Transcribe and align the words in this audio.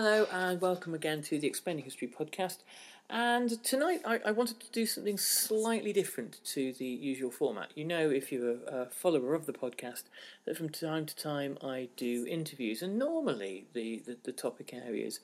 Hello, 0.00 0.28
and 0.30 0.60
welcome 0.60 0.94
again 0.94 1.22
to 1.22 1.40
the 1.40 1.48
Explaining 1.48 1.82
History 1.82 2.06
podcast. 2.06 2.58
And 3.10 3.60
tonight 3.64 4.00
I, 4.06 4.20
I, 4.26 4.30
wanted 4.30 4.60
to 4.60 4.70
do 4.70 4.86
something 4.86 5.18
slightly 5.18 5.92
different 5.92 6.38
to 6.52 6.72
the 6.72 6.86
usual 6.86 7.32
format. 7.32 7.72
You 7.74 7.84
know, 7.84 8.08
if 8.08 8.30
you're 8.30 8.58
a, 8.68 8.86
follower 8.90 9.34
of 9.34 9.46
the 9.46 9.52
podcast, 9.52 10.04
that 10.44 10.56
from 10.56 10.68
time 10.68 11.04
to 11.06 11.16
time 11.16 11.58
I 11.64 11.88
do 11.96 12.24
interviews, 12.28 12.80
and 12.80 12.96
normally 12.96 13.66
the, 13.72 14.00
the, 14.06 14.16
the 14.22 14.30
topic 14.30 14.72
areas 14.72 15.18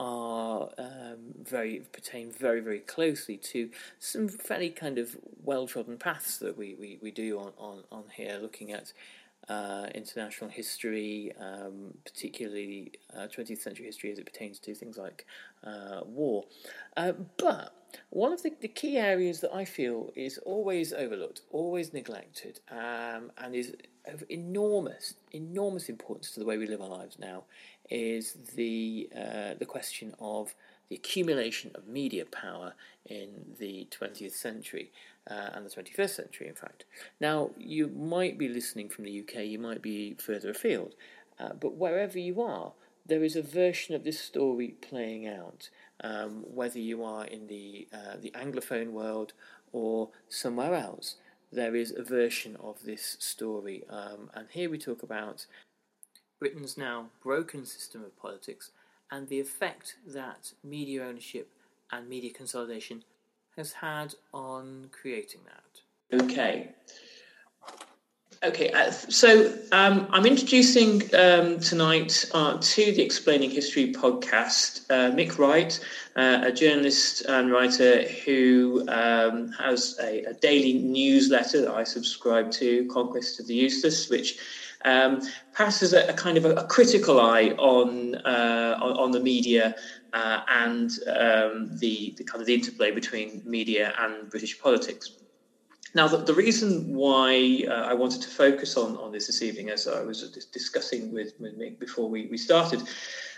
are 0.00 0.70
um, 0.78 1.34
very 1.42 1.82
pertain 1.92 2.32
very 2.32 2.60
very 2.60 2.80
closely 2.80 3.36
to 3.36 3.68
some 4.00 4.26
fairly 4.26 4.70
kind 4.70 4.96
of 4.96 5.18
well 5.44 5.66
trodden 5.66 5.98
paths 5.98 6.38
that 6.38 6.56
we, 6.56 6.74
we, 6.80 6.98
we 7.02 7.10
do 7.10 7.38
on, 7.38 7.52
on, 7.58 7.84
on 7.92 8.04
here, 8.16 8.38
looking 8.40 8.72
at 8.72 8.94
uh, 9.48 9.86
international 9.94 10.50
history, 10.50 11.32
um, 11.40 11.94
particularly 12.04 12.92
uh, 13.16 13.26
20th 13.26 13.58
century 13.58 13.86
history 13.86 14.10
as 14.10 14.18
it 14.18 14.26
pertains 14.26 14.58
to 14.60 14.74
things 14.74 14.96
like 14.96 15.26
uh, 15.64 16.00
war. 16.06 16.44
Uh, 16.96 17.12
but 17.36 17.74
one 18.10 18.32
of 18.32 18.42
the, 18.42 18.52
the, 18.60 18.68
key 18.68 18.96
areas 18.96 19.40
that 19.40 19.54
I 19.54 19.64
feel 19.64 20.10
is 20.16 20.38
always 20.38 20.92
overlooked, 20.92 21.42
always 21.50 21.92
neglected, 21.92 22.60
um, 22.70 23.30
and 23.38 23.54
is 23.54 23.74
of 24.06 24.24
enormous, 24.28 25.14
enormous 25.32 25.88
importance 25.88 26.30
to 26.32 26.40
the 26.40 26.46
way 26.46 26.58
we 26.58 26.66
live 26.66 26.80
our 26.80 26.88
lives 26.88 27.18
now 27.18 27.44
is 27.90 28.36
the 28.54 29.08
uh, 29.14 29.54
the 29.58 29.66
question 29.66 30.14
of 30.18 30.54
the 30.88 30.96
accumulation 30.96 31.70
of 31.74 31.88
media 31.88 32.24
power 32.24 32.74
in 33.06 33.28
the 33.58 33.88
20th 33.90 34.32
century 34.32 34.90
uh, 35.30 35.50
and 35.54 35.66
the 35.66 35.70
21st 35.70 36.10
century, 36.10 36.48
in 36.48 36.54
fact. 36.54 36.84
Now, 37.20 37.50
you 37.58 37.88
might 37.88 38.38
be 38.38 38.48
listening 38.48 38.88
from 38.88 39.04
the 39.04 39.20
UK, 39.20 39.44
you 39.44 39.58
might 39.58 39.82
be 39.82 40.14
further 40.14 40.50
afield, 40.50 40.94
uh, 41.38 41.54
but 41.54 41.76
wherever 41.76 42.18
you 42.18 42.42
are, 42.42 42.72
there 43.06 43.24
is 43.24 43.36
a 43.36 43.42
version 43.42 43.94
of 43.94 44.04
this 44.04 44.18
story 44.18 44.68
playing 44.80 45.26
out, 45.26 45.68
um, 46.02 46.44
whether 46.46 46.78
you 46.78 47.04
are 47.04 47.24
in 47.26 47.46
the, 47.48 47.86
uh, 47.92 48.16
the 48.20 48.30
Anglophone 48.30 48.90
world 48.90 49.34
or 49.72 50.08
somewhere 50.28 50.74
else. 50.74 51.16
There 51.52 51.76
is 51.76 51.92
a 51.96 52.02
version 52.02 52.56
of 52.56 52.82
this 52.84 53.16
story, 53.20 53.84
um, 53.90 54.30
and 54.34 54.48
here 54.50 54.70
we 54.70 54.78
talk 54.78 55.02
about 55.02 55.46
Britain's 56.38 56.76
now 56.76 57.06
broken 57.22 57.64
system 57.64 58.04
of 58.04 58.16
politics 58.18 58.70
and 59.14 59.28
the 59.28 59.38
effect 59.38 59.96
that 60.06 60.52
media 60.64 61.04
ownership 61.04 61.48
and 61.92 62.08
media 62.08 62.32
consolidation 62.32 63.04
has 63.56 63.72
had 63.72 64.14
on 64.32 64.88
creating 64.90 65.40
that. 65.46 66.22
Okay. 66.22 66.70
Okay, 68.42 68.70
uh, 68.72 68.90
so 68.90 69.54
um, 69.72 70.06
I'm 70.10 70.26
introducing 70.26 71.02
um, 71.14 71.60
tonight 71.60 72.28
uh, 72.34 72.58
to 72.60 72.92
the 72.92 73.00
Explaining 73.00 73.50
History 73.50 73.92
podcast 73.92 74.84
uh, 74.90 75.14
Mic 75.14 75.38
Wright, 75.38 75.78
uh, 76.16 76.42
a 76.44 76.52
journalist 76.52 77.24
and 77.26 77.50
writer 77.50 78.02
who 78.02 78.84
um, 78.88 79.50
has 79.52 79.96
a, 80.02 80.24
a, 80.24 80.34
daily 80.34 80.74
newsletter 80.74 81.62
that 81.62 81.72
I 81.72 81.84
subscribe 81.84 82.50
to, 82.52 82.86
Conquest 82.92 83.40
of 83.40 83.46
the 83.46 83.54
Useless, 83.54 84.10
which 84.10 84.38
um, 84.84 85.20
passes 85.54 85.92
a, 85.92 86.06
a, 86.08 86.12
kind 86.12 86.36
of 86.36 86.44
a, 86.44 86.54
a 86.54 86.66
critical 86.66 87.20
eye 87.20 87.50
on, 87.58 88.14
uh, 88.16 88.78
on, 88.80 88.96
on 88.96 89.10
the 89.10 89.20
media 89.20 89.74
uh, 90.12 90.40
and 90.48 90.90
um, 91.08 91.76
the, 91.78 92.14
the 92.16 92.24
kind 92.24 92.40
of 92.40 92.46
the 92.46 92.54
interplay 92.54 92.90
between 92.90 93.42
media 93.44 93.94
and 93.98 94.30
British 94.30 94.58
politics. 94.58 95.16
Now, 95.94 96.08
the, 96.08 96.18
the 96.18 96.34
reason 96.34 96.92
why 96.92 97.64
uh, 97.68 97.72
I 97.72 97.94
wanted 97.94 98.20
to 98.22 98.28
focus 98.28 98.76
on, 98.76 98.96
on 98.96 99.12
this 99.12 99.28
this 99.28 99.42
evening, 99.42 99.70
as 99.70 99.86
I 99.86 100.02
was 100.02 100.22
discussing 100.52 101.12
with, 101.12 101.32
with 101.38 101.56
Mic 101.56 101.78
before 101.78 102.08
we, 102.08 102.26
we 102.26 102.36
started, 102.36 102.82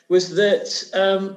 was 0.08 0.30
that 0.30 0.84
um, 0.94 1.36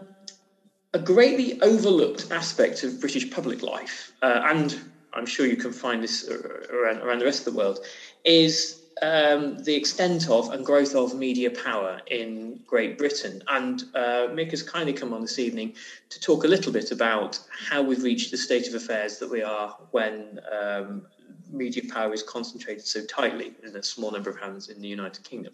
a 0.94 1.00
greatly 1.00 1.62
overlooked 1.62 2.32
aspect 2.32 2.84
of 2.84 3.00
British 3.02 3.30
public 3.30 3.62
life, 3.62 4.14
uh, 4.22 4.42
and 4.46 4.80
I'm 5.14 5.26
sure 5.26 5.46
you 5.46 5.58
can 5.58 5.74
find 5.74 6.02
this 6.02 6.28
around, 6.28 7.00
around 7.00 7.20
the 7.20 7.26
rest 7.26 7.46
of 7.46 7.54
the 7.54 7.58
world, 7.58 7.80
is 8.24 8.79
um, 9.02 9.64
the 9.64 9.76
extent 9.76 10.30
of 10.30 10.52
and 10.52 10.66
growth 10.66 10.96
of 10.96 11.16
media 11.16 11.50
power 11.52 12.02
in 12.08 12.60
Great 12.68 12.98
Britain. 12.98 13.42
And 13.48 13.84
uh, 13.96 14.28
Mic 14.34 14.52
has 14.52 14.64
kindly 14.64 14.94
come 14.94 15.14
on 15.14 15.22
this 15.22 15.40
evening 15.40 15.74
to 16.10 16.20
talk 16.20 16.44
a 16.44 16.48
little 16.48 16.72
bit 16.72 16.92
about 16.92 17.40
how 17.50 17.82
we've 17.82 18.04
reached 18.04 18.32
the 18.32 18.38
state 18.38 18.68
of 18.68 18.74
affairs 18.74 19.20
that 19.20 19.30
we 19.30 19.42
are 19.42 19.78
when 19.92 20.40
um, 20.52 21.06
media 21.52 21.84
power 21.92 22.14
is 22.14 22.24
concentrated 22.24 22.86
so 22.86 23.04
tightly 23.06 23.54
in 23.64 23.76
a 23.76 23.84
small 23.84 24.12
number 24.12 24.30
of 24.30 24.40
hands 24.40 24.70
in 24.70 24.82
the 24.82 24.88
United 24.88 25.24
Kingdom. 25.24 25.54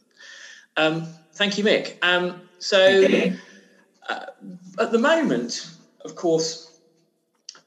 Um, 0.77 1.07
thank 1.33 1.57
you, 1.57 1.63
Mic. 1.63 1.97
Um, 2.01 2.41
so, 2.59 3.07
uh, 4.09 4.25
at 4.79 4.91
the 4.91 4.99
moment, 4.99 5.69
of 6.03 6.15
course, 6.15 6.64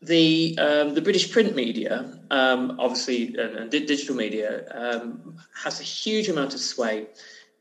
the 0.00 0.56
um, 0.60 0.94
the 0.94 1.02
British 1.02 1.32
print 1.32 1.56
media, 1.56 2.18
um, 2.30 2.76
obviously, 2.78 3.36
and, 3.36 3.56
and, 3.56 3.70
digital 3.70 4.14
media, 4.14 4.64
um, 4.72 5.36
has 5.54 5.80
a 5.80 5.82
huge 5.82 6.28
amount 6.28 6.54
of 6.54 6.60
sway 6.60 7.06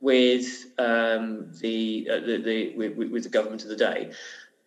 with 0.02 0.68
um, 0.78 1.52
the, 1.60 2.08
uh, 2.12 2.20
the, 2.20 2.38
the 2.38 2.76
with, 2.76 3.10
with, 3.10 3.24
the 3.24 3.30
government 3.30 3.64
of 3.64 3.70
the 3.70 3.76
day, 3.76 4.12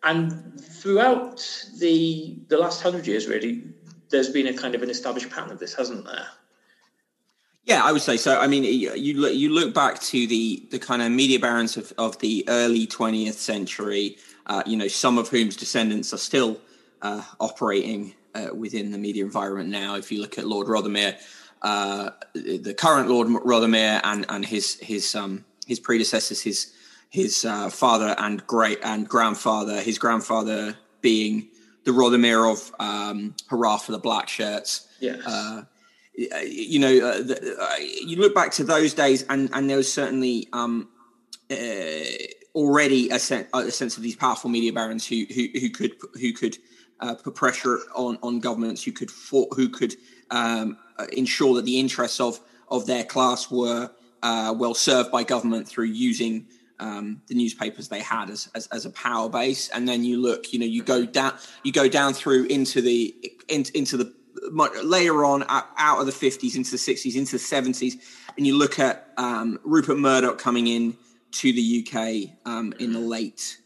and 0.03 0.61
throughout 0.61 1.47
the 1.79 2.39
the 2.49 2.59
last 2.59 2.83
hundred 2.83 3.07
years, 3.07 3.29
really, 3.29 3.63
there's 4.11 4.31
been 4.31 4.49
a 4.49 4.55
kind 4.55 4.75
of 4.75 4.83
an 4.83 4.91
established 4.91 5.31
pattern 5.31 5.53
of 5.53 5.61
this, 5.61 5.75
hasn't 5.75 6.05
there? 6.05 6.27
Yeah, 7.65 7.85
I 7.85 7.93
would 7.93 8.03
say 8.03 8.17
so. 8.17 8.41
I 8.41 8.49
mean, 8.49 8.65
you 8.65 9.21
look, 9.21 9.35
you 9.35 9.51
look 9.51 9.73
back 9.73 10.01
to 10.01 10.27
the 10.27 10.67
the 10.73 10.79
kind 10.81 11.03
of 11.03 11.13
media 11.13 11.39
barons 11.39 11.77
of, 11.77 11.93
of 11.99 12.19
the 12.19 12.45
early 12.49 12.89
20th 12.89 13.35
century. 13.35 14.17
Uh, 14.47 14.65
you 14.67 14.77
know, 14.77 14.89
some 14.89 15.19
of 15.19 15.29
whom's 15.29 15.55
descendants 15.55 16.13
are 16.13 16.19
still 16.19 16.61
uh, 17.03 17.23
operating 17.39 18.15
uh, 18.35 18.49
within 18.55 18.93
the 18.93 18.99
media 18.99 19.25
environment 19.25 19.69
now. 19.69 19.97
If 19.97 20.13
you 20.13 20.21
look 20.21 20.39
at 20.39 20.47
Lord 20.47 20.67
Rothermere, 20.67 21.19
uh, 21.63 22.11
the 22.35 22.75
current 22.75 23.09
Lord 23.09 23.29
Rothermere, 23.29 24.01
and 24.05 24.27
and 24.29 24.45
his 24.45 24.79
his 24.81 25.15
um, 25.15 25.45
his 25.67 25.81
predecessors, 25.81 26.43
his 26.43 26.73
his 27.11 27.45
uh, 27.45 27.71
father 27.71 28.15
and 28.19 28.47
great 28.47 28.79
and 28.83 29.09
grandfather. 29.09 29.81
His 29.81 29.99
grandfather 29.99 30.77
being 31.01 31.49
the 31.85 31.91
Rothermere 31.91 32.51
of 32.51 32.73
um, 32.79 33.35
Hurrah 33.49 33.79
for 33.79 33.93
the 33.93 33.99
Black 33.99 34.29
Shirts. 34.29 34.89
Yes. 35.01 35.25
Uh, 35.27 35.63
you 36.15 36.79
know, 36.79 36.89
uh, 36.89 37.23
the, 37.23 37.57
uh, 37.59 37.77
you 37.79 38.17
look 38.17 38.35
back 38.35 38.53
to 38.53 38.65
those 38.65 38.95
days, 38.95 39.25
and 39.29 39.49
and 39.53 39.69
there 39.69 39.77
was 39.77 39.93
certainly 39.93 40.49
um, 40.53 40.89
uh, 41.51 41.57
already 42.55 43.11
a, 43.11 43.19
sen- 43.19 43.47
a, 43.55 43.71
sense 43.71 43.97
of 43.97 44.03
these 44.03 44.17
powerful 44.17 44.51
media 44.51 44.73
barons 44.73 45.07
who 45.07 45.25
who, 45.35 45.49
who 45.59 45.71
could 45.71 45.97
who 46.21 46.33
could 46.33 46.59
uh, 47.01 47.15
put 47.15 47.35
pressure 47.35 47.79
on 47.95 48.19
on 48.23 48.41
governments, 48.41 48.83
who 48.83 48.93
could 48.93 49.11
for, 49.11 49.49
who 49.53 49.69
could 49.69 49.95
um, 50.31 50.79
ensure 51.13 51.55
that 51.55 51.65
the 51.65 51.79
interests 51.79 52.21
of 52.21 52.41
of 52.69 52.87
their 52.87 53.05
class 53.05 53.51
were 53.51 53.91
uh, 54.23 54.55
well 54.57 54.75
served 54.75 55.11
by 55.11 55.23
government 55.23 55.67
through 55.67 55.87
using 55.87 56.47
um, 56.79 57.21
the 57.29 57.35
newspapers 57.35 57.89
they 57.89 58.01
had 58.01 58.31
as, 58.31 58.49
as, 58.55 58.67
as 58.69 58.87
a 58.87 58.91
power 58.91 59.29
base, 59.29 59.69
and 59.69 59.87
then 59.87 60.03
you 60.03 60.21
look, 60.21 60.53
you 60.53 60.59
know, 60.59 60.67
you 60.67 60.83
go 60.83 61.05
down, 61.05 61.35
you 61.63 61.73
go 61.73 61.89
down 61.89 62.15
through 62.15 62.45
into 62.45 62.81
the 62.81 63.15
in, 63.49 63.65
into 63.75 63.97
the 63.97 64.13
later 64.83 65.25
on 65.25 65.45
out 65.49 66.01
of 66.01 66.07
the 66.07 66.13
50s 66.13 66.57
into 66.57 66.71
the 66.71 66.77
60s 66.77 67.17
into 67.17 67.33
the 67.33 67.39
70s 67.39 67.95
and 68.37 68.47
you 68.47 68.57
look 68.57 68.79
at 68.79 69.09
um, 69.17 69.59
rupert 69.65 69.99
murdoch 69.99 70.39
coming 70.39 70.67
in 70.67 70.97
to 71.33 71.53
the 71.53 71.85
uk 71.85 72.51
um, 72.51 72.73
in 72.79 72.93
the 72.93 72.99
late 72.99 73.59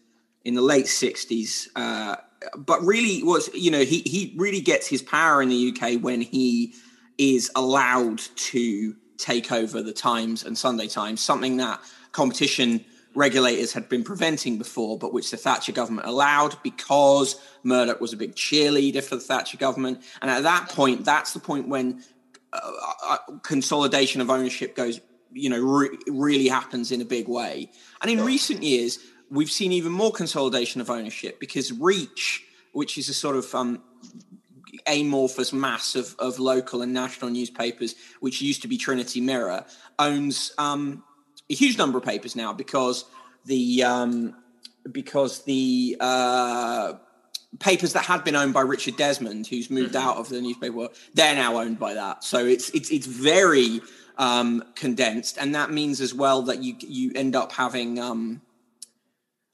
in 0.44 0.54
the 0.54 0.62
late 0.62 0.86
60s 0.86 1.68
uh, 1.76 2.16
but 2.56 2.82
really 2.82 3.22
was 3.22 3.48
you 3.54 3.70
know 3.70 3.80
he, 3.80 4.00
he 4.00 4.34
really 4.36 4.60
gets 4.60 4.86
his 4.86 5.02
power 5.02 5.42
in 5.42 5.48
the 5.48 5.72
uk 5.72 6.02
when 6.02 6.20
he 6.20 6.74
is 7.18 7.50
allowed 7.56 8.18
to 8.36 8.94
take 9.18 9.52
over 9.52 9.82
the 9.82 9.92
times 9.92 10.44
and 10.44 10.56
sunday 10.58 10.88
times 10.88 11.20
something 11.20 11.56
that 11.56 11.80
competition 12.12 12.84
regulators 13.14 13.72
had 13.72 13.88
been 13.88 14.02
preventing 14.02 14.58
before, 14.58 14.98
but 14.98 15.12
which 15.12 15.30
the 15.30 15.36
Thatcher 15.36 15.72
government 15.72 16.06
allowed 16.06 16.60
because 16.62 17.40
Murdoch 17.62 18.00
was 18.00 18.12
a 18.12 18.16
big 18.16 18.34
cheerleader 18.34 19.02
for 19.02 19.16
the 19.16 19.22
Thatcher 19.22 19.56
government. 19.56 20.02
And 20.20 20.30
at 20.30 20.42
that 20.42 20.68
point, 20.68 21.04
that's 21.04 21.32
the 21.32 21.40
point 21.40 21.68
when 21.68 22.02
uh, 22.52 22.70
uh, 23.06 23.16
consolidation 23.42 24.20
of 24.20 24.30
ownership 24.30 24.74
goes, 24.76 25.00
you 25.32 25.48
know, 25.48 25.60
re- 25.60 25.96
really 26.08 26.48
happens 26.48 26.92
in 26.92 27.00
a 27.00 27.04
big 27.04 27.28
way. 27.28 27.70
And 28.02 28.10
in 28.10 28.24
recent 28.24 28.62
years, 28.62 28.98
we've 29.30 29.50
seen 29.50 29.72
even 29.72 29.92
more 29.92 30.12
consolidation 30.12 30.80
of 30.80 30.90
ownership 30.90 31.40
because 31.40 31.72
Reach, 31.72 32.44
which 32.72 32.98
is 32.98 33.08
a 33.08 33.14
sort 33.14 33.36
of 33.36 33.54
um, 33.54 33.82
amorphous 34.86 35.52
mass 35.52 35.94
of, 35.94 36.14
of 36.18 36.38
local 36.38 36.82
and 36.82 36.92
national 36.92 37.30
newspapers, 37.30 37.94
which 38.20 38.40
used 38.40 38.62
to 38.62 38.68
be 38.68 38.76
Trinity 38.76 39.20
Mirror, 39.20 39.64
owns 39.98 40.52
um, 40.58 41.02
a 41.50 41.54
huge 41.54 41.78
number 41.78 41.98
of 41.98 42.04
papers 42.04 42.36
now 42.36 42.52
because 42.52 43.04
the 43.44 43.82
um, 43.84 44.36
because 44.90 45.42
the 45.44 45.96
uh, 46.00 46.94
papers 47.58 47.92
that 47.94 48.04
had 48.04 48.24
been 48.24 48.36
owned 48.36 48.54
by 48.54 48.60
Richard 48.60 48.96
Desmond, 48.96 49.46
who's 49.46 49.70
moved 49.70 49.94
mm-hmm. 49.94 50.08
out 50.08 50.16
of 50.16 50.28
the 50.28 50.40
newspaper 50.40 50.74
world, 50.74 50.96
they're 51.14 51.34
now 51.34 51.58
owned 51.58 51.78
by 51.78 51.94
that. 51.94 52.24
So 52.24 52.44
it's 52.44 52.70
it's 52.70 52.90
it's 52.90 53.06
very 53.06 53.80
um, 54.18 54.64
condensed, 54.74 55.38
and 55.38 55.54
that 55.54 55.70
means 55.70 56.00
as 56.00 56.14
well 56.14 56.42
that 56.42 56.62
you 56.62 56.76
you 56.80 57.12
end 57.14 57.36
up 57.36 57.52
having 57.52 57.98
um, 57.98 58.42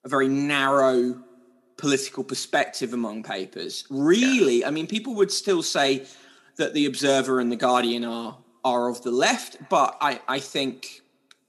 a 0.05 0.09
very 0.09 0.29
narrow 0.29 1.23
political 1.77 2.23
perspective 2.23 2.93
among 2.93 3.23
papers. 3.23 3.85
Really, 3.91 4.61
yeah. 4.61 4.69
I 4.69 4.71
mean, 4.71 4.87
people 4.87 5.15
would 5.15 5.31
still 5.31 5.63
say 5.63 6.07
that 6.57 6.75
the 6.75 6.87
Observer 6.87 7.41
and 7.41 7.51
the 7.51 7.57
Guardian 7.57 8.05
are 8.05 8.39
are 8.63 8.89
of 8.89 9.03
the 9.03 9.11
left, 9.11 9.57
but 9.69 9.97
I 10.01 10.21
I 10.29 10.39
think 10.41 11.03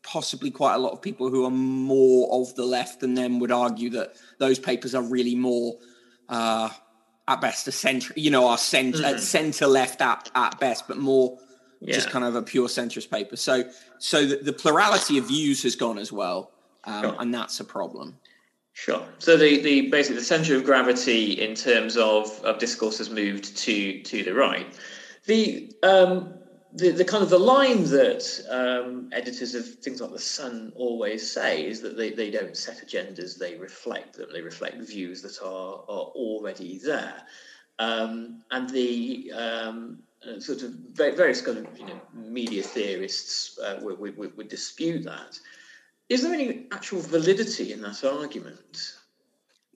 possibly 0.03 0.49
quite 0.49 0.75
a 0.75 0.77
lot 0.77 0.93
of 0.93 1.01
people 1.01 1.29
who 1.29 1.45
are 1.45 1.51
more 1.51 2.41
of 2.41 2.55
the 2.55 2.65
left 2.65 3.01
than 3.01 3.13
them 3.13 3.39
would 3.39 3.51
argue 3.51 3.89
that 3.91 4.15
those 4.39 4.57
papers 4.57 4.95
are 4.95 5.03
really 5.03 5.35
more 5.35 5.77
uh, 6.29 6.69
at 7.27 7.41
best 7.41 7.67
a 7.67 7.71
center 7.71 8.13
you 8.15 8.31
know 8.31 8.47
are 8.47 8.57
center 8.57 8.97
mm-hmm. 8.97 9.19
center 9.19 9.67
left 9.67 10.01
at, 10.01 10.29
at 10.33 10.59
best 10.59 10.87
but 10.87 10.97
more 10.97 11.37
yeah. 11.79 11.93
just 11.93 12.09
kind 12.09 12.25
of 12.25 12.35
a 12.35 12.41
pure 12.41 12.67
centrist 12.67 13.09
paper 13.11 13.35
so 13.35 13.63
so 13.99 14.25
the, 14.25 14.37
the 14.37 14.53
plurality 14.53 15.17
of 15.17 15.27
views 15.27 15.61
has 15.63 15.75
gone 15.75 15.97
as 15.97 16.11
well 16.11 16.51
um, 16.85 17.03
sure. 17.03 17.15
and 17.19 17.33
that's 17.33 17.59
a 17.59 17.63
problem 17.63 18.17
Sure. 18.73 19.05
So 19.19 19.37
the, 19.37 19.61
the 19.61 19.89
basically 19.89 20.17
the 20.19 20.25
center 20.25 20.55
of 20.55 20.63
gravity 20.63 21.33
in 21.41 21.55
terms 21.55 21.97
of, 21.97 22.31
of 22.43 22.57
discourse 22.57 22.97
has 22.99 23.09
moved 23.09 23.55
to 23.57 24.01
to 24.01 24.23
the 24.23 24.33
right. 24.33 24.65
The 25.25 25.71
um, 25.83 26.33
the, 26.73 26.91
the 26.91 27.03
kind 27.05 27.21
of 27.21 27.29
the 27.29 27.37
line 27.37 27.83
that 27.89 28.23
um, 28.49 29.09
editors 29.11 29.55
of 29.55 29.67
things 29.67 29.99
like 29.99 30.11
the 30.11 30.19
Sun 30.19 30.71
always 30.75 31.29
say 31.29 31.65
is 31.65 31.81
that 31.81 31.97
they, 31.97 32.11
they 32.11 32.31
don't 32.31 32.55
set 32.55 32.77
agendas; 32.77 33.37
they 33.37 33.57
reflect 33.57 34.15
them. 34.15 34.29
They 34.31 34.41
reflect 34.41 34.77
views 34.81 35.21
that 35.21 35.41
are 35.43 35.83
are 35.87 36.07
already 36.15 36.79
there, 36.79 37.21
um, 37.77 38.41
and 38.51 38.69
the 38.69 39.31
um, 39.35 39.99
uh, 40.25 40.39
sort 40.39 40.63
of 40.63 40.71
various 40.93 41.41
kind 41.41 41.57
of 41.57 41.77
you 41.77 41.85
know 41.85 41.99
media 42.13 42.63
theorists 42.63 43.59
uh, 43.59 43.79
would, 43.81 43.99
would, 43.99 44.37
would 44.37 44.47
dispute 44.47 45.03
that. 45.03 45.37
Is 46.11 46.23
there 46.23 46.33
any 46.33 46.65
actual 46.73 46.99
validity 46.99 47.71
in 47.71 47.81
that 47.83 48.03
argument? 48.03 48.95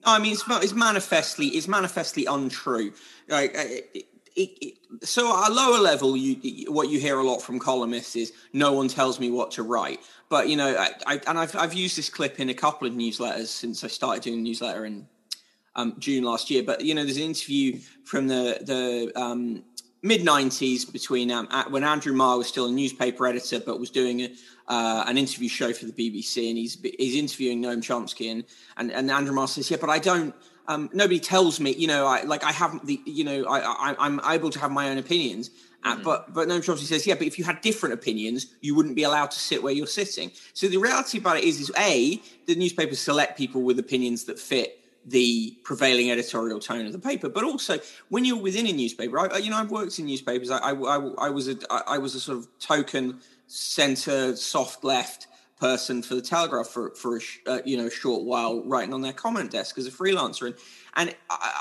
I 0.03 0.19
mean, 0.19 0.33
it's, 0.33 0.43
it's 0.49 0.73
manifestly 0.73 1.47
it's 1.47 1.69
manifestly 1.69 2.25
untrue. 2.25 2.91
Like, 3.29 3.57
uh, 3.57 3.63
it, 3.63 4.05
it, 4.35 4.73
so 5.01 5.41
at 5.41 5.49
a 5.49 5.53
lower 5.53 5.79
level, 5.79 6.17
you 6.17 6.69
what 6.69 6.89
you 6.89 6.99
hear 6.99 7.19
a 7.19 7.23
lot 7.23 7.41
from 7.41 7.57
columnists 7.57 8.17
is 8.17 8.33
no 8.51 8.73
one 8.73 8.89
tells 8.89 9.17
me 9.17 9.31
what 9.31 9.51
to 9.51 9.63
write. 9.63 10.01
But 10.27 10.49
you 10.49 10.57
know, 10.57 10.75
I, 10.77 10.89
I, 11.07 11.21
and 11.25 11.39
I've 11.39 11.55
I've 11.55 11.73
used 11.73 11.97
this 11.97 12.09
clip 12.09 12.37
in 12.37 12.49
a 12.49 12.53
couple 12.53 12.85
of 12.85 12.93
newsletters 12.93 13.47
since 13.47 13.85
I 13.85 13.87
started 13.87 14.23
doing 14.23 14.43
newsletter 14.43 14.85
in 14.85 15.07
um, 15.77 15.95
June 15.99 16.25
last 16.25 16.51
year. 16.51 16.63
But 16.63 16.81
you 16.81 16.93
know, 16.95 17.05
there's 17.05 17.15
an 17.15 17.23
interview 17.23 17.79
from 18.03 18.27
the 18.27 18.59
the 18.61 19.17
um, 19.17 19.63
mid 20.05 20.21
'90s 20.21 20.91
between 20.91 21.31
um, 21.31 21.47
when 21.69 21.83
Andrew 21.83 22.13
Marr 22.13 22.37
was 22.37 22.47
still 22.47 22.67
a 22.67 22.71
newspaper 22.71 23.27
editor, 23.27 23.59
but 23.59 23.79
was 23.79 23.89
doing 23.89 24.21
a, 24.21 24.29
uh, 24.67 25.03
an 25.07 25.17
interview 25.17 25.49
show 25.49 25.73
for 25.73 25.85
the 25.85 25.91
BBC, 25.91 26.49
and 26.49 26.57
he's 26.57 26.77
he's 26.97 27.15
interviewing 27.15 27.61
Noam 27.61 27.77
Chomsky, 27.77 28.31
and 28.31 28.43
and, 28.77 28.91
and 28.91 29.11
Andrew 29.11 29.33
Marr 29.33 29.47
says, 29.47 29.69
"Yeah, 29.69 29.77
but 29.81 29.89
I 29.89 29.99
don't." 29.99 30.33
um, 30.67 30.89
nobody 30.93 31.19
tells 31.19 31.59
me, 31.59 31.73
you 31.73 31.87
know, 31.87 32.05
I 32.07 32.23
like 32.23 32.43
I 32.43 32.51
have 32.51 32.85
the, 32.85 32.99
you 33.05 33.23
know, 33.23 33.45
I, 33.45 33.93
I 33.93 34.05
am 34.05 34.19
able 34.25 34.49
to 34.49 34.59
have 34.59 34.71
my 34.71 34.89
own 34.89 34.97
opinions. 34.97 35.51
Uh, 35.83 35.93
mm-hmm. 35.93 36.03
but 36.03 36.33
but 36.33 36.47
Noam 36.47 36.59
Chomsky 36.59 36.85
says, 36.85 37.05
yeah, 37.05 37.13
but 37.13 37.27
if 37.27 37.37
you 37.37 37.45
had 37.45 37.61
different 37.61 37.93
opinions, 37.93 38.47
you 38.61 38.73
wouldn't 38.73 38.95
be 38.95 39.03
allowed 39.03 39.31
to 39.31 39.39
sit 39.39 39.61
where 39.61 39.73
you're 39.73 39.87
sitting. 39.87 40.31
So 40.53 40.67
the 40.67 40.77
reality 40.77 41.19
about 41.19 41.37
it 41.37 41.43
is, 41.43 41.59
is 41.59 41.71
a 41.77 42.21
the 42.47 42.55
newspapers 42.55 42.99
select 42.99 43.37
people 43.37 43.61
with 43.61 43.77
opinions 43.77 44.23
that 44.25 44.39
fit 44.39 44.79
the 45.05 45.57
prevailing 45.63 46.09
editorial 46.09 46.59
tone 46.59 46.85
of 46.85 46.91
the 46.91 46.99
paper, 46.99 47.29
but 47.29 47.43
also 47.43 47.77
when 48.09 48.25
you're 48.25 48.37
within 48.37 48.67
a 48.67 48.71
newspaper, 48.71 49.19
I, 49.19 49.37
you 49.37 49.49
know, 49.51 49.57
I've 49.57 49.71
worked 49.71 49.99
in 49.99 50.05
newspapers. 50.05 50.49
I, 50.49 50.57
I, 50.57 50.71
I, 50.71 50.97
I 50.97 51.29
was 51.29 51.47
a 51.47 51.57
I 51.69 51.97
was 51.97 52.15
a 52.15 52.19
sort 52.19 52.39
of 52.39 52.47
token 52.59 53.19
centre, 53.47 54.35
soft 54.35 54.83
left 54.83 55.27
person 55.59 56.01
for 56.01 56.15
the 56.15 56.21
Telegraph 56.21 56.67
for 56.67 56.91
for 56.91 57.17
a 57.17 57.21
uh, 57.49 57.59
you 57.65 57.77
know 57.77 57.87
short 57.87 58.23
while 58.23 58.63
writing 58.65 58.93
on 58.93 59.01
their 59.01 59.13
comment 59.13 59.51
desk 59.51 59.77
as 59.77 59.87
a 59.87 59.91
freelancer 59.91 60.47
and 60.47 60.55
and 60.97 61.15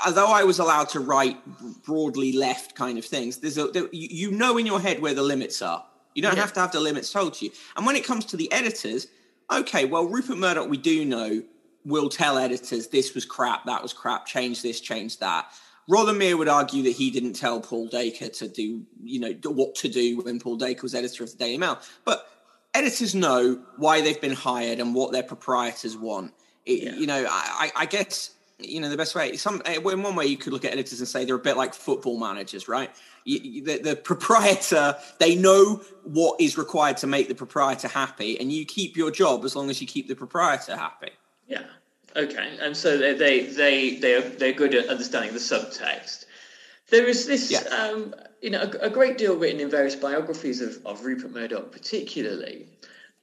although 0.05 0.27
I 0.27 0.43
was 0.43 0.59
allowed 0.59 0.89
to 0.89 0.99
write 0.99 1.37
broadly 1.83 2.33
left 2.33 2.75
kind 2.75 2.97
of 2.97 3.05
things 3.05 3.37
there's 3.37 3.57
a 3.57 3.67
there, 3.67 3.87
you 3.93 4.31
know 4.31 4.57
in 4.57 4.65
your 4.65 4.81
head 4.81 5.01
where 5.01 5.13
the 5.13 5.23
limits 5.23 5.61
are 5.61 5.85
you 6.13 6.21
don't 6.21 6.35
yeah. 6.35 6.41
have 6.41 6.51
to 6.53 6.59
have 6.59 6.73
the 6.73 6.81
limits 6.81 7.09
told 7.09 7.35
to 7.35 7.45
you 7.45 7.51
and 7.77 7.85
when 7.85 7.95
it 7.95 8.03
comes 8.03 8.25
to 8.25 8.35
the 8.35 8.51
editors 8.51 9.07
okay 9.49 9.85
well 9.85 10.05
Rupert 10.05 10.37
Murdoch 10.37 10.69
we 10.69 10.77
do 10.77 11.05
know 11.05 11.41
will 11.85 12.09
tell 12.09 12.37
editors 12.37 12.87
this 12.87 13.13
was 13.13 13.25
crap 13.25 13.65
that 13.65 13.81
was 13.81 13.93
crap 13.93 14.25
change 14.25 14.61
this 14.61 14.81
change 14.81 15.19
that 15.19 15.47
Rothermere 15.89 16.37
would 16.37 16.47
argue 16.47 16.83
that 16.83 16.91
he 16.91 17.11
didn't 17.11 17.33
tell 17.33 17.61
Paul 17.61 17.87
Dacre 17.87 18.29
to 18.29 18.47
do, 18.47 18.83
you 19.03 19.19
know, 19.19 19.33
what 19.51 19.75
to 19.75 19.87
do 19.87 20.21
when 20.21 20.39
Paul 20.39 20.55
Dacre 20.55 20.81
was 20.81 20.95
editor 20.95 21.23
of 21.23 21.31
the 21.31 21.37
Daily 21.37 21.59
Mail. 21.59 21.79
But 22.05 22.27
editors 22.73 23.13
know 23.13 23.61
why 23.77 24.01
they've 24.01 24.19
been 24.19 24.33
hired 24.33 24.79
and 24.79 24.95
what 24.95 25.11
their 25.11 25.23
proprietors 25.23 25.95
want. 25.95 26.33
It, 26.65 26.83
yeah. 26.83 26.95
You 26.95 27.05
know, 27.05 27.27
I, 27.29 27.71
I, 27.75 27.85
guess 27.85 28.31
you 28.57 28.81
know 28.81 28.89
the 28.89 28.97
best 28.97 29.13
way. 29.13 29.37
Some 29.37 29.61
eh, 29.65 29.75
in 29.75 30.01
one 30.01 30.15
way 30.15 30.25
you 30.25 30.37
could 30.37 30.53
look 30.53 30.65
at 30.65 30.73
editors 30.73 30.99
and 30.99 31.07
say 31.07 31.23
they're 31.23 31.35
a 31.35 31.39
bit 31.39 31.57
like 31.57 31.75
football 31.75 32.19
managers, 32.19 32.67
right? 32.67 32.89
You, 33.23 33.63
the, 33.63 33.77
the 33.77 33.95
proprietor 33.95 34.97
they 35.19 35.35
know 35.35 35.81
what 36.03 36.41
is 36.41 36.57
required 36.57 36.97
to 36.97 37.07
make 37.07 37.27
the 37.27 37.35
proprietor 37.35 37.87
happy, 37.87 38.39
and 38.39 38.51
you 38.51 38.65
keep 38.65 38.97
your 38.97 39.11
job 39.11 39.45
as 39.45 39.55
long 39.55 39.69
as 39.69 39.79
you 39.79 39.85
keep 39.85 40.07
the 40.07 40.15
proprietor 40.15 40.75
happy. 40.75 41.11
Yeah. 41.47 41.63
Okay. 42.15 42.57
And 42.61 42.75
so 42.75 42.97
they 42.97 43.13
they 43.13 43.41
they 43.45 43.95
they 43.95 44.15
are 44.15 44.21
they're 44.21 44.53
good 44.53 44.75
at 44.75 44.87
understanding 44.87 45.33
the 45.33 45.39
subtext. 45.39 46.25
There 46.89 47.07
is 47.07 47.25
this. 47.27 47.51
Yeah. 47.51 47.59
Um, 47.75 48.13
you 48.41 48.51
know, 48.51 48.61
a, 48.61 48.85
a, 48.85 48.89
great 48.91 49.17
deal 49.17 49.35
written 49.35 49.59
in 49.59 49.71
various 49.71 49.95
biographies 49.95 50.61
of, 50.61 50.77
of 50.85 51.03
Rupert 51.03 51.31
Murdoch, 51.31 51.71
particularly 51.71 52.67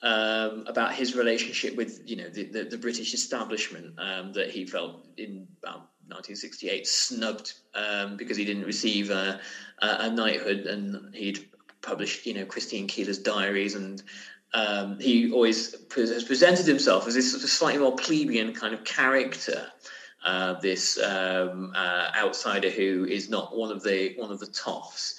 um, 0.03 0.65
about 0.67 0.95
his 0.95 1.15
relationship 1.15 1.77
with, 1.77 2.01
you 2.05 2.17
know, 2.17 2.29
the, 2.29 2.45
the, 2.45 2.65
the 2.65 2.79
British 2.79 3.15
establishment 3.15 3.95
um, 3.99 4.33
that 4.33 4.51
he 4.51 4.67
felt 4.67 5.07
in 5.17 5.47
about 5.63 5.91
1968 6.09 6.87
snubbed 6.87 7.55
um, 7.75 8.17
because 8.17 8.37
he 8.37 8.45
didn't 8.45 8.65
receive 8.65 9.11
a, 9.11 9.41
a, 9.81 10.11
knighthood, 10.11 10.67
and 10.67 11.15
he'd 11.15 11.49
published, 11.83 12.27
you 12.27 12.35
know, 12.35 12.45
Christine 12.45 12.89
Keeler's 12.89 13.19
diaries 13.19 13.77
and 13.77 14.03
um, 14.55 14.99
he 15.01 15.33
always 15.33 15.75
has 15.95 16.25
presented 16.25 16.67
himself 16.67 17.07
as 17.07 17.15
this 17.15 17.31
sort 17.31 17.43
of 17.43 17.49
slightly 17.49 17.81
more 17.81 17.97
plebeian 17.97 18.55
kind 18.55 18.75
of 18.75 18.85
character. 18.85 19.67
Uh, 20.25 20.53
this 20.61 21.03
um, 21.03 21.73
uh, 21.75 22.11
outsider 22.17 22.71
who 22.71 23.05
is 23.05 23.29
not 23.29 23.57
one 23.57 23.73
of 23.73 23.83
the 23.83 24.15
one 24.17 24.31
of 24.31 24.39
the 24.39 24.47
toffs. 24.47 25.15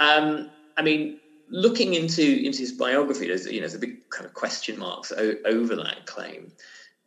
Um, 0.00 0.50
I 0.76 0.82
mean, 0.82 1.20
looking 1.48 1.94
into 1.94 2.44
into 2.44 2.58
his 2.58 2.72
biography, 2.72 3.28
there's 3.28 3.46
you 3.46 3.54
know 3.54 3.60
there's 3.60 3.74
a 3.74 3.78
big 3.78 4.08
kind 4.10 4.26
of 4.26 4.34
question 4.34 4.78
marks 4.78 5.12
o- 5.12 5.36
over 5.46 5.76
that 5.76 6.04
claim. 6.06 6.52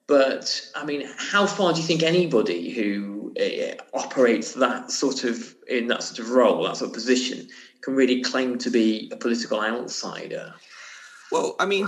But 0.07 0.61
I 0.73 0.85
mean, 0.85 1.07
how 1.17 1.45
far 1.45 1.73
do 1.73 1.81
you 1.81 1.85
think 1.85 2.01
anybody 2.01 2.71
who 2.71 3.33
uh, 3.39 3.75
operates 3.93 4.53
that 4.53 4.89
sort 4.89 5.23
of 5.25 5.53
in 5.67 5.87
that 5.87 6.01
sort 6.01 6.19
of 6.19 6.31
role, 6.31 6.63
that 6.63 6.77
sort 6.77 6.89
of 6.89 6.93
position, 6.93 7.47
can 7.81 7.93
really 7.93 8.21
claim 8.21 8.57
to 8.59 8.69
be 8.69 9.11
a 9.13 9.17
political 9.17 9.61
outsider? 9.61 10.53
Well, 11.31 11.55
I 11.59 11.65
mean, 11.65 11.87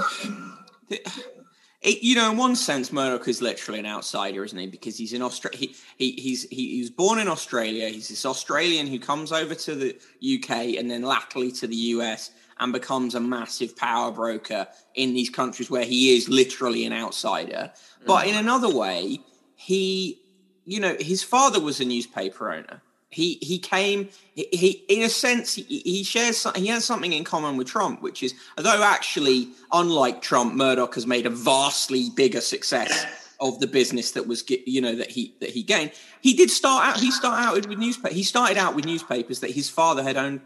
it, 1.81 2.03
you 2.03 2.15
know, 2.15 2.31
in 2.31 2.38
one 2.38 2.55
sense, 2.55 2.91
Murdoch 2.91 3.27
is 3.27 3.41
literally 3.41 3.79
an 3.79 3.86
outsider, 3.86 4.43
isn't 4.43 4.58
he? 4.58 4.67
Because 4.67 4.98
he's 4.98 5.13
in 5.13 5.22
Australia. 5.22 5.58
He, 5.58 5.75
he, 5.98 6.12
he's 6.12 6.43
he, 6.50 6.75
he 6.75 6.79
was 6.81 6.89
born 6.89 7.19
in 7.19 7.27
Australia. 7.27 7.88
He's 7.88 8.10
this 8.10 8.25
Australian 8.25 8.88
who 8.88 9.00
comes 9.00 9.31
over 9.31 9.55
to 9.55 9.75
the 9.75 10.00
UK 10.22 10.77
and 10.77 10.91
then 10.91 11.03
latterly 11.03 11.51
to 11.53 11.67
the 11.67 11.75
US 11.75 12.31
and 12.60 12.74
becomes 12.74 13.15
a 13.15 13.19
massive 13.19 13.77
power 13.77 14.12
broker 14.12 14.67
in 14.96 15.13
these 15.13 15.29
countries 15.29 15.69
where 15.69 15.86
he 15.86 16.17
is 16.17 16.27
literally 16.27 16.86
an 16.86 16.91
outsider. 16.91 17.72
But 18.05 18.25
mm. 18.25 18.29
in 18.29 18.36
another 18.36 18.69
way, 18.69 19.19
he, 19.55 20.19
you 20.65 20.81
know, 20.81 20.96
his 21.00 21.24
father 21.24 21.62
was 21.62 21.79
a 21.79 21.86
newspaper 21.86 22.51
owner. 22.51 22.81
He 23.10 23.39
he 23.42 23.58
came. 23.58 24.10
He, 24.36 24.48
he 24.51 24.86
in 24.88 25.04
a 25.04 25.10
sense 25.10 25.56
he, 25.56 25.63
he 25.63 26.04
shares 26.04 26.46
he 26.56 26.68
has 26.68 26.86
something 26.86 27.13
in 27.13 27.24
common 27.24 27.58
with 27.58 27.68
Trump, 27.68 28.01
which 28.01 28.22
is 28.22 28.34
although 28.58 28.84
actually 28.84 29.50
unlike 29.72 30.22
Trump, 30.22 30.54
Murdoch 30.54 30.94
has 30.96 31.08
made 31.08 31.25
a 31.25 31.32
vastly 31.32 32.12
bigger 32.16 32.42
success 32.42 33.06
of 33.39 33.60
the 33.60 33.68
business 33.68 34.12
that 34.12 34.28
was 34.28 34.44
you 34.48 34.82
know 34.82 34.96
that 34.96 35.10
he 35.10 35.34
that 35.39 35.50
he 35.50 35.63
gained. 35.63 35.92
He 36.22 36.34
did 36.34 36.51
start 36.51 36.86
out. 36.86 37.00
He 37.00 37.10
started 37.12 37.44
out 37.44 37.68
with 37.68 37.80
newspaper. 37.80 38.13
He 38.13 38.24
started 38.24 38.58
out 38.58 38.75
with 38.75 38.86
newspapers 38.86 39.39
that 39.39 39.51
his 39.51 39.70
father 39.70 40.04
had 40.04 40.18
owned 40.18 40.42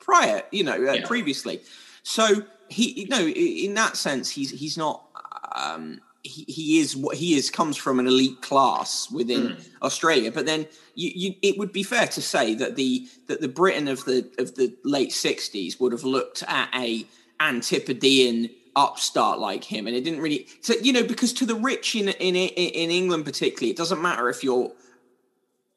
prior, 0.00 0.42
you 0.50 0.64
know, 0.64 0.74
uh, 0.74 0.92
yeah. 0.92 1.06
previously. 1.06 1.60
So 2.02 2.44
he, 2.68 3.02
you 3.02 3.08
know, 3.08 3.26
in 3.26 3.74
that 3.74 3.96
sense, 3.96 4.30
he's 4.30 4.50
he's 4.50 4.78
not. 4.78 5.02
Um, 5.54 6.00
he, 6.26 6.44
he 6.50 6.78
is 6.80 6.96
what 6.96 7.16
he 7.16 7.34
is 7.34 7.50
comes 7.50 7.76
from 7.76 7.98
an 7.98 8.06
elite 8.06 8.42
class 8.42 9.10
within 9.10 9.48
mm. 9.48 9.68
Australia. 9.82 10.30
But 10.32 10.46
then 10.46 10.66
you, 10.94 11.10
you, 11.14 11.34
it 11.42 11.58
would 11.58 11.72
be 11.72 11.82
fair 11.82 12.06
to 12.08 12.22
say 12.22 12.54
that 12.54 12.76
the 12.76 13.08
that 13.28 13.40
the 13.40 13.48
Britain 13.48 13.88
of 13.88 14.04
the 14.04 14.30
of 14.38 14.54
the 14.56 14.74
late 14.84 15.12
sixties 15.12 15.78
would 15.80 15.92
have 15.92 16.04
looked 16.04 16.42
at 16.46 16.68
a 16.74 17.06
Antipodean 17.40 18.50
upstart 18.74 19.38
like 19.38 19.64
him, 19.64 19.86
and 19.86 19.96
it 19.96 20.04
didn't 20.04 20.20
really. 20.20 20.46
So 20.60 20.74
you 20.82 20.92
know, 20.92 21.02
because 21.02 21.32
to 21.34 21.46
the 21.46 21.54
rich 21.54 21.94
in 21.96 22.08
in 22.08 22.36
in 22.36 22.90
England 22.90 23.24
particularly, 23.24 23.70
it 23.70 23.76
doesn't 23.76 24.00
matter 24.00 24.28
if 24.28 24.44
you're 24.44 24.72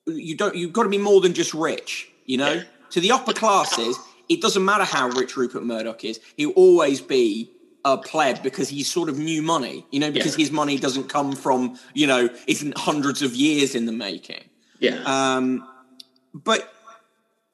you 0.05 0.35
don't 0.35 0.55
you've 0.55 0.73
got 0.73 0.83
to 0.83 0.89
be 0.89 0.97
more 0.97 1.21
than 1.21 1.33
just 1.33 1.53
rich. 1.53 2.11
You 2.25 2.37
know, 2.37 2.53
yeah. 2.53 2.63
to 2.91 2.99
the 2.99 3.11
upper 3.11 3.33
classes, 3.33 3.97
it 4.27 4.41
doesn't 4.41 4.63
matter 4.63 4.83
how 4.83 5.09
rich 5.09 5.35
Rupert 5.35 5.63
Murdoch 5.63 6.03
is; 6.03 6.19
he'll 6.37 6.51
always 6.51 7.01
be 7.01 7.51
a 7.85 7.97
pleb 7.97 8.43
because 8.43 8.69
he's 8.69 8.91
sort 8.91 9.09
of 9.09 9.17
new 9.17 9.41
money, 9.41 9.85
you 9.91 9.99
know, 9.99 10.11
because 10.11 10.37
yeah. 10.37 10.43
his 10.43 10.51
money 10.51 10.77
doesn't 10.77 11.09
come 11.09 11.33
from, 11.33 11.77
you 11.93 12.07
know, 12.07 12.29
isn't 12.47 12.77
hundreds 12.77 13.21
of 13.21 13.35
years 13.35 13.75
in 13.75 13.85
the 13.85 13.91
making. 13.91 14.43
Yeah. 14.79 15.01
Um, 15.05 15.67
but 16.33 16.73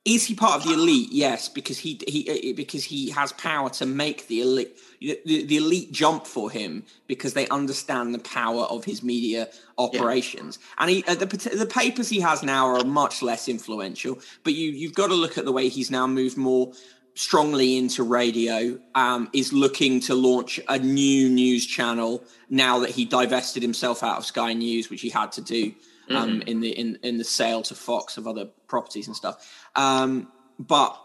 is 0.06 0.26
he 0.26 0.36
part 0.36 0.56
of 0.58 0.68
the 0.68 0.74
elite? 0.74 1.12
Yes, 1.12 1.50
because 1.50 1.80
he 1.80 2.00
he 2.08 2.54
because 2.54 2.84
he 2.84 3.10
has 3.10 3.32
power 3.34 3.72
to 3.72 3.88
make 3.88 4.28
the 4.28 4.42
elite 4.42 4.78
the, 5.02 5.20
the 5.26 5.58
elite 5.58 5.92
jump 5.92 6.28
for 6.28 6.52
him 6.52 6.84
because 7.08 7.34
they 7.34 7.48
understand 7.48 8.14
the 8.14 8.20
power 8.20 8.66
of 8.66 8.86
his 8.86 9.02
media 9.02 9.50
operations. 9.80 10.60
Yeah. 10.62 10.84
And 10.84 10.90
he, 10.92 11.04
uh, 11.08 11.16
the 11.16 11.26
the 11.26 11.66
papers 11.66 12.08
he 12.08 12.20
has 12.20 12.44
now 12.44 12.68
are 12.68 12.84
much 12.84 13.24
less 13.24 13.50
influential. 13.50 14.20
But 14.44 14.54
you 14.54 14.70
you've 14.70 14.94
got 14.94 15.08
to 15.08 15.16
look 15.16 15.40
at 15.40 15.46
the 15.46 15.52
way 15.52 15.70
he's 15.70 15.90
now 15.90 16.06
moved 16.06 16.38
more 16.38 16.72
strongly 17.16 17.78
into 17.78 18.04
radio, 18.04 18.78
um, 18.94 19.30
is 19.34 19.52
looking 19.52 20.00
to 20.02 20.14
launch 20.14 20.60
a 20.70 20.78
new 20.78 21.30
news 21.30 21.66
channel 21.66 22.24
now 22.50 22.80
that 22.80 22.92
he 22.92 23.06
divested 23.06 23.64
himself 23.64 24.04
out 24.04 24.18
of 24.18 24.26
Sky 24.26 24.54
News, 24.54 24.90
which 24.90 25.02
he 25.02 25.10
had 25.10 25.32
to 25.34 25.42
do 25.42 25.74
um, 26.10 26.40
mm-hmm. 26.40 26.48
in 26.48 26.60
the 26.60 26.70
in, 26.70 27.00
in 27.02 27.18
the 27.18 27.24
sale 27.24 27.62
to 27.64 27.76
Fox 27.76 28.18
of 28.18 28.28
other 28.28 28.46
properties 28.68 29.08
and 29.08 29.16
stuff. 29.16 29.68
Um, 29.76 30.32
but 30.60 31.00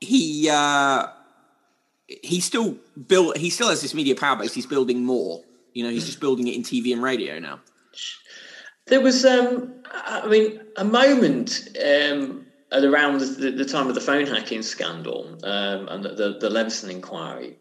he 0.00 0.48
uh, 0.50 1.06
he 2.06 2.40
still 2.40 2.76
built. 3.06 3.36
He 3.36 3.50
still 3.50 3.68
has 3.68 3.80
this 3.80 3.94
media 3.94 4.14
power 4.14 4.36
base. 4.36 4.52
He's 4.52 4.66
building 4.66 5.04
more. 5.04 5.42
You 5.72 5.84
know, 5.84 5.90
he's 5.90 6.06
just 6.06 6.20
building 6.20 6.46
it 6.46 6.54
in 6.54 6.62
TV 6.62 6.92
and 6.92 7.02
radio 7.02 7.38
now. 7.40 7.60
There 8.86 9.00
was, 9.00 9.24
um, 9.24 9.82
I 9.92 10.26
mean, 10.26 10.60
a 10.76 10.84
moment 10.84 11.68
um, 11.84 12.43
at 12.72 12.84
around 12.84 13.20
the, 13.20 13.50
the, 13.50 13.64
time 13.64 13.88
of 13.88 13.94
the 13.94 14.00
phone 14.00 14.26
hacking 14.26 14.62
scandal 14.62 15.38
um, 15.44 15.88
and 15.88 16.04
the, 16.04 16.38
the, 16.40 16.50
Leveson 16.50 16.90
inquiry, 16.90 17.58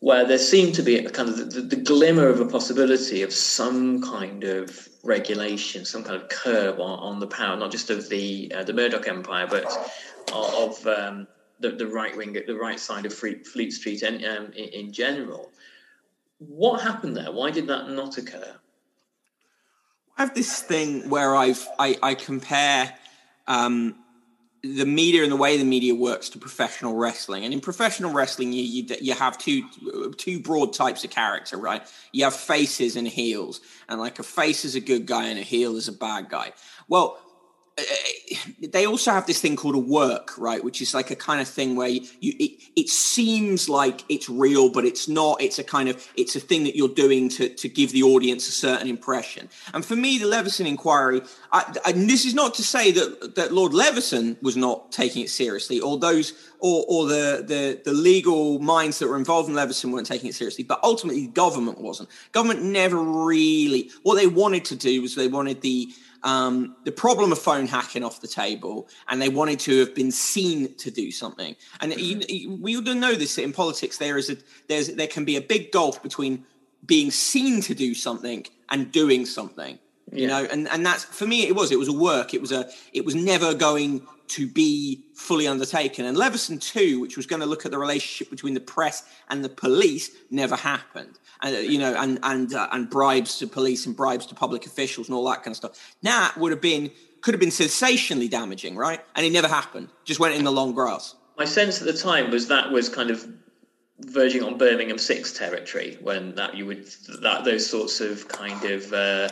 where 0.00 0.24
there 0.24 0.38
seemed 0.38 0.74
to 0.74 0.82
be 0.82 0.98
a 0.98 1.10
kind 1.10 1.28
of 1.28 1.52
the, 1.52 1.60
the, 1.60 1.76
glimmer 1.76 2.28
of 2.28 2.40
a 2.40 2.46
possibility 2.46 3.22
of 3.22 3.32
some 3.32 4.02
kind 4.02 4.44
of 4.44 4.88
regulation, 5.02 5.84
some 5.84 6.04
kind 6.04 6.20
of 6.20 6.28
curb 6.28 6.78
on, 6.78 6.98
on 6.98 7.20
the 7.20 7.26
power, 7.26 7.56
not 7.56 7.70
just 7.70 7.90
of 7.90 8.08
the 8.08 8.52
uh, 8.54 8.62
the 8.62 8.72
Murdoch 8.72 9.08
empire, 9.08 9.46
but 9.48 9.64
of 10.32 10.86
um, 10.86 11.26
the, 11.60 11.70
the 11.70 11.86
right 11.86 12.16
wing, 12.16 12.36
the 12.46 12.54
right 12.54 12.78
side 12.78 13.06
of 13.06 13.14
Fleet 13.14 13.72
Street 13.72 14.02
in, 14.02 14.24
um, 14.24 14.46
in, 14.52 14.68
in 14.68 14.92
general. 14.92 15.50
What 16.38 16.82
happened 16.82 17.16
there? 17.16 17.32
Why 17.32 17.50
did 17.50 17.66
that 17.68 17.88
not 17.90 18.18
occur? 18.18 18.56
I 20.16 20.22
have 20.22 20.34
this 20.34 20.60
thing 20.60 21.08
where 21.08 21.34
I've 21.34 21.66
I, 21.78 21.96
I 22.02 22.14
compare 22.14 22.92
um, 23.46 23.96
the 24.64 24.86
media 24.86 25.22
and 25.22 25.30
the 25.30 25.36
way 25.36 25.58
the 25.58 25.64
media 25.64 25.94
works 25.94 26.30
to 26.30 26.38
professional 26.38 26.94
wrestling. 26.94 27.44
And 27.44 27.52
in 27.52 27.60
professional 27.60 28.10
wrestling, 28.12 28.52
you, 28.52 28.62
you, 28.62 28.96
you 29.00 29.14
have 29.14 29.36
two 29.36 29.68
two 30.16 30.40
broad 30.40 30.72
types 30.72 31.04
of 31.04 31.10
character, 31.10 31.58
right? 31.58 31.82
You 32.12 32.24
have 32.24 32.34
faces 32.34 32.96
and 32.96 33.06
heels, 33.06 33.60
and 33.88 34.00
like 34.00 34.18
a 34.18 34.22
face 34.22 34.64
is 34.64 34.74
a 34.74 34.80
good 34.80 35.04
guy 35.04 35.28
and 35.28 35.38
a 35.38 35.42
heel 35.42 35.76
is 35.76 35.88
a 35.88 35.92
bad 35.92 36.30
guy. 36.30 36.52
Well, 36.88 37.18
they 38.60 38.86
also 38.86 39.10
have 39.10 39.26
this 39.26 39.40
thing 39.40 39.56
called 39.56 39.74
a 39.74 39.78
work, 39.78 40.38
right? 40.38 40.62
Which 40.62 40.80
is 40.80 40.94
like 40.94 41.10
a 41.10 41.16
kind 41.16 41.40
of 41.40 41.48
thing 41.48 41.74
where 41.74 41.88
you, 41.88 42.02
it, 42.20 42.60
it, 42.76 42.88
seems 42.88 43.68
like 43.68 44.04
it's 44.08 44.28
real, 44.28 44.70
but 44.70 44.84
it's 44.84 45.08
not. 45.08 45.42
It's 45.42 45.58
a 45.58 45.64
kind 45.64 45.88
of 45.88 46.06
it's 46.16 46.36
a 46.36 46.40
thing 46.40 46.64
that 46.64 46.76
you're 46.76 46.88
doing 46.88 47.28
to 47.30 47.48
to 47.48 47.68
give 47.68 47.90
the 47.90 48.04
audience 48.04 48.48
a 48.48 48.52
certain 48.52 48.86
impression. 48.86 49.48
And 49.72 49.84
for 49.84 49.96
me, 49.96 50.18
the 50.18 50.26
Leveson 50.26 50.66
inquiry, 50.66 51.22
I, 51.52 51.74
and 51.84 52.08
this 52.08 52.24
is 52.24 52.34
not 52.34 52.54
to 52.54 52.62
say 52.62 52.92
that 52.92 53.34
that 53.34 53.52
Lord 53.52 53.74
Leveson 53.74 54.36
was 54.40 54.56
not 54.56 54.92
taking 54.92 55.22
it 55.24 55.30
seriously, 55.30 55.80
or 55.80 55.98
those 55.98 56.32
or 56.60 56.84
or 56.88 57.06
the 57.06 57.44
the 57.46 57.80
the 57.84 57.92
legal 57.92 58.60
minds 58.60 59.00
that 59.00 59.08
were 59.08 59.16
involved 59.16 59.48
in 59.48 59.54
Leveson 59.56 59.90
weren't 59.90 60.06
taking 60.06 60.30
it 60.30 60.34
seriously. 60.34 60.62
But 60.62 60.78
ultimately, 60.84 61.26
government 61.26 61.80
wasn't. 61.80 62.08
Government 62.30 62.62
never 62.62 62.98
really. 62.98 63.90
What 64.04 64.14
they 64.14 64.28
wanted 64.28 64.64
to 64.66 64.76
do 64.76 65.02
was 65.02 65.16
they 65.16 65.28
wanted 65.28 65.60
the 65.60 65.88
um, 66.24 66.74
the 66.84 66.90
problem 66.92 67.32
of 67.32 67.38
phone 67.38 67.66
hacking 67.66 68.02
off 68.02 68.20
the 68.22 68.28
table, 68.28 68.88
and 69.08 69.20
they 69.20 69.28
wanted 69.28 69.60
to 69.60 69.78
have 69.80 69.94
been 69.94 70.10
seen 70.10 70.74
to 70.76 70.90
do 70.90 71.10
something. 71.10 71.54
And 71.80 71.92
mm-hmm. 71.92 72.22
you, 72.28 72.56
we 72.60 72.76
all 72.76 72.82
know 72.82 73.14
this 73.14 73.36
in 73.38 73.52
politics. 73.52 73.98
There 73.98 74.16
is 74.16 74.30
a 74.30 74.38
there's 74.68 74.88
there 74.94 75.06
can 75.06 75.26
be 75.26 75.36
a 75.36 75.42
big 75.42 75.70
gulf 75.70 76.02
between 76.02 76.44
being 76.84 77.10
seen 77.10 77.60
to 77.62 77.74
do 77.74 77.94
something 77.94 78.46
and 78.70 78.90
doing 78.90 79.26
something. 79.26 79.78
You 80.12 80.22
yeah. 80.22 80.28
know, 80.28 80.48
and 80.50 80.68
and 80.68 80.84
that's 80.84 81.04
for 81.04 81.26
me. 81.26 81.46
It 81.46 81.54
was 81.54 81.70
it 81.70 81.78
was 81.78 81.88
a 81.88 81.92
work. 81.92 82.32
It 82.32 82.40
was 82.40 82.52
a 82.52 82.70
it 82.94 83.04
was 83.04 83.14
never 83.14 83.54
going 83.54 84.06
to 84.28 84.46
be 84.46 85.04
fully 85.14 85.46
undertaken. 85.46 86.06
And 86.06 86.16
Leveson 86.16 86.58
2, 86.58 87.00
which 87.00 87.16
was 87.16 87.26
going 87.26 87.40
to 87.40 87.46
look 87.46 87.64
at 87.64 87.70
the 87.70 87.78
relationship 87.78 88.30
between 88.30 88.54
the 88.54 88.60
press 88.60 89.04
and 89.28 89.44
the 89.44 89.48
police, 89.48 90.10
never 90.30 90.56
happened. 90.56 91.18
And, 91.42 91.56
uh, 91.56 91.58
you 91.60 91.78
know, 91.78 91.94
and 91.94 92.18
and 92.22 92.54
uh, 92.54 92.68
and 92.72 92.88
bribes 92.88 93.38
to 93.38 93.46
police 93.46 93.86
and 93.86 93.96
bribes 93.96 94.26
to 94.26 94.34
public 94.34 94.66
officials 94.66 95.08
and 95.08 95.16
all 95.16 95.28
that 95.28 95.42
kind 95.42 95.48
of 95.48 95.56
stuff. 95.56 95.94
That 96.02 96.36
would 96.38 96.52
have 96.52 96.60
been 96.60 96.90
could 97.20 97.34
have 97.34 97.40
been 97.40 97.50
sensationally 97.50 98.28
damaging, 98.28 98.76
right? 98.76 99.00
And 99.16 99.24
it 99.26 99.30
never 99.30 99.48
happened. 99.48 99.88
Just 100.04 100.20
went 100.20 100.34
in 100.34 100.44
the 100.44 100.52
long 100.52 100.72
grass. 100.74 101.14
My 101.36 101.44
sense 101.44 101.80
at 101.80 101.86
the 101.86 101.92
time 101.92 102.30
was 102.30 102.48
that 102.48 102.70
was 102.70 102.88
kind 102.88 103.10
of 103.10 103.26
verging 104.00 104.42
on 104.42 104.58
Birmingham 104.58 104.98
Six 104.98 105.32
territory 105.32 105.98
when 106.00 106.34
that 106.36 106.54
you 106.54 106.66
would 106.66 106.86
that 107.22 107.44
those 107.44 107.68
sorts 107.68 108.00
of 108.00 108.28
kind 108.28 108.64
of. 108.64 108.92
Uh, 108.92 109.28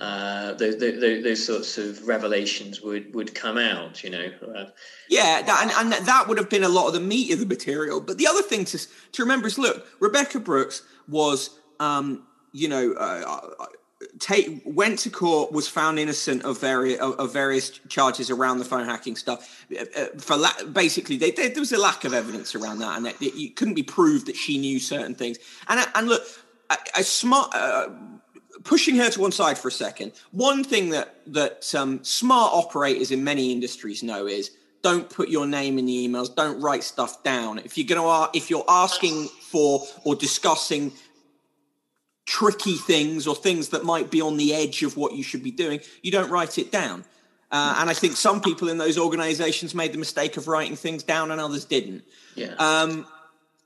uh, 0.00 0.54
those, 0.54 0.78
those, 0.78 1.22
those, 1.22 1.44
sorts 1.44 1.76
of 1.76 2.08
revelations 2.08 2.80
would, 2.80 3.14
would 3.14 3.34
come 3.34 3.58
out, 3.58 4.02
you 4.02 4.08
know. 4.08 4.30
Uh, 4.42 4.64
yeah, 5.10 5.42
that, 5.42 5.60
and, 5.62 5.92
and 5.94 6.06
that 6.06 6.26
would 6.26 6.38
have 6.38 6.48
been 6.48 6.64
a 6.64 6.68
lot 6.68 6.86
of 6.86 6.94
the 6.94 7.00
meat 7.00 7.30
of 7.32 7.38
the 7.38 7.44
material. 7.46 8.00
But 8.00 8.16
the 8.16 8.26
other 8.26 8.40
thing 8.40 8.64
to, 8.66 8.78
to 8.78 9.22
remember 9.22 9.46
is 9.46 9.58
look, 9.58 9.86
Rebekah 10.00 10.40
Brooks 10.40 10.82
was, 11.06 11.50
um, 11.80 12.26
you 12.52 12.68
know, 12.68 12.94
uh, 12.94 13.66
take 14.18 14.62
went 14.64 14.98
to 15.00 15.10
court, 15.10 15.52
was 15.52 15.68
found 15.68 15.98
innocent 15.98 16.44
of 16.44 16.58
various 16.58 16.98
of, 17.00 17.12
of 17.20 17.32
various 17.32 17.68
charges 17.88 18.30
around 18.30 18.58
the 18.58 18.64
phone 18.64 18.86
hacking 18.86 19.16
stuff. 19.16 19.66
Uh, 19.70 19.84
uh, 19.94 20.06
for 20.18 20.36
la- 20.36 20.64
basically, 20.72 21.18
they, 21.18 21.30
they, 21.30 21.48
there 21.48 21.60
was 21.60 21.72
a 21.72 21.78
lack 21.78 22.04
of 22.04 22.14
evidence 22.14 22.54
around 22.54 22.78
that, 22.78 22.96
and 22.96 23.06
it, 23.06 23.16
it, 23.20 23.56
couldn't 23.56 23.74
be 23.74 23.82
proved 23.82 24.26
that 24.26 24.36
she 24.36 24.56
knew 24.56 24.80
certain 24.80 25.14
things. 25.14 25.38
And 25.68 25.86
and 25.94 26.08
look, 26.08 26.22
a, 26.70 26.78
a 26.96 27.02
smart. 27.02 27.54
Uh, 27.54 27.88
pushing 28.64 28.96
her 28.96 29.10
to 29.10 29.20
one 29.20 29.32
side 29.32 29.58
for 29.58 29.68
a 29.68 29.72
second. 29.72 30.12
One 30.32 30.64
thing 30.64 30.90
that 30.90 31.16
that 31.28 31.74
um, 31.74 32.02
smart 32.04 32.52
operators 32.52 33.10
in 33.10 33.24
many 33.24 33.52
industries 33.52 34.02
know 34.02 34.26
is 34.26 34.50
don't 34.82 35.10
put 35.10 35.28
your 35.28 35.46
name 35.46 35.78
in 35.78 35.86
the 35.86 36.08
emails. 36.08 36.34
Don't 36.34 36.60
write 36.60 36.82
stuff 36.82 37.22
down. 37.22 37.58
If 37.58 37.76
you're 37.76 37.86
going 37.86 38.00
to, 38.00 38.36
if 38.36 38.48
you're 38.48 38.64
asking 38.68 39.28
for 39.50 39.86
or 40.04 40.14
discussing 40.14 40.92
tricky 42.24 42.76
things 42.76 43.26
or 43.26 43.34
things 43.34 43.70
that 43.70 43.84
might 43.84 44.10
be 44.10 44.20
on 44.20 44.36
the 44.36 44.54
edge 44.54 44.82
of 44.82 44.96
what 44.96 45.14
you 45.14 45.22
should 45.22 45.42
be 45.42 45.50
doing, 45.50 45.80
you 46.02 46.10
don't 46.10 46.30
write 46.30 46.58
it 46.58 46.72
down. 46.72 47.04
Uh, 47.50 47.76
and 47.78 47.90
I 47.90 47.94
think 47.94 48.16
some 48.16 48.40
people 48.40 48.68
in 48.68 48.78
those 48.78 48.96
organizations 48.96 49.74
made 49.74 49.92
the 49.92 49.98
mistake 49.98 50.36
of 50.36 50.46
writing 50.46 50.76
things 50.76 51.02
down 51.02 51.30
and 51.30 51.40
others 51.40 51.64
didn't. 51.64 52.04
Yeah. 52.36 52.54
Um, 52.58 53.06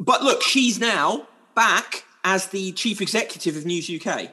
but 0.01 0.23
look, 0.23 0.43
she's 0.43 0.81
now 0.81 1.29
back 1.55 2.05
as 2.25 2.47
the 2.49 2.73
chief 2.73 3.03
executive 3.03 3.57
of 3.57 3.67
News 3.67 3.91
UK. 3.91 4.31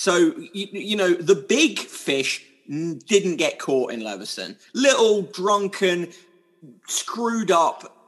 So, 0.00 0.32
you, 0.54 0.66
you 0.72 0.96
know, 0.96 1.12
the 1.12 1.34
big 1.34 1.78
fish 1.78 2.42
didn't 2.66 3.36
get 3.36 3.58
caught 3.58 3.92
in 3.92 4.00
Leveson. 4.00 4.56
Little 4.72 5.20
drunken, 5.20 6.08
screwed 6.86 7.50
up 7.50 7.99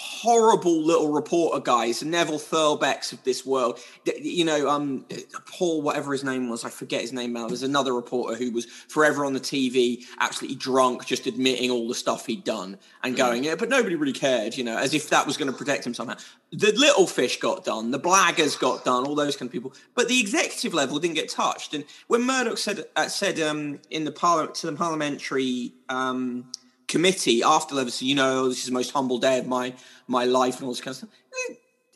horrible 0.00 0.82
little 0.82 1.12
reporter 1.12 1.60
guys, 1.60 2.02
Neville 2.02 2.38
Thurlbecks 2.38 3.12
of 3.12 3.22
this 3.22 3.44
world. 3.44 3.78
You 4.18 4.46
know, 4.46 4.66
um, 4.66 5.04
Paul, 5.44 5.82
whatever 5.82 6.12
his 6.12 6.24
name 6.24 6.48
was, 6.48 6.64
I 6.64 6.70
forget 6.70 7.02
his 7.02 7.12
name 7.12 7.34
now. 7.34 7.48
There's 7.48 7.62
another 7.62 7.92
reporter 7.92 8.34
who 8.34 8.50
was 8.50 8.64
forever 8.64 9.26
on 9.26 9.34
the 9.34 9.40
TV, 9.40 10.06
absolutely 10.18 10.56
drunk, 10.56 11.04
just 11.04 11.26
admitting 11.26 11.70
all 11.70 11.86
the 11.86 11.94
stuff 11.94 12.24
he'd 12.24 12.44
done 12.44 12.78
and 13.02 13.14
going, 13.14 13.44
yeah, 13.44 13.56
but 13.56 13.68
nobody 13.68 13.94
really 13.94 14.14
cared, 14.14 14.56
you 14.56 14.64
know, 14.64 14.78
as 14.78 14.94
if 14.94 15.10
that 15.10 15.26
was 15.26 15.36
going 15.36 15.52
to 15.52 15.56
protect 15.56 15.86
him 15.86 15.92
somehow. 15.92 16.16
The 16.50 16.72
little 16.72 17.06
fish 17.06 17.38
got 17.38 17.66
done, 17.66 17.90
the 17.90 18.00
blaggers 18.00 18.58
got 18.58 18.86
done, 18.86 19.06
all 19.06 19.14
those 19.14 19.36
kind 19.36 19.48
of 19.48 19.52
people, 19.52 19.74
but 19.94 20.08
the 20.08 20.18
executive 20.18 20.72
level 20.72 20.98
didn't 20.98 21.16
get 21.16 21.28
touched. 21.28 21.74
And 21.74 21.84
when 22.06 22.22
Murdoch 22.22 22.56
said 22.56 22.86
uh, 22.96 23.08
said 23.08 23.38
um, 23.38 23.80
in 23.90 24.04
the 24.04 24.12
parliament 24.12 24.54
to 24.56 24.70
the 24.70 24.76
parliamentary. 24.76 25.74
Um, 25.90 26.50
committee 26.90 27.42
after 27.42 27.74
Leveson, 27.74 28.06
you 28.06 28.14
know, 28.14 28.48
this 28.48 28.58
is 28.58 28.66
the 28.66 28.72
most 28.72 28.90
humble 28.90 29.18
day 29.18 29.38
of 29.38 29.46
my 29.46 29.74
my 30.06 30.24
life 30.24 30.56
and 30.56 30.64
all 30.64 30.72
this 30.72 30.80
kind 30.80 30.92
of 30.92 30.96
stuff. 30.96 31.10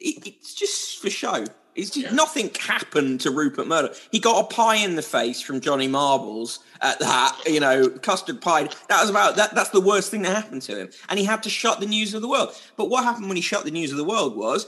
It, 0.01 0.27
it's 0.27 0.55
just 0.55 1.01
for 1.03 1.11
show. 1.11 1.45
It's 1.75 1.91
just, 1.91 2.07
yeah. 2.07 2.13
nothing 2.13 2.51
happened 2.55 3.21
to 3.23 3.33
Rupert 3.33 3.67
Murdoch. 3.67 3.97
He 4.13 4.21
got 4.21 4.45
a 4.45 4.55
pie 4.55 4.77
in 4.77 4.95
the 4.95 5.03
face 5.03 5.43
from 5.43 5.61
Johnny 5.61 5.89
Marbles 5.89 6.61
at 6.81 7.01
that, 7.01 7.37
you 7.47 7.59
know, 7.59 7.89
custard 7.89 8.41
pie. 8.41 8.69
That 8.89 9.01
was 9.01 9.11
about 9.11 9.35
that. 9.37 9.55
That's 9.57 9.71
the 9.71 9.81
worst 9.81 10.11
thing 10.11 10.23
that 10.23 10.37
happened 10.37 10.63
to 10.63 10.79
him, 10.83 10.91
and 11.09 11.19
he 11.19 11.25
had 11.25 11.43
to 11.43 11.51
shut 11.51 11.81
the 11.81 11.87
news 11.87 12.15
of 12.15 12.23
the 12.23 12.29
world. 12.29 12.51
But 12.77 12.89
what 12.91 13.03
happened 13.03 13.27
when 13.27 13.37
he 13.37 13.43
shut 13.43 13.65
the 13.65 13.73
news 13.73 13.91
of 13.91 13.99
the 13.99 14.05
world 14.05 14.37
was 14.37 14.67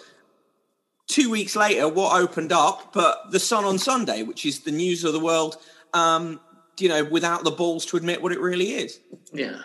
two 1.07 1.31
weeks 1.31 1.55
later, 1.55 1.89
what 1.89 2.21
opened 2.21 2.53
up, 2.53 2.93
but 2.93 3.31
the 3.31 3.39
Sun 3.39 3.65
on 3.65 3.79
Sunday, 3.79 4.25
which 4.25 4.45
is 4.45 4.61
the 4.61 4.73
news 4.73 5.05
of 5.05 5.13
the 5.13 5.21
world, 5.21 5.57
um, 5.95 6.41
you 6.79 6.89
know, 6.89 7.05
without 7.05 7.45
the 7.45 7.53
balls 7.53 7.87
to 7.87 7.97
admit 7.97 8.21
what 8.21 8.33
it 8.33 8.41
really 8.41 8.71
is. 8.73 8.99
Yeah. 9.33 9.63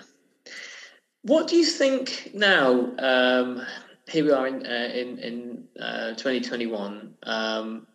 What 1.24 1.48
do 1.48 1.56
you 1.56 1.66
think 1.66 2.32
now? 2.34 2.94
Um, 2.98 3.62
here 4.08 4.26
we 4.26 4.32
are 4.32 4.48
in 4.48 4.66
uh, 4.66 4.90
in 4.94 5.20
in 5.20 5.68
uh, 5.80 6.10
2021. 6.16 7.14
Um, 7.24 7.88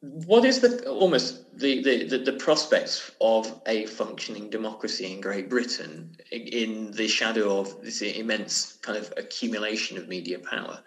what 0.00 0.44
is 0.44 0.60
the 0.60 0.88
almost 0.88 1.58
the, 1.58 1.82
the, 1.82 2.04
the, 2.04 2.18
the, 2.18 2.32
prospects 2.32 3.10
of 3.20 3.60
a 3.66 3.84
functioning 3.84 4.48
democracy 4.48 5.12
in 5.12 5.20
Great 5.20 5.50
Britain 5.50 6.16
in 6.32 6.90
the 6.92 7.06
shadow 7.06 7.60
of 7.60 7.82
this 7.82 8.00
immense 8.00 8.78
kind 8.80 8.96
of 8.96 9.12
accumulation 9.18 9.98
of 9.98 10.08
media 10.08 10.38
power? 10.38 10.80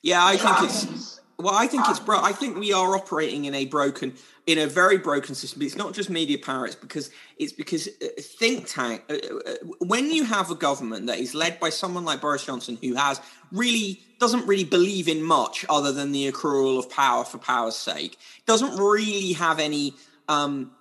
Yeah, 0.00 0.24
I 0.24 0.38
think 0.38 0.56
it's 0.62 1.20
well. 1.38 1.54
I 1.54 1.66
think 1.66 1.84
it's 1.88 2.00
bro. 2.00 2.18
I 2.20 2.32
think 2.32 2.58
we 2.58 2.72
are 2.72 2.96
operating 2.96 3.44
in 3.44 3.54
a 3.54 3.66
broken 3.66 4.14
in 4.50 4.58
a 4.58 4.66
very 4.66 4.98
broken 4.98 5.34
system. 5.34 5.60
But 5.60 5.66
it's 5.66 5.76
not 5.76 5.94
just 5.94 6.10
media. 6.10 6.38
It's 6.46 6.74
because 6.74 7.10
it's 7.38 7.52
because 7.52 7.88
uh, 7.88 8.06
think 8.18 8.66
tank. 8.66 9.04
Uh, 9.08 9.14
uh, 9.14 9.54
when 9.78 10.10
you 10.10 10.24
have 10.24 10.50
a 10.50 10.54
government 10.54 11.06
that 11.06 11.18
is 11.18 11.34
led 11.34 11.60
by 11.60 11.70
someone 11.70 12.04
like 12.04 12.20
Boris 12.20 12.44
Johnson, 12.44 12.78
who 12.82 12.94
has 12.94 13.20
really 13.52 14.02
doesn't 14.18 14.46
really 14.46 14.64
believe 14.64 15.08
in 15.08 15.22
much 15.22 15.64
other 15.68 15.92
than 15.92 16.12
the 16.12 16.30
accrual 16.30 16.78
of 16.78 16.90
power 16.90 17.24
for 17.24 17.38
power's 17.38 17.76
sake, 17.76 18.18
doesn't 18.46 18.76
really 18.76 19.32
have 19.32 19.58
any 19.58 19.94
um, 20.28 20.72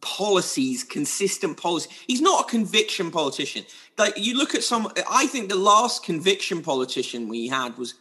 policies, 0.00 0.84
consistent 0.84 1.56
policy. 1.56 1.90
He's 2.06 2.20
not 2.20 2.44
a 2.44 2.48
conviction 2.48 3.10
politician. 3.10 3.64
Like 3.96 4.14
you 4.16 4.36
look 4.36 4.54
at 4.54 4.64
some. 4.64 4.90
I 5.10 5.26
think 5.26 5.48
the 5.48 5.56
last 5.56 6.04
conviction 6.04 6.62
politician 6.62 7.28
we 7.28 7.48
had 7.48 7.78
was 7.78 7.94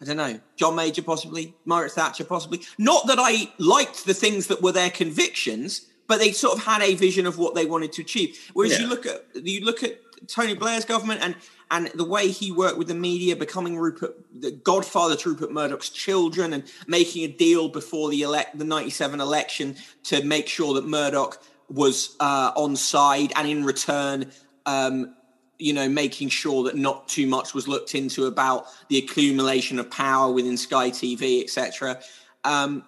I 0.00 0.04
don't 0.04 0.16
know, 0.16 0.38
John 0.56 0.76
Major 0.76 1.02
possibly, 1.02 1.54
Margaret 1.64 1.92
Thatcher 1.92 2.24
possibly. 2.24 2.60
Not 2.78 3.06
that 3.08 3.18
I 3.18 3.52
liked 3.58 4.06
the 4.06 4.14
things 4.14 4.46
that 4.46 4.62
were 4.62 4.70
their 4.70 4.90
convictions, 4.90 5.86
but 6.06 6.20
they 6.20 6.32
sort 6.32 6.56
of 6.56 6.64
had 6.64 6.82
a 6.82 6.94
vision 6.94 7.26
of 7.26 7.36
what 7.36 7.54
they 7.54 7.66
wanted 7.66 7.92
to 7.94 8.02
achieve. 8.02 8.50
Whereas 8.54 8.72
yeah. 8.72 8.84
you 8.84 8.88
look 8.88 9.06
at 9.06 9.24
you 9.34 9.64
look 9.64 9.82
at 9.82 9.98
Tony 10.28 10.54
Blair's 10.54 10.84
government 10.84 11.20
and 11.22 11.34
and 11.70 11.88
the 11.94 12.04
way 12.04 12.28
he 12.28 12.50
worked 12.50 12.78
with 12.78 12.88
the 12.88 12.94
media, 12.94 13.36
becoming 13.36 13.76
Rupert, 13.76 14.16
the 14.34 14.50
godfather 14.50 15.16
to 15.16 15.28
Rupert 15.30 15.52
Murdoch's 15.52 15.90
children, 15.90 16.54
and 16.54 16.64
making 16.86 17.24
a 17.24 17.28
deal 17.28 17.68
before 17.68 18.08
the 18.10 18.22
elect 18.22 18.58
the 18.58 18.64
'97 18.64 19.20
election 19.20 19.76
to 20.04 20.24
make 20.24 20.48
sure 20.48 20.74
that 20.74 20.86
Murdoch 20.86 21.42
was 21.68 22.16
uh, 22.20 22.52
on 22.56 22.76
side, 22.76 23.32
and 23.36 23.46
in 23.46 23.64
return, 23.64 24.30
um, 24.64 25.14
you 25.58 25.72
know, 25.72 25.88
making 25.88 26.28
sure 26.28 26.62
that 26.64 26.76
not 26.76 27.08
too 27.08 27.26
much 27.26 27.54
was 27.54 27.66
looked 27.66 27.94
into 27.94 28.26
about 28.26 28.66
the 28.88 28.98
accumulation 28.98 29.78
of 29.78 29.90
power 29.90 30.32
within 30.32 30.56
Sky 30.56 30.90
TV, 30.90 31.42
etc. 31.42 32.00
Um, 32.44 32.84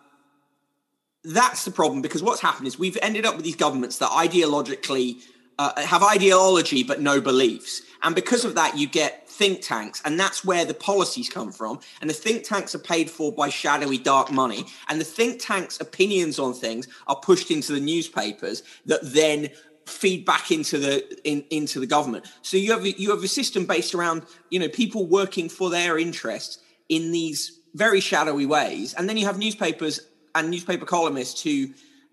that's 1.25 1.65
the 1.65 1.71
problem 1.71 2.01
because 2.01 2.23
what's 2.23 2.41
happened 2.41 2.67
is 2.67 2.79
we've 2.79 2.99
ended 3.03 3.27
up 3.27 3.37
with 3.37 3.45
these 3.45 3.57
governments 3.57 3.99
that 3.99 4.11
ideologically 4.11 5.17
uh, 5.59 5.79
have 5.83 6.03
ideology 6.03 6.83
but 6.83 7.01
no 7.01 7.21
beliefs, 7.21 7.83
and 8.03 8.15
because 8.15 8.45
of 8.45 8.55
that, 8.55 8.79
you 8.79 8.87
get 8.87 9.29
think 9.29 9.63
tanks, 9.63 10.01
and 10.05 10.19
that's 10.19 10.45
where 10.45 10.65
the 10.65 10.75
policies 10.75 11.29
come 11.29 11.53
from. 11.53 11.81
And 12.01 12.09
the 12.09 12.15
think 12.15 12.45
tanks 12.45 12.75
are 12.75 12.79
paid 12.79 13.11
for 13.11 13.33
by 13.33 13.49
shadowy 13.49 13.99
dark 13.99 14.31
money, 14.31 14.65
and 14.89 15.01
the 15.01 15.05
think 15.05 15.41
tanks' 15.41 15.81
opinions 15.81 16.39
on 16.39 16.55
things 16.55 16.89
are 17.07 17.17
pushed 17.17 17.51
into 17.51 17.73
the 17.73 17.81
newspapers 17.81 18.63
that 18.87 19.01
then 19.03 19.49
feed 19.91 20.25
back 20.25 20.51
into 20.51 20.79
the 20.79 21.05
in, 21.25 21.45
into 21.51 21.81
the 21.81 21.87
government. 21.87 22.25
So 22.43 22.57
you 22.57 22.73
have 22.73 22.87
you 22.87 23.11
have 23.11 23.23
a 23.23 23.29
system 23.29 23.67
based 23.67 23.95
around 23.95 24.25
you 24.51 24.59
know 24.59 24.69
people 24.69 25.07
working 25.07 25.49
for 25.49 25.71
their 25.71 25.99
interests 25.99 26.59
in 26.89 27.13
these 27.13 27.61
very 27.75 28.01
shadowy 28.01 28.47
ways, 28.47 28.95
and 28.95 29.09
then 29.09 29.17
you 29.17 29.27
have 29.27 29.39
newspapers 29.39 30.01
and 30.35 30.51
newspaper 30.51 30.87
columnists 30.87 31.43
who 31.43 31.69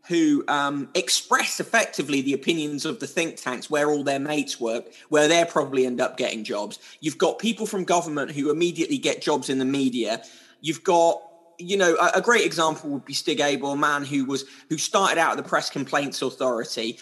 who 0.08 0.44
um, 0.48 0.90
express 0.96 1.60
effectively 1.60 2.22
the 2.22 2.34
opinions 2.34 2.86
of 2.86 3.00
the 3.00 3.08
think 3.08 3.36
tanks 3.36 3.70
where 3.70 3.90
all 3.90 4.04
their 4.04 4.20
mates 4.20 4.60
work, 4.60 4.86
where 5.10 5.28
they 5.28 5.44
probably 5.44 5.86
end 5.86 6.00
up 6.00 6.16
getting 6.16 6.46
jobs. 6.46 6.80
You've 7.02 7.18
got 7.18 7.40
people 7.40 7.66
from 7.66 7.84
government 7.84 8.32
who 8.32 8.50
immediately 8.50 8.98
get 8.98 9.22
jobs 9.22 9.50
in 9.50 9.60
the 9.60 9.66
media. 9.66 10.24
You've 10.62 10.84
got 10.84 11.22
you 11.60 11.76
know, 11.76 11.96
a, 11.96 12.20
a, 12.20 12.22
great 12.22 12.46
example 12.46 12.90
would 12.92 13.06
be 13.06 13.14
Stig 13.14 13.40
Abell, 13.40 13.72
a 13.72 13.78
man 13.78 14.06
who 14.06 14.26
was 14.26 14.46
who 14.70 14.78
started 14.78 15.18
out 15.18 15.32
at 15.32 15.38
the 15.38 15.50
Press 15.50 15.70
Complaints 15.70 16.22
Authority, 16.22 17.00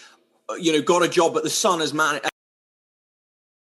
you 0.58 0.72
know, 0.72 0.82
got 0.82 1.02
a 1.02 1.08
job 1.08 1.36
at 1.36 1.42
the 1.42 1.50
Sun 1.50 1.80
as 1.80 1.92
man 1.92 2.20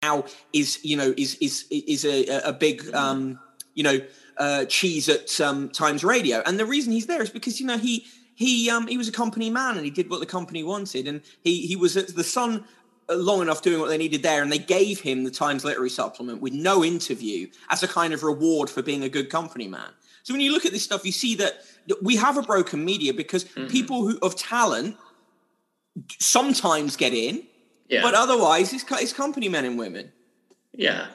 now 0.01 0.25
is 0.51 0.79
you 0.83 0.97
know 0.97 1.13
is 1.17 1.35
is 1.35 1.65
is 1.69 2.05
a, 2.05 2.25
a 2.45 2.53
big 2.53 2.93
um, 2.93 3.39
you 3.75 3.83
know 3.83 3.99
uh, 4.37 4.65
cheese 4.65 5.07
at 5.09 5.39
um, 5.41 5.69
Times 5.69 6.03
Radio, 6.03 6.41
and 6.45 6.59
the 6.59 6.65
reason 6.65 6.91
he's 6.91 7.05
there 7.05 7.21
is 7.21 7.29
because 7.29 7.59
you 7.59 7.67
know 7.67 7.77
he 7.77 8.05
he 8.35 8.69
um, 8.69 8.87
he 8.87 8.97
was 8.97 9.07
a 9.07 9.11
company 9.11 9.49
man 9.49 9.75
and 9.75 9.85
he 9.85 9.91
did 9.91 10.09
what 10.09 10.19
the 10.19 10.25
company 10.25 10.63
wanted, 10.63 11.07
and 11.07 11.21
he 11.43 11.67
he 11.67 11.75
was 11.75 11.97
at 11.97 12.15
the 12.15 12.23
Sun 12.23 12.65
long 13.09 13.41
enough 13.41 13.61
doing 13.61 13.79
what 13.79 13.89
they 13.89 13.97
needed 13.97 14.23
there, 14.23 14.41
and 14.41 14.51
they 14.51 14.57
gave 14.57 14.99
him 14.99 15.23
the 15.23 15.31
Times 15.31 15.63
Literary 15.63 15.89
Supplement 15.89 16.41
with 16.41 16.53
no 16.53 16.83
interview 16.83 17.47
as 17.69 17.83
a 17.83 17.87
kind 17.87 18.13
of 18.13 18.23
reward 18.23 18.69
for 18.69 18.81
being 18.81 19.03
a 19.03 19.09
good 19.09 19.29
company 19.29 19.67
man. 19.67 19.89
So 20.23 20.33
when 20.33 20.41
you 20.41 20.51
look 20.51 20.65
at 20.65 20.71
this 20.71 20.83
stuff, 20.83 21.05
you 21.05 21.11
see 21.11 21.35
that 21.35 21.61
we 22.01 22.15
have 22.15 22.37
a 22.37 22.43
broken 22.43 22.85
media 22.85 23.13
because 23.13 23.45
mm-hmm. 23.45 23.67
people 23.67 24.07
who 24.07 24.17
of 24.21 24.35
talent 24.35 24.97
sometimes 26.19 26.95
get 26.95 27.13
in, 27.13 27.43
yeah. 27.89 28.01
but 28.01 28.13
otherwise 28.13 28.73
it's, 28.73 28.85
it's 28.91 29.13
company 29.13 29.49
men 29.49 29.65
and 29.65 29.77
women. 29.77 30.11
Yeah. 30.73 31.07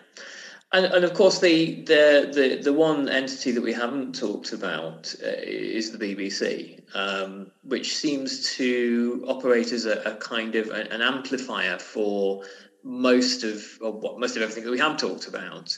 And, 0.73 0.87
and 0.87 1.05
of 1.05 1.15
course, 1.15 1.39
the, 1.41 1.83
the, 1.85 2.31
the, 2.35 2.63
the 2.63 2.73
one 2.73 3.09
entity 3.09 3.53
that 3.53 3.63
we 3.63 3.73
haven't 3.73 4.15
talked 4.15 4.53
about 4.53 5.15
uh, 5.23 5.29
is 5.43 5.97
the 5.97 5.99
BBC, 5.99 6.83
um, 6.95 7.51
which 7.63 7.97
seems 7.97 8.55
to 8.57 9.25
operate 9.29 9.73
as 9.73 9.87
a, 9.87 10.01
a 10.03 10.17
kind 10.17 10.57
of 10.57 10.69
a, 10.69 10.93
an 10.93 11.03
amplifier 11.03 11.79
for 11.79 12.43
most 12.83 13.43
of 13.43 13.65
what 13.81 14.19
most 14.19 14.37
of 14.37 14.43
everything 14.43 14.65
that 14.65 14.71
we 14.71 14.79
have 14.79 14.97
talked 14.97 15.27
about. 15.27 15.77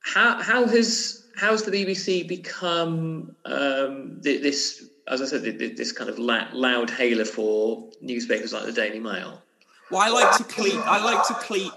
How 0.00 0.40
how 0.42 0.66
has 0.66 1.26
how 1.36 1.50
has 1.50 1.62
the 1.62 1.70
BBC 1.70 2.26
become 2.28 3.34
um, 3.44 4.20
this 4.20 4.88
as 5.08 5.20
I 5.20 5.26
said, 5.26 5.42
this 5.42 5.92
kind 5.92 6.08
of 6.08 6.18
loud 6.18 6.90
hailer 6.90 7.24
for 7.24 7.88
newspapers 8.00 8.52
like 8.52 8.64
the 8.64 8.72
Daily 8.72 9.00
Mail. 9.00 9.42
Well, 9.90 10.00
I 10.00 10.08
like 10.08 10.36
to 10.38 10.44
cleave. 10.44 10.80
I 10.84 11.04
like 11.04 11.26
to 11.28 11.34
cleave 11.34 11.72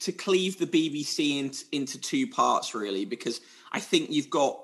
to 0.00 0.12
cleave 0.12 0.58
the 0.58 0.66
BBC 0.66 1.38
into, 1.38 1.64
into 1.72 1.98
two 1.98 2.26
parts, 2.26 2.74
really, 2.74 3.04
because 3.04 3.40
I 3.72 3.80
think 3.80 4.10
you've 4.10 4.28
got 4.28 4.60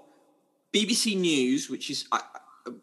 BBC 0.72 1.18
News, 1.18 1.70
which 1.70 1.90
is 1.90 2.06
I, 2.12 2.20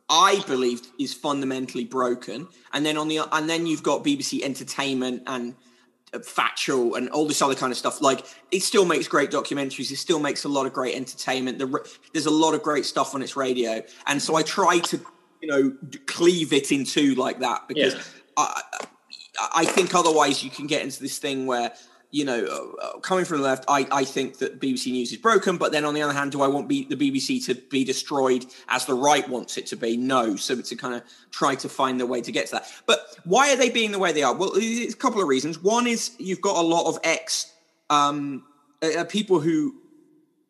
I 0.10 0.44
believe 0.48 0.82
is 1.00 1.14
fundamentally 1.14 1.86
broken, 1.86 2.48
and 2.74 2.86
then 2.86 2.98
on 2.98 3.08
the 3.08 3.22
and 3.32 3.50
then 3.50 3.66
you've 3.66 3.84
got 3.84 4.04
BBC 4.04 4.42
Entertainment 4.42 5.24
and 5.28 5.56
factual 6.24 6.96
and 6.96 7.10
all 7.10 7.28
this 7.28 7.42
other 7.42 7.56
kind 7.56 7.72
of 7.72 7.78
stuff. 7.78 8.02
Like 8.02 8.26
it 8.52 8.62
still 8.62 8.86
makes 8.86 9.08
great 9.08 9.32
documentaries. 9.32 9.92
It 9.92 9.98
still 9.98 10.20
makes 10.20 10.44
a 10.44 10.50
lot 10.50 10.66
of 10.66 10.74
great 10.74 10.96
entertainment. 10.96 11.62
there's 12.14 12.26
a 12.26 12.32
lot 12.32 12.54
of 12.54 12.64
great 12.64 12.86
stuff 12.86 13.16
on 13.16 13.22
its 13.22 13.36
radio, 13.36 13.82
and 14.08 14.22
so 14.22 14.36
I 14.36 14.44
try 14.44 14.80
to 14.80 15.00
you 15.42 15.48
know 15.48 15.74
cleave 16.06 16.54
it 16.54 16.72
in 16.72 16.86
two 16.86 17.16
like 17.16 17.40
that 17.40 17.68
because 17.68 17.94
yeah. 17.94 18.02
I 18.38 18.62
I 19.54 19.66
think 19.66 19.96
otherwise 19.96 20.44
you 20.44 20.50
can 20.50 20.68
get 20.68 20.82
into 20.82 21.02
this 21.02 21.18
thing 21.18 21.46
where 21.46 21.74
you 22.12 22.26
know, 22.26 22.44
uh, 22.44 22.86
uh, 22.86 23.00
coming 23.00 23.24
from 23.24 23.38
the 23.38 23.44
left, 23.44 23.66
I, 23.68 23.88
I 23.92 24.04
think 24.04 24.40
that 24.40 24.60
BBC 24.60 24.92
News 24.92 25.12
is 25.12 25.18
broken. 25.18 25.58
But 25.58 25.72
then 25.72 25.86
on 25.86 25.94
the 25.94 26.02
other 26.02 26.14
hand, 26.14 26.32
do 26.32 26.42
I 26.42 26.48
want 26.48 26.68
be, 26.68 26.86
the 26.86 26.96
BBC 26.96 27.46
to 27.46 27.56
be 27.56 27.84
destroyed 27.84 28.46
as 28.68 28.86
the 28.86 28.96
right 28.96 29.28
wants 29.30 29.58
it 29.58 29.68
to 29.68 29.76
be? 29.76 29.96
No. 29.96 30.36
So 30.36 30.60
to 30.60 30.76
kind 30.76 30.96
of 30.96 31.04
try 31.32 31.56
to 31.56 31.70
find 31.70 32.00
the 32.00 32.08
way 32.08 32.22
to 32.22 32.32
get 32.32 32.48
to 32.48 32.54
that. 32.54 32.72
But 32.88 33.18
why 33.26 33.54
are 33.54 33.58
they 33.58 33.70
being 33.70 33.92
the 33.92 34.00
way 34.00 34.12
they 34.12 34.24
are? 34.24 34.36
Well, 34.36 34.52
it's 34.56 34.94
a 34.94 34.98
couple 34.98 35.22
of 35.22 35.28
reasons. 35.28 35.62
One 35.62 35.86
is 35.86 36.16
you've 36.18 36.42
got 36.42 36.58
a 36.58 36.66
lot 36.66 36.88
of 36.88 37.00
ex 37.04 37.54
um, 37.92 38.44
uh, 38.82 39.04
people 39.04 39.40
who 39.40 39.76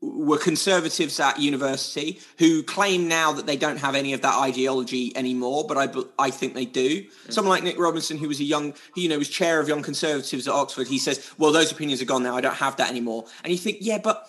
were 0.01 0.38
conservatives 0.38 1.19
at 1.19 1.39
university 1.39 2.19
who 2.38 2.63
claim 2.63 3.07
now 3.07 3.33
that 3.33 3.45
they 3.45 3.57
don't 3.57 3.77
have 3.77 3.95
any 3.95 4.13
of 4.13 4.21
that 4.21 4.35
ideology 4.35 5.15
anymore, 5.15 5.65
but 5.67 5.77
I, 5.77 6.27
I 6.27 6.29
think 6.29 6.53
they 6.53 6.65
do. 6.65 7.01
Mm-hmm. 7.01 7.31
Someone 7.31 7.49
like 7.49 7.63
Nick 7.63 7.77
Robinson, 7.77 8.17
who 8.17 8.29
was 8.29 8.39
a 8.39 8.45
young, 8.45 8.73
you 8.95 9.09
know, 9.09 9.17
was 9.17 9.29
chair 9.29 9.59
of 9.59 9.67
young 9.67 9.83
conservatives 9.83 10.47
at 10.47 10.53
Oxford, 10.53 10.88
he 10.88 10.99
says, 10.99 11.29
well, 11.38 11.51
those 11.51 11.71
opinions 11.71 12.01
are 12.01 12.05
gone 12.05 12.23
now. 12.23 12.35
I 12.35 12.41
don't 12.41 12.55
have 12.55 12.77
that 12.77 12.89
anymore. 12.89 13.25
And 13.43 13.51
you 13.51 13.59
think, 13.59 13.79
yeah, 13.81 13.97
but 13.97 14.27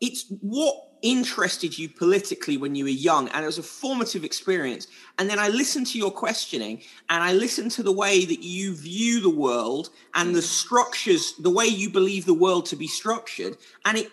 it's 0.00 0.24
what 0.40 0.76
interested 1.02 1.76
you 1.76 1.88
politically 1.88 2.56
when 2.56 2.74
you 2.74 2.84
were 2.84 2.90
young 2.90 3.28
and 3.30 3.42
it 3.42 3.46
was 3.46 3.58
a 3.58 3.62
formative 3.62 4.22
experience 4.22 4.86
and 5.18 5.28
then 5.28 5.36
i 5.36 5.48
listened 5.48 5.84
to 5.84 5.98
your 5.98 6.12
questioning 6.12 6.80
and 7.10 7.24
i 7.24 7.32
listened 7.32 7.72
to 7.72 7.82
the 7.82 7.90
way 7.90 8.24
that 8.24 8.40
you 8.40 8.72
view 8.76 9.20
the 9.20 9.28
world 9.28 9.90
and 10.14 10.32
the 10.32 10.40
structures 10.40 11.34
the 11.40 11.50
way 11.50 11.66
you 11.66 11.90
believe 11.90 12.24
the 12.24 12.32
world 12.32 12.64
to 12.64 12.76
be 12.76 12.86
structured 12.86 13.56
and 13.84 13.98
it 13.98 14.12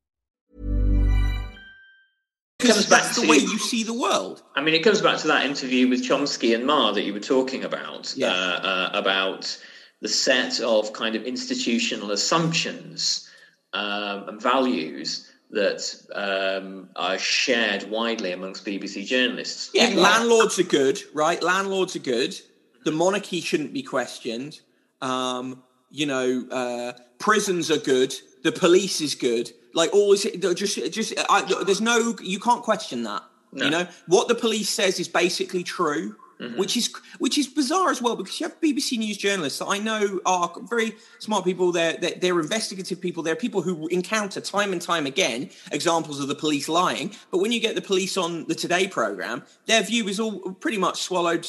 comes 2.61 2.85
back 2.85 3.03
that's 3.03 3.15
to 3.15 3.21
the 3.21 3.27
way 3.27 3.37
you 3.37 3.57
see 3.59 3.83
the 3.83 3.93
world. 3.93 4.43
I 4.55 4.61
mean, 4.61 4.73
it 4.73 4.83
comes 4.83 5.01
back 5.01 5.19
to 5.19 5.27
that 5.27 5.45
interview 5.45 5.87
with 5.87 6.03
Chomsky 6.07 6.55
and 6.55 6.65
Marr 6.65 6.93
that 6.93 7.03
you 7.03 7.13
were 7.13 7.19
talking 7.19 7.63
about, 7.63 8.13
yeah. 8.15 8.27
uh, 8.27 8.31
uh, 8.31 8.89
about 8.93 9.57
the 10.01 10.07
set 10.07 10.59
of 10.61 10.93
kind 10.93 11.15
of 11.15 11.23
institutional 11.23 12.11
assumptions 12.11 13.29
um, 13.73 14.27
and 14.29 14.41
values 14.41 15.31
that 15.51 15.83
um, 16.15 16.89
are 16.95 17.17
shared 17.17 17.89
widely 17.89 18.31
amongst 18.31 18.65
BBC 18.65 19.05
journalists. 19.05 19.69
Yeah, 19.73 19.89
landlords 19.95 20.57
are 20.59 20.63
good, 20.63 21.01
right? 21.13 21.41
Landlords 21.43 21.95
are 21.95 21.99
good. 21.99 22.39
The 22.85 22.91
monarchy 22.91 23.41
shouldn't 23.41 23.73
be 23.73 23.83
questioned. 23.83 24.61
Um, 25.01 25.63
you 25.89 26.05
know, 26.05 26.47
uh, 26.49 26.93
prisons 27.19 27.69
are 27.69 27.77
good. 27.77 28.15
The 28.43 28.51
police 28.51 29.01
is 29.01 29.13
good 29.13 29.51
like 29.73 29.93
all 29.93 30.11
this, 30.11 30.23
just, 30.55 30.91
just 30.91 31.13
I, 31.29 31.63
there's 31.65 31.81
no, 31.81 32.15
you 32.21 32.39
can't 32.39 32.63
question 32.63 33.03
that. 33.03 33.23
No. 33.53 33.65
You 33.65 33.71
know 33.71 33.87
what 34.07 34.27
the 34.27 34.35
police 34.35 34.69
says 34.69 34.99
is 34.99 35.07
basically 35.07 35.63
true. 35.63 36.15
Mm-hmm. 36.39 36.57
Which 36.57 36.75
is 36.75 36.91
which 37.19 37.37
is 37.37 37.45
bizarre 37.45 37.91
as 37.91 38.01
well 38.01 38.15
because 38.15 38.39
you 38.39 38.47
have 38.47 38.59
BBC 38.59 38.97
News 38.97 39.15
journalists 39.15 39.59
that 39.59 39.67
I 39.67 39.77
know 39.77 40.19
are 40.25 40.51
very 40.63 40.95
smart 41.19 41.45
people. 41.45 41.71
They're, 41.71 41.95
they're, 41.97 42.15
they're 42.19 42.39
investigative 42.39 42.99
people. 42.99 43.21
They're 43.21 43.35
people 43.35 43.61
who 43.61 43.85
encounter 43.89 44.41
time 44.41 44.73
and 44.73 44.81
time 44.81 45.05
again 45.05 45.51
examples 45.71 46.19
of 46.19 46.27
the 46.27 46.33
police 46.33 46.67
lying. 46.67 47.13
But 47.29 47.41
when 47.41 47.51
you 47.51 47.59
get 47.59 47.75
the 47.75 47.81
police 47.81 48.17
on 48.17 48.47
the 48.47 48.55
Today 48.55 48.87
program, 48.87 49.43
their 49.67 49.83
view 49.83 50.07
is 50.07 50.19
all 50.19 50.53
pretty 50.53 50.79
much 50.79 51.03
swallowed, 51.03 51.47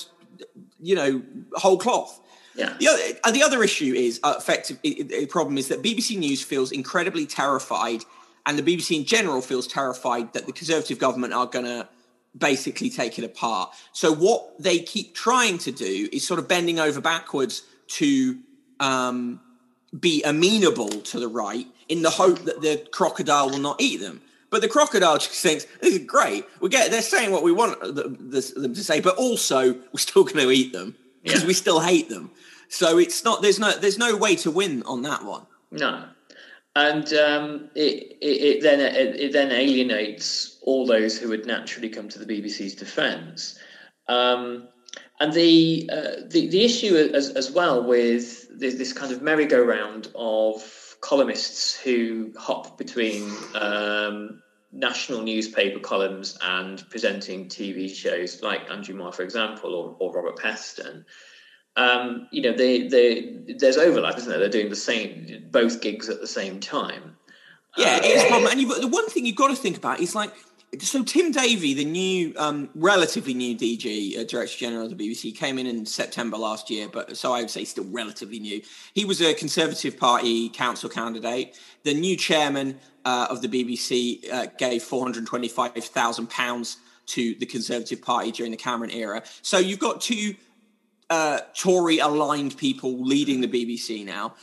you 0.78 0.94
know, 0.94 1.22
whole 1.54 1.78
cloth. 1.78 2.20
Yeah. 2.54 2.74
The 2.78 2.88
other, 2.88 3.02
uh, 3.24 3.30
the 3.30 3.42
other 3.42 3.62
issue 3.62 3.94
is 3.94 4.20
uh, 4.22 4.34
effective. 4.36 4.78
The 4.82 5.26
problem 5.26 5.58
is 5.58 5.68
that 5.68 5.82
BBC 5.82 6.18
News 6.18 6.42
feels 6.42 6.72
incredibly 6.72 7.26
terrified, 7.26 8.04
and 8.46 8.58
the 8.58 8.62
BBC 8.62 8.98
in 8.98 9.04
general 9.04 9.40
feels 9.40 9.66
terrified 9.66 10.32
that 10.34 10.46
the 10.46 10.52
Conservative 10.52 10.98
government 10.98 11.32
are 11.32 11.46
going 11.46 11.64
to 11.64 11.88
basically 12.36 12.90
take 12.90 13.18
it 13.18 13.24
apart. 13.24 13.70
So 13.92 14.12
what 14.12 14.60
they 14.60 14.78
keep 14.80 15.14
trying 15.14 15.58
to 15.58 15.72
do 15.72 16.08
is 16.12 16.26
sort 16.26 16.40
of 16.40 16.48
bending 16.48 16.78
over 16.78 17.00
backwards 17.00 17.62
to 17.88 18.38
um, 18.80 19.40
be 19.98 20.22
amenable 20.22 20.88
to 20.88 21.20
the 21.20 21.28
right 21.28 21.66
in 21.88 22.02
the 22.02 22.10
hope 22.10 22.40
that 22.40 22.62
the 22.62 22.86
crocodile 22.90 23.50
will 23.50 23.58
not 23.58 23.80
eat 23.80 23.98
them. 24.00 24.20
But 24.50 24.62
the 24.62 24.68
crocodile 24.68 25.18
just 25.18 25.42
thinks 25.42 25.66
this 25.80 25.94
is 25.94 26.06
great. 26.06 26.46
We 26.60 26.68
get 26.68 26.90
they're 26.90 27.02
saying 27.02 27.32
what 27.32 27.42
we 27.42 27.52
want 27.52 27.80
them 27.80 28.30
to 28.30 28.74
say, 28.74 29.00
but 29.00 29.16
also 29.16 29.74
we're 29.74 29.98
still 29.98 30.24
going 30.24 30.36
to 30.36 30.50
eat 30.50 30.72
them 30.72 30.96
because 31.22 31.42
yeah. 31.42 31.46
we 31.46 31.54
still 31.54 31.80
hate 31.80 32.08
them. 32.08 32.30
So 32.68 32.98
it's 32.98 33.24
not 33.24 33.42
there's 33.42 33.58
no 33.58 33.76
there's 33.76 33.98
no 33.98 34.16
way 34.16 34.36
to 34.36 34.50
win 34.50 34.82
on 34.84 35.02
that 35.02 35.24
one. 35.24 35.46
No, 35.70 36.04
and 36.74 37.12
um, 37.14 37.70
it, 37.74 38.16
it, 38.20 38.26
it, 38.26 38.62
then 38.62 38.80
it, 38.80 39.20
it, 39.20 39.32
then 39.32 39.52
alienates 39.52 40.58
all 40.62 40.86
those 40.86 41.18
who 41.18 41.28
would 41.28 41.46
naturally 41.46 41.88
come 41.88 42.08
to 42.08 42.18
the 42.18 42.26
BBC's 42.26 42.74
defence. 42.74 43.58
Um, 44.08 44.68
and 45.20 45.32
the, 45.32 45.88
uh, 45.92 46.22
the 46.28 46.48
the 46.48 46.64
issue 46.64 46.96
as, 46.96 47.30
as 47.30 47.50
well 47.52 47.84
with 47.84 48.58
this, 48.58 48.74
this 48.74 48.92
kind 48.92 49.12
of 49.12 49.22
merry-go-round 49.22 50.08
of 50.16 50.96
columnists 51.00 51.78
who 51.78 52.32
hop 52.36 52.76
between 52.78 53.30
um, 53.54 54.41
national 54.72 55.22
newspaper 55.22 55.78
columns 55.78 56.38
and 56.42 56.82
presenting 56.90 57.46
TV 57.46 57.94
shows 57.94 58.42
like 58.42 58.70
Andrew 58.70 58.94
Marr, 58.94 59.12
for 59.12 59.22
example, 59.22 59.74
or, 59.74 59.96
or 59.98 60.14
Robert 60.14 60.38
Peston 60.38 61.04
um, 61.76 62.28
you 62.30 62.42
know, 62.42 62.52
they, 62.52 62.88
they, 62.88 63.34
there's 63.58 63.78
overlap, 63.78 64.16
isn't 64.18 64.28
there? 64.28 64.38
They're 64.38 64.48
doing 64.48 64.68
the 64.68 64.76
same, 64.76 65.46
both 65.50 65.80
gigs 65.80 66.08
at 66.08 66.20
the 66.20 66.26
same 66.26 66.60
time. 66.60 67.16
Yeah, 67.78 67.96
it 67.96 68.04
is 68.04 68.24
a 68.24 68.28
problem. 68.28 68.50
And 68.52 68.60
you've, 68.60 68.80
the 68.80 68.88
one 68.88 69.08
thing 69.08 69.24
you've 69.24 69.36
got 69.36 69.48
to 69.48 69.56
think 69.56 69.78
about 69.78 70.00
is 70.00 70.14
like, 70.14 70.32
so 70.80 71.04
Tim 71.04 71.30
Davie, 71.32 71.74
the 71.74 71.84
new, 71.84 72.32
um, 72.36 72.70
relatively 72.74 73.34
new 73.34 73.56
DG, 73.56 74.18
uh, 74.18 74.24
Director 74.24 74.56
General 74.58 74.86
of 74.86 74.96
the 74.96 75.10
BBC, 75.10 75.36
came 75.36 75.58
in 75.58 75.66
in 75.66 75.84
September 75.84 76.38
last 76.38 76.70
year, 76.70 76.88
but 76.88 77.16
so 77.16 77.32
I 77.32 77.40
would 77.40 77.50
say 77.50 77.64
still 77.64 77.84
relatively 77.90 78.38
new. 78.38 78.62
He 78.94 79.04
was 79.04 79.20
a 79.20 79.34
Conservative 79.34 79.98
Party 79.98 80.48
council 80.48 80.88
candidate. 80.88 81.58
The 81.84 81.94
new 81.94 82.16
chairman 82.16 82.78
uh, 83.04 83.26
of 83.28 83.42
the 83.42 83.48
BBC 83.48 84.32
uh, 84.32 84.46
gave 84.56 84.82
four 84.82 85.02
hundred 85.02 85.26
twenty-five 85.26 85.72
thousand 85.74 86.30
pounds 86.30 86.78
to 87.06 87.34
the 87.34 87.46
Conservative 87.46 88.00
Party 88.00 88.30
during 88.30 88.52
the 88.52 88.58
Cameron 88.58 88.90
era. 88.90 89.22
So 89.42 89.58
you've 89.58 89.80
got 89.80 90.00
two 90.00 90.34
uh, 91.10 91.40
Tory 91.54 91.98
aligned 91.98 92.56
people 92.56 93.04
leading 93.04 93.42
the 93.42 93.48
BBC 93.48 94.06
now. 94.06 94.34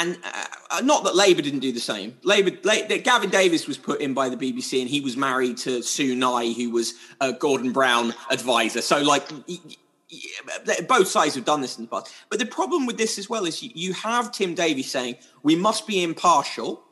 And 0.00 0.16
uh, 0.24 0.44
uh, 0.70 0.80
not 0.80 1.04
that 1.04 1.14
Labour 1.14 1.42
didn't 1.42 1.60
do 1.60 1.72
the 1.72 1.80
same. 1.80 2.16
Labour, 2.22 2.52
La- 2.64 2.86
Gavyn 2.86 3.30
Davies 3.30 3.68
was 3.68 3.76
put 3.76 4.00
in 4.00 4.14
by 4.14 4.30
the 4.30 4.36
BBC, 4.36 4.80
and 4.80 4.88
he 4.88 5.02
was 5.02 5.14
married 5.14 5.58
to 5.58 5.82
Sue 5.82 6.16
Nye, 6.16 6.52
who 6.52 6.70
was 6.70 6.94
a 7.20 7.34
Gordon 7.34 7.70
Brown 7.70 8.14
advisor. 8.30 8.80
So, 8.80 9.02
like, 9.02 9.28
both 10.88 11.06
sides 11.06 11.34
have 11.34 11.44
done 11.44 11.60
this 11.60 11.76
in 11.76 11.84
the 11.84 11.90
past. 11.90 12.14
But 12.30 12.38
the 12.38 12.46
problem 12.46 12.86
with 12.86 12.96
this 12.96 13.18
as 13.18 13.28
well 13.28 13.44
is 13.44 13.62
you, 13.62 13.70
you 13.74 13.92
have 13.92 14.32
Tim 14.32 14.54
Davies 14.54 14.90
saying 14.90 15.16
we 15.42 15.54
must 15.54 15.86
be 15.86 16.02
impartial, 16.02 16.82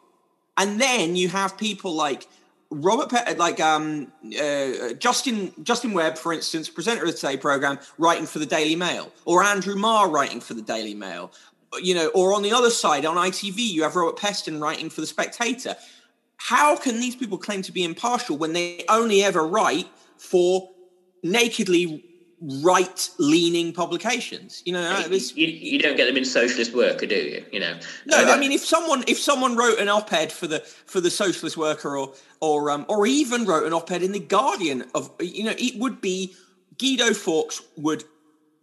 and 0.58 0.78
then 0.78 1.16
you 1.16 1.28
have 1.28 1.56
people 1.56 1.94
like 1.94 2.28
Robert, 2.70 3.08
Pe- 3.08 3.36
like 3.36 3.58
um, 3.58 4.12
uh, 4.38 4.92
Justin 4.98 5.54
Justin 5.62 5.94
Webb, 5.94 6.18
for 6.18 6.34
instance, 6.34 6.68
presenter 6.68 7.04
of 7.04 7.12
the 7.12 7.16
Today 7.16 7.38
program, 7.38 7.78
writing 7.96 8.26
for 8.26 8.38
the 8.38 8.46
Daily 8.46 8.76
Mail, 8.76 9.10
or 9.24 9.42
Andrew 9.42 9.76
Marr 9.76 10.10
writing 10.10 10.42
for 10.42 10.52
the 10.52 10.60
Daily 10.60 10.94
Mail, 10.94 11.32
you 11.82 11.94
know, 11.94 12.08
or 12.08 12.34
on 12.34 12.42
the 12.42 12.52
other 12.52 12.70
side 12.70 13.04
on 13.04 13.16
ITV, 13.16 13.58
you 13.58 13.82
have 13.82 13.96
Robert 13.96 14.18
Peston 14.18 14.60
writing 14.60 14.90
for 14.90 15.00
the 15.00 15.06
Spectator. 15.06 15.76
How 16.36 16.76
can 16.76 17.00
these 17.00 17.16
people 17.16 17.38
claim 17.38 17.62
to 17.62 17.72
be 17.72 17.84
impartial 17.84 18.36
when 18.36 18.52
they 18.52 18.84
only 18.88 19.22
ever 19.22 19.46
write 19.46 19.88
for 20.16 20.70
nakedly 21.22 22.04
right-leaning 22.40 23.72
publications. 23.72 24.62
You 24.64 24.74
know, 24.74 25.04
you, 25.10 25.46
you, 25.46 25.78
don't 25.78 25.96
get 25.96 26.06
them 26.06 26.16
in 26.16 26.24
socialist 26.24 26.74
worker, 26.74 27.06
do 27.06 27.16
you? 27.16 27.44
You 27.52 27.60
know. 27.60 27.78
No, 28.06 28.16
I 28.16 28.38
mean, 28.38 28.52
if 28.52 28.64
someone 28.64 29.04
if 29.08 29.18
someone 29.18 29.56
wrote 29.56 29.78
an 29.78 29.88
op-ed 29.88 30.32
for 30.32 30.46
the 30.46 30.60
for 30.60 31.00
the 31.00 31.10
socialist 31.10 31.56
worker, 31.56 31.96
or 31.96 32.14
or 32.40 32.70
um, 32.70 32.86
or 32.88 33.06
even 33.06 33.44
wrote 33.44 33.66
an 33.66 33.72
op-ed 33.72 34.02
in 34.02 34.12
the 34.12 34.20
Guardian 34.20 34.84
of, 34.94 35.10
you 35.20 35.44
know, 35.44 35.54
it 35.58 35.78
would 35.78 36.00
be 36.00 36.34
Guido 36.78 37.12
Fawkes 37.12 37.62
would 37.76 38.04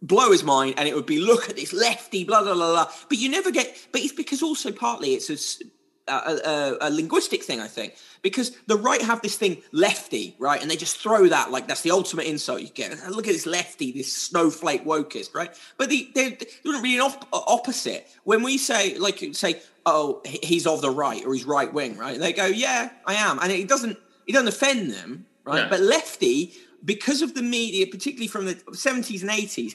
blow 0.02 0.30
his 0.30 0.44
mind, 0.44 0.74
and 0.76 0.88
it 0.88 0.94
would 0.94 1.06
be 1.06 1.18
look 1.18 1.48
at 1.48 1.56
this 1.56 1.72
lefty, 1.72 2.24
blah 2.24 2.42
blah 2.42 2.54
blah 2.54 2.72
blah. 2.72 2.92
But 3.08 3.18
you 3.18 3.28
never 3.28 3.50
get. 3.50 3.88
But 3.92 4.02
it's 4.02 4.12
because 4.12 4.42
also 4.42 4.72
partly 4.72 5.14
it's 5.14 5.30
a 5.30 5.64
a, 6.08 6.12
a, 6.12 6.76
a, 6.82 6.90
linguistic 6.90 7.42
thing, 7.42 7.60
I 7.60 7.66
think, 7.66 7.96
because 8.22 8.56
the 8.66 8.76
right 8.76 9.02
have 9.02 9.22
this 9.22 9.36
thing 9.36 9.62
lefty, 9.72 10.36
right, 10.38 10.60
and 10.60 10.70
they 10.70 10.76
just 10.76 10.98
throw 10.98 11.26
that 11.28 11.50
like 11.50 11.66
that's 11.66 11.82
the 11.82 11.90
ultimate 11.90 12.26
insult 12.26 12.60
you 12.60 12.68
get. 12.68 12.92
Look 13.08 13.26
at 13.26 13.32
this 13.32 13.46
lefty, 13.46 13.92
this 13.92 14.12
snowflake 14.12 14.84
wokist, 14.84 15.34
right? 15.34 15.50
But 15.76 15.90
the, 15.90 16.08
they 16.14 16.30
they 16.30 16.46
don't 16.64 16.82
really 16.82 16.96
an 16.96 17.02
op- 17.02 17.28
uh, 17.32 17.40
opposite 17.46 18.08
when 18.24 18.42
we 18.42 18.58
say 18.58 18.96
like 18.98 19.22
say 19.32 19.60
oh 19.84 20.22
he's 20.24 20.66
of 20.66 20.80
the 20.80 20.90
right 20.90 21.24
or 21.24 21.34
he's 21.34 21.44
right 21.44 21.72
wing, 21.72 21.96
right? 21.96 22.18
They 22.18 22.32
go 22.32 22.46
yeah 22.46 22.90
I 23.04 23.14
am, 23.14 23.38
and 23.40 23.50
it 23.50 23.68
doesn't 23.68 23.98
it 24.26 24.32
doesn't 24.32 24.48
offend 24.48 24.92
them, 24.92 25.26
right? 25.44 25.64
No. 25.64 25.70
But 25.70 25.80
lefty 25.80 26.54
because 26.86 27.20
of 27.20 27.34
the 27.34 27.42
media, 27.42 27.86
particularly 27.86 28.28
from 28.28 28.46
the 28.46 28.54
70s 28.54 29.20
and 29.20 29.30
80s, 29.30 29.74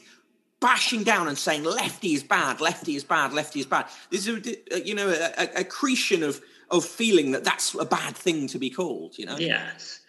bashing 0.60 1.04
down 1.04 1.28
and 1.28 1.38
saying 1.38 1.63
lefty 1.63 2.13
is 2.13 2.24
bad, 2.24 2.62
lefty 2.62 2.95
is 2.95 3.04
bad, 3.04 3.34
lefty 3.34 3.60
is 3.60 3.65
bad. 3.65 3.86
There's 4.10 4.28
a 4.28 4.41
you 4.84 4.95
know 4.95 5.10
a, 5.10 5.43
a 5.43 5.62
accretion 5.62 6.24
of 6.24 6.41
of 6.69 6.86
feeling 6.86 7.32
that 7.32 7.43
that's 7.43 7.76
a 7.76 7.86
bad 7.86 8.15
thing 8.15 8.47
to 8.47 8.58
be 8.58 8.69
called. 8.69 9.17
You 9.17 9.26
know. 9.26 9.38
Yes. 9.38 10.00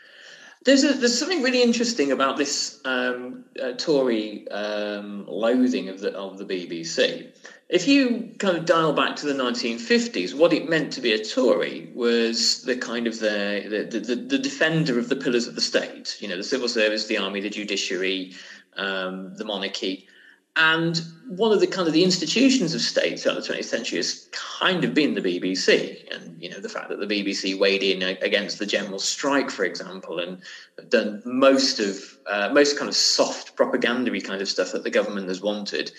There's 0.64 0.84
a, 0.84 0.92
there's 0.92 1.18
something 1.18 1.42
really 1.42 1.62
interesting 1.62 2.12
about 2.12 2.36
this 2.36 2.80
um, 2.84 3.44
uh, 3.60 3.72
Tory 3.72 4.48
um, 4.50 5.26
loathing 5.26 5.88
of 5.88 6.00
the 6.00 6.12
of 6.12 6.38
the 6.38 6.44
BBC. 6.44 7.28
If 7.68 7.88
you 7.88 8.34
kind 8.38 8.56
of 8.56 8.64
dial 8.64 8.92
back 8.92 9.16
to 9.16 9.26
the 9.26 9.32
1950s, 9.32 10.34
what 10.34 10.52
it 10.52 10.68
meant 10.68 10.92
to 10.92 11.00
be 11.00 11.12
a 11.12 11.24
Tory 11.24 11.90
was 11.94 12.62
the 12.62 12.76
kind 12.76 13.06
of 13.06 13.18
the 13.18 13.86
the, 13.90 13.98
the, 13.98 14.14
the 14.14 14.38
defender 14.38 14.98
of 14.98 15.08
the 15.08 15.16
pillars 15.16 15.48
of 15.48 15.54
the 15.56 15.60
state. 15.60 16.16
You 16.20 16.28
know, 16.28 16.36
the 16.36 16.44
civil 16.44 16.68
service, 16.68 17.06
the 17.06 17.18
army, 17.18 17.40
the 17.40 17.50
judiciary, 17.50 18.34
um, 18.76 19.34
the 19.36 19.44
monarchy. 19.44 20.06
And 20.54 21.00
one 21.28 21.50
of 21.50 21.60
the 21.60 21.66
kind 21.66 21.88
of 21.88 21.94
the 21.94 22.04
institutions 22.04 22.74
of 22.74 22.82
state 22.82 23.18
throughout 23.18 23.42
the 23.42 23.54
20th 23.54 23.64
century 23.64 23.96
has 23.96 24.28
kind 24.32 24.84
of 24.84 24.92
been 24.92 25.14
the 25.14 25.22
BBC. 25.22 26.14
And, 26.14 26.40
you 26.42 26.50
know, 26.50 26.60
the 26.60 26.68
fact 26.68 26.90
that 26.90 27.00
the 27.00 27.06
BBC 27.06 27.58
weighed 27.58 27.82
in 27.82 28.02
against 28.02 28.58
the 28.58 28.66
general 28.66 28.98
strike, 28.98 29.50
for 29.50 29.64
example, 29.64 30.18
and 30.18 30.42
done 30.90 31.22
most 31.24 31.80
of, 31.80 32.18
uh, 32.26 32.50
most 32.52 32.76
kind 32.76 32.90
of 32.90 32.94
soft 32.94 33.56
propaganda 33.56 34.20
kind 34.20 34.42
of 34.42 34.48
stuff 34.48 34.72
that 34.72 34.84
the 34.84 34.90
government 34.90 35.28
has 35.28 35.40
wanted 35.40 35.90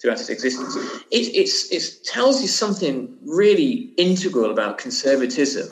throughout 0.00 0.18
its 0.18 0.28
existence. 0.28 0.74
It, 1.12 1.34
it's, 1.36 1.70
it 1.70 2.04
tells 2.04 2.42
you 2.42 2.48
something 2.48 3.16
really 3.22 3.92
integral 3.96 4.50
about 4.50 4.78
conservatism 4.78 5.68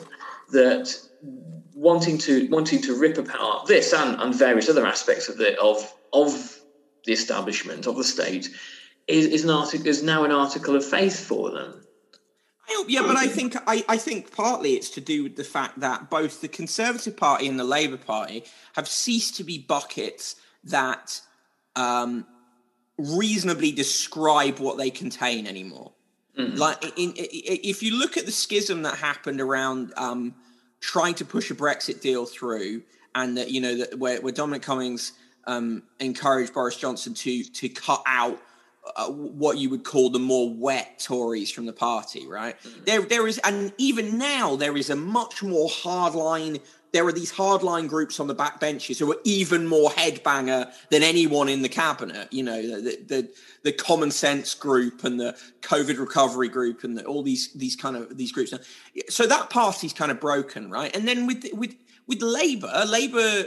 that 0.51 0.95
wanting 1.73 2.17
to 2.17 2.47
wanting 2.49 2.81
to 2.81 2.93
rip 2.93 3.17
apart 3.17 3.65
this 3.65 3.93
and, 3.93 4.19
and 4.21 4.35
various 4.35 4.67
other 4.67 4.85
aspects 4.85 5.29
of 5.29 5.37
the 5.37 5.57
of 5.59 5.93
of 6.11 6.58
the 7.05 7.13
establishment 7.13 7.87
of 7.87 7.95
the 7.95 8.03
state 8.03 8.49
is, 9.07 9.25
is 9.25 9.43
an 9.43 9.49
article 9.49 9.87
is 9.87 10.03
now 10.03 10.23
an 10.23 10.31
article 10.31 10.75
of 10.75 10.85
faith 10.85 11.19
for 11.19 11.51
them. 11.51 11.81
Yeah, 12.87 13.01
but 13.01 13.17
I 13.17 13.27
think 13.27 13.55
I, 13.67 13.83
I 13.89 13.97
think 13.97 14.31
partly 14.35 14.73
it's 14.73 14.91
to 14.91 15.01
do 15.01 15.23
with 15.23 15.35
the 15.35 15.43
fact 15.43 15.79
that 15.79 16.09
both 16.09 16.41
the 16.41 16.47
Conservative 16.47 17.17
Party 17.17 17.47
and 17.47 17.59
the 17.59 17.63
Labour 17.63 17.97
Party 17.97 18.43
have 18.73 18.87
ceased 18.87 19.37
to 19.37 19.43
be 19.43 19.57
buckets 19.57 20.35
that 20.65 21.19
um, 21.75 22.25
reasonably 22.97 23.71
describe 23.71 24.59
what 24.59 24.77
they 24.77 24.91
contain 24.91 25.47
anymore. 25.47 25.93
Mm-hmm. 26.37 26.57
Like, 26.57 26.83
in, 26.97 27.11
in, 27.13 27.27
if 27.31 27.81
you 27.81 27.97
look 27.97 28.17
at 28.17 28.25
the 28.25 28.31
schism 28.31 28.83
that 28.83 28.97
happened 28.97 29.41
around 29.41 29.93
um, 29.97 30.35
trying 30.79 31.15
to 31.15 31.25
push 31.25 31.49
a 31.49 31.55
Brexit 31.55 32.01
deal 32.01 32.25
through, 32.25 32.83
and 33.15 33.37
that 33.37 33.49
you 33.49 33.61
know 33.61 33.77
that 33.77 33.97
where, 33.97 34.21
where 34.21 34.31
Dominic 34.31 34.61
Cummings 34.61 35.13
um, 35.49 35.83
encouraged 35.99 36.53
Boris 36.53 36.77
Johnson 36.77 37.13
to 37.15 37.43
to 37.43 37.69
cut 37.69 38.03
out 38.05 38.39
uh, 38.95 39.09
what 39.09 39.57
you 39.57 39.69
would 39.69 39.83
call 39.83 40.09
the 40.09 40.19
more 40.19 40.53
wet 40.53 40.99
Tories 40.99 41.51
from 41.51 41.65
the 41.65 41.73
party, 41.73 42.27
right? 42.27 42.59
Mm-hmm. 42.61 42.83
There, 42.85 43.01
there 43.01 43.27
is, 43.27 43.39
and 43.39 43.73
even 43.77 44.17
now 44.17 44.55
there 44.55 44.77
is 44.77 44.89
a 44.89 44.95
much 44.95 45.43
more 45.43 45.69
hardline. 45.69 46.61
There 46.91 47.05
are 47.05 47.11
these 47.11 47.31
hardline 47.31 47.87
groups 47.87 48.19
on 48.19 48.27
the 48.27 48.33
back 48.33 48.59
benches 48.59 48.97
who 48.99 49.11
are 49.11 49.19
even 49.23 49.67
more 49.67 49.89
headbanger 49.89 50.71
than 50.89 51.03
anyone 51.03 51.49
in 51.49 51.61
the 51.61 51.69
cabinet. 51.69 52.31
You 52.31 52.43
know, 52.43 52.61
the 52.61 52.97
the, 53.07 53.29
the 53.63 53.71
common 53.71 54.11
sense 54.11 54.53
group 54.53 55.03
and 55.03 55.19
the 55.19 55.35
COVID 55.61 55.99
recovery 55.99 56.49
group 56.49 56.83
and 56.83 56.97
the, 56.97 57.05
all 57.05 57.23
these 57.23 57.53
these 57.53 57.75
kind 57.75 57.95
of 57.95 58.17
these 58.17 58.31
groups. 58.31 58.53
So 59.09 59.25
that 59.27 59.49
party's 59.49 59.93
kind 59.93 60.11
of 60.11 60.19
broken, 60.19 60.69
right? 60.69 60.95
And 60.95 61.07
then 61.07 61.27
with 61.27 61.45
with 61.53 61.75
with 62.07 62.21
Labour, 62.21 62.85
Labour 62.87 63.45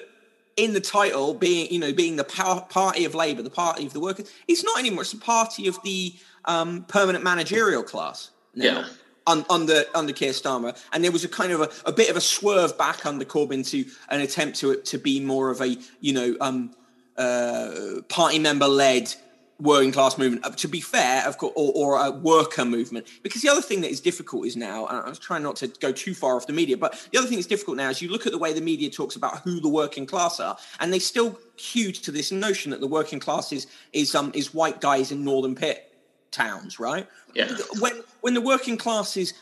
in 0.57 0.73
the 0.73 0.81
title 0.81 1.35
being 1.35 1.71
you 1.71 1.79
know 1.79 1.93
being 1.93 2.17
the 2.17 2.25
power, 2.25 2.61
party 2.63 3.05
of 3.05 3.15
labor 3.15 3.43
the 3.43 3.51
party 3.51 3.87
of 3.87 3.93
the 3.93 4.01
workers 4.01 4.31
it's 4.49 4.65
not 4.65 4.79
anymore 4.79 5.03
it's 5.03 5.13
a 5.13 5.19
party 5.19 5.67
of 5.67 5.79
the 5.83 6.15
um, 6.45 6.85
permanent 6.89 7.25
managerial 7.25 7.83
class 7.83 8.31
now, 8.55 8.65
yeah. 8.65 8.87
un, 9.27 9.45
under 9.49 9.85
under 9.95 10.13
Keir 10.13 10.33
Starmer. 10.33 10.79
And 10.93 11.03
there 11.03 11.13
was 11.13 11.25
a 11.25 11.29
kind 11.29 11.53
of 11.53 11.61
a, 11.61 11.71
a, 11.87 11.93
bit 11.93 12.11
of 12.11 12.17
a 12.17 12.21
swerve 12.21 12.77
back 12.77 13.07
under 13.07 13.25
Corbyn 13.25 13.69
to 13.71 13.85
an 14.09 14.21
attempt 14.21 14.59
to 14.61 14.77
to 14.77 14.99
be 14.99 15.21
more 15.21 15.51
of 15.51 15.61
a 15.61 15.77
you 16.01 16.13
know 16.13 16.37
um, 16.41 16.75
uh, 17.17 18.03
party 18.09 18.39
member 18.39 18.67
led 18.67 19.15
working 19.63 19.93
class 19.93 20.19
movement. 20.19 20.45
Uh, 20.45 20.51
to 20.51 20.69
be 20.69 20.81
fair, 20.81 21.27
of 21.27 21.39
course, 21.39 21.53
or, 21.55 21.73
or, 21.75 22.05
a 22.05 22.11
worker 22.11 22.65
movement. 22.65 23.07
Because 23.23 23.43
the 23.43 23.49
other 23.49 23.63
thing 23.63 23.81
that 23.83 23.91
is 23.91 24.01
difficult 24.01 24.47
is 24.47 24.57
now, 24.57 24.87
and 24.87 24.99
I 24.99 25.09
was 25.09 25.19
trying 25.19 25.43
not 25.43 25.57
to 25.57 25.69
go 25.69 25.93
too 25.93 26.15
far 26.15 26.37
off 26.37 26.47
the 26.47 26.53
media, 26.53 26.77
but 26.77 27.07
the 27.13 27.19
other 27.19 27.29
thing 27.29 27.37
that's 27.37 27.47
difficult 27.47 27.77
now 27.77 27.89
is 27.89 28.03
you 28.03 28.11
look 28.11 28.27
at 28.27 28.33
the 28.33 28.39
way 28.39 28.53
the 28.53 28.61
media 28.61 28.91
talks 28.91 29.17
about 29.17 29.39
who 29.41 29.61
the 29.61 29.69
working 29.69 30.05
class 30.05 30.41
are, 30.41 30.57
and 30.81 30.93
they 30.93 30.99
still 30.99 31.39
huge 31.57 32.01
to 32.03 32.11
this 32.11 32.33
notion 32.33 32.71
that 32.73 32.81
the 32.81 32.89
working 32.89 33.21
class 33.21 33.53
is 33.53 33.67
is 33.93 34.15
um 34.15 34.33
is 34.35 34.53
white 34.53 34.81
guys 34.81 35.13
in 35.13 35.25
northern 35.25 35.55
pit 35.55 35.93
towns, 36.31 36.81
right? 36.81 37.07
Yeah. 37.35 37.57
When 37.79 38.03
when 38.21 38.35
the 38.35 38.41
working 38.41 38.77
class 38.77 39.17
is 39.17 39.33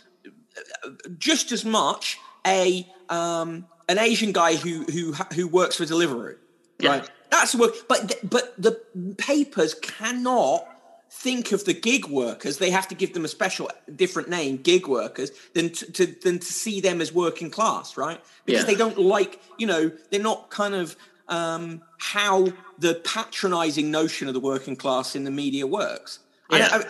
just 1.19 1.51
as 1.53 1.65
much 1.65 2.19
a 2.47 2.87
um 3.09 3.67
an 3.89 3.99
Asian 3.99 4.33
guy 4.33 4.57
who 4.57 4.85
who 4.85 5.13
who 5.35 5.49
works 5.49 5.77
for 5.77 5.85
Deliveroo, 5.85 6.37
yeah. 6.79 6.91
right? 6.91 7.11
That's 7.31 7.55
work, 7.55 7.75
but 7.89 8.19
but 8.29 8.61
the 8.61 8.81
papers 9.17 9.75
cannot 9.75 10.67
think 11.11 11.53
of 11.53 11.65
the 11.65 11.75
gig 11.75 12.07
workers. 12.07 12.59
They 12.59 12.71
have 12.71 12.89
to 12.89 12.95
give 12.95 13.15
them 13.15 13.25
a 13.25 13.29
special, 13.29 13.69
different 13.95 14.29
name, 14.29 14.59
gig 14.59 14.87
workers, 14.87 15.31
than 15.55 15.71
to, 15.71 15.93
to 15.93 16.07
than 16.07 16.39
to 16.39 16.53
see 16.53 16.81
them 16.81 17.01
as 17.01 17.13
working 17.13 17.51
class, 17.51 17.97
right? 17.97 18.21
Because 18.45 18.63
yeah. 18.63 18.67
they 18.67 18.75
don't 18.75 18.99
like, 18.99 19.41
you 19.59 19.67
know, 19.67 19.91
they're 20.11 20.21
not 20.21 20.51
kind 20.51 20.75
of 20.75 20.97
um, 21.29 21.83
how 21.99 22.49
the 22.79 22.95
patronizing 23.05 23.91
notion 23.91 24.29
of 24.29 24.35
the 24.35 24.41
working 24.41 24.77
class 24.77 25.15
in 25.15 25.25
the 25.25 25.31
media 25.31 25.67
works. 25.67 26.21
Yeah. 26.51 26.69
I, 26.73 26.79
I, 26.79 26.85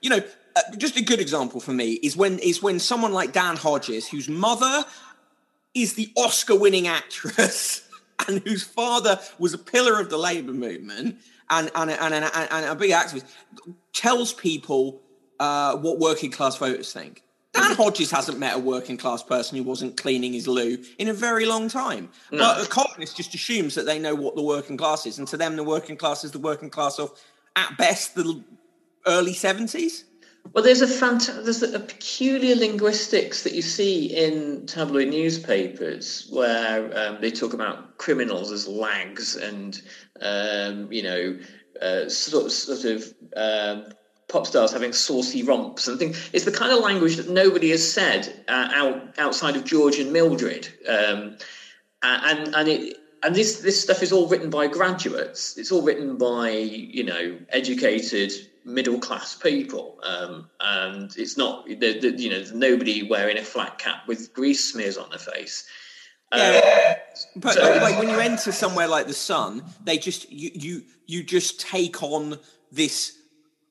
you 0.00 0.10
know, 0.10 0.20
uh, 0.56 0.76
just 0.76 0.96
a 0.96 1.02
good 1.02 1.20
example 1.20 1.60
for 1.60 1.72
me 1.72 1.92
is 1.94 2.16
when 2.16 2.38
is 2.40 2.62
when 2.62 2.78
someone 2.78 3.12
like 3.12 3.32
Dan 3.32 3.56
Hodges, 3.56 4.08
whose 4.08 4.28
mother 4.28 4.84
is 5.74 5.94
the 5.94 6.10
Oscar-winning 6.16 6.86
actress 6.86 7.85
and 8.26 8.40
whose 8.46 8.62
father 8.62 9.18
was 9.38 9.54
a 9.54 9.58
pillar 9.58 10.00
of 10.00 10.10
the 10.10 10.16
labor 10.16 10.52
movement 10.52 11.18
and 11.50 11.70
and 11.74 11.90
and, 11.90 12.14
and, 12.14 12.24
and 12.24 12.64
a 12.66 12.74
big 12.74 12.90
activist, 12.90 13.24
tells 13.92 14.32
people 14.32 15.02
uh, 15.38 15.76
what 15.76 15.98
working 15.98 16.30
class 16.30 16.56
voters 16.56 16.92
think. 16.92 17.22
Dan 17.52 17.74
Hodges 17.74 18.10
hasn't 18.10 18.38
met 18.38 18.54
a 18.54 18.58
working 18.58 18.98
class 18.98 19.22
person 19.22 19.56
who 19.56 19.64
wasn't 19.64 19.96
cleaning 19.96 20.34
his 20.34 20.46
loo 20.46 20.76
in 20.98 21.08
a 21.08 21.14
very 21.14 21.46
long 21.46 21.68
time. 21.70 22.10
No. 22.30 22.38
But 22.38 22.66
a 22.66 22.68
communist 22.68 23.16
just 23.16 23.34
assumes 23.34 23.74
that 23.76 23.86
they 23.86 23.98
know 23.98 24.14
what 24.14 24.36
the 24.36 24.42
working 24.42 24.76
class 24.76 25.06
is, 25.06 25.18
and 25.18 25.26
to 25.28 25.36
them, 25.38 25.56
the 25.56 25.64
working 25.64 25.96
class 25.96 26.22
is 26.22 26.32
the 26.32 26.38
working 26.38 26.68
class 26.68 26.98
of, 26.98 27.18
at 27.54 27.76
best, 27.78 28.14
the 28.14 28.44
early 29.06 29.32
seventies. 29.32 30.04
Well, 30.52 30.64
there's 30.64 30.82
a 30.82 30.86
fant- 30.86 31.44
there's 31.44 31.62
a 31.62 31.80
peculiar 31.80 32.56
linguistics 32.56 33.42
that 33.42 33.54
you 33.54 33.62
see 33.62 34.06
in 34.06 34.66
tabloid 34.66 35.08
newspapers 35.08 36.28
where 36.30 36.90
um, 36.96 37.18
they 37.20 37.30
talk 37.30 37.52
about 37.52 37.98
criminals 37.98 38.52
as 38.52 38.66
lags 38.66 39.36
and 39.36 39.80
um, 40.20 40.90
you 40.92 41.02
know 41.02 41.38
uh, 41.80 42.08
sort, 42.08 42.50
sort 42.50 42.84
of 42.84 43.14
um, 43.36 43.92
pop 44.28 44.46
stars 44.46 44.72
having 44.72 44.92
saucy 44.92 45.42
romps 45.42 45.88
and 45.88 45.98
things. 45.98 46.30
It's 46.32 46.44
the 46.44 46.52
kind 46.52 46.72
of 46.72 46.80
language 46.80 47.16
that 47.16 47.28
nobody 47.28 47.70
has 47.70 47.90
said 47.90 48.44
uh, 48.48 48.68
out, 48.74 49.18
outside 49.18 49.56
of 49.56 49.64
George 49.64 49.98
and 49.98 50.12
Mildred, 50.12 50.68
um, 50.88 51.36
and 52.02 52.54
and 52.54 52.68
it. 52.68 52.96
And 53.22 53.34
this 53.34 53.60
this 53.60 53.82
stuff 53.82 54.02
is 54.02 54.12
all 54.12 54.28
written 54.28 54.50
by 54.50 54.68
graduates. 54.68 55.56
It's 55.56 55.72
all 55.72 55.82
written 55.82 56.16
by 56.16 56.50
you 56.50 57.02
know 57.02 57.38
educated 57.48 58.32
middle 58.66 58.98
class 58.98 59.34
people, 59.34 59.98
um, 60.02 60.50
and 60.60 61.14
it's 61.16 61.38
not 61.38 61.66
the, 61.66 61.76
the, 61.76 62.14
you 62.18 62.28
know 62.28 62.44
nobody 62.52 63.08
wearing 63.08 63.38
a 63.38 63.42
flat 63.42 63.78
cap 63.78 64.06
with 64.06 64.34
grease 64.34 64.72
smears 64.72 64.98
on 64.98 65.08
their 65.10 65.18
face. 65.18 65.66
Yeah, 66.34 66.60
uh, 66.64 66.94
but 67.36 67.54
so, 67.54 67.78
like 67.80 67.98
when 67.98 68.08
you 68.08 68.18
enter 68.18 68.50
somewhere 68.50 68.88
like 68.88 69.06
the 69.06 69.14
Sun, 69.14 69.62
they 69.84 69.96
just 69.96 70.30
you 70.30 70.50
you 70.54 70.82
you 71.06 71.22
just 71.22 71.60
take 71.60 72.02
on 72.02 72.38
this 72.72 73.16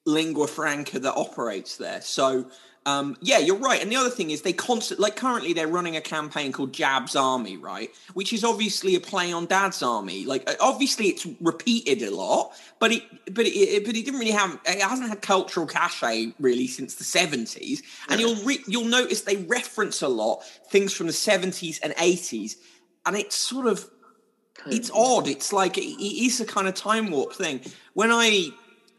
lingua 0.05 0.47
franca 0.47 0.99
that 0.99 1.13
operates 1.13 1.77
there. 1.77 2.01
So 2.01 2.49
um, 2.87 3.17
yeah, 3.19 3.39
you're 3.39 3.57
right. 3.57 3.81
And 3.81 3.91
the 3.91 3.95
other 3.95 4.11
thing 4.11 4.29
is 4.29 4.43
they 4.43 4.53
constant 4.53 4.99
like 4.99 5.15
currently 5.15 5.53
they're 5.53 5.67
running 5.67 5.95
a 5.95 6.01
campaign 6.01 6.51
called 6.51 6.71
Jab's 6.71 7.15
Army, 7.15 7.57
right? 7.57 7.89
Which 8.13 8.31
is 8.31 8.43
obviously 8.43 8.95
a 8.95 8.99
play 8.99 9.31
on 9.31 9.47
Dad's 9.47 9.81
Army. 9.81 10.25
Like 10.25 10.47
uh, 10.47 10.53
obviously 10.59 11.07
it's 11.07 11.25
repeated 11.41 12.03
a 12.03 12.15
lot, 12.15 12.51
but 12.79 12.91
it 12.91 13.03
but 13.33 13.45
it 13.47 13.85
but 13.85 13.95
it 13.95 14.05
didn't 14.05 14.19
really 14.19 14.31
have 14.31 14.59
it 14.65 14.81
hasn't 14.81 15.09
had 15.09 15.23
cultural 15.23 15.65
cachet 15.65 16.33
really 16.39 16.67
since 16.67 16.95
the 16.95 17.03
70s. 17.03 17.81
And 18.09 18.21
you'll 18.21 18.43
re, 18.43 18.59
you'll 18.67 18.85
notice 18.85 19.21
they 19.21 19.37
reference 19.37 20.03
a 20.03 20.07
lot 20.07 20.43
things 20.69 20.93
from 20.93 21.07
the 21.07 21.13
70s 21.13 21.79
and 21.81 21.93
80s, 21.95 22.55
and 23.07 23.15
it's 23.15 23.35
sort 23.35 23.65
of 23.65 23.89
it's 24.67 24.91
odd. 24.93 25.27
It's 25.27 25.51
like 25.51 25.79
it 25.79 25.81
is 25.81 26.39
a 26.39 26.45
kind 26.45 26.67
of 26.67 26.75
time 26.75 27.09
warp 27.09 27.33
thing. 27.33 27.61
When 27.93 28.11
I 28.11 28.49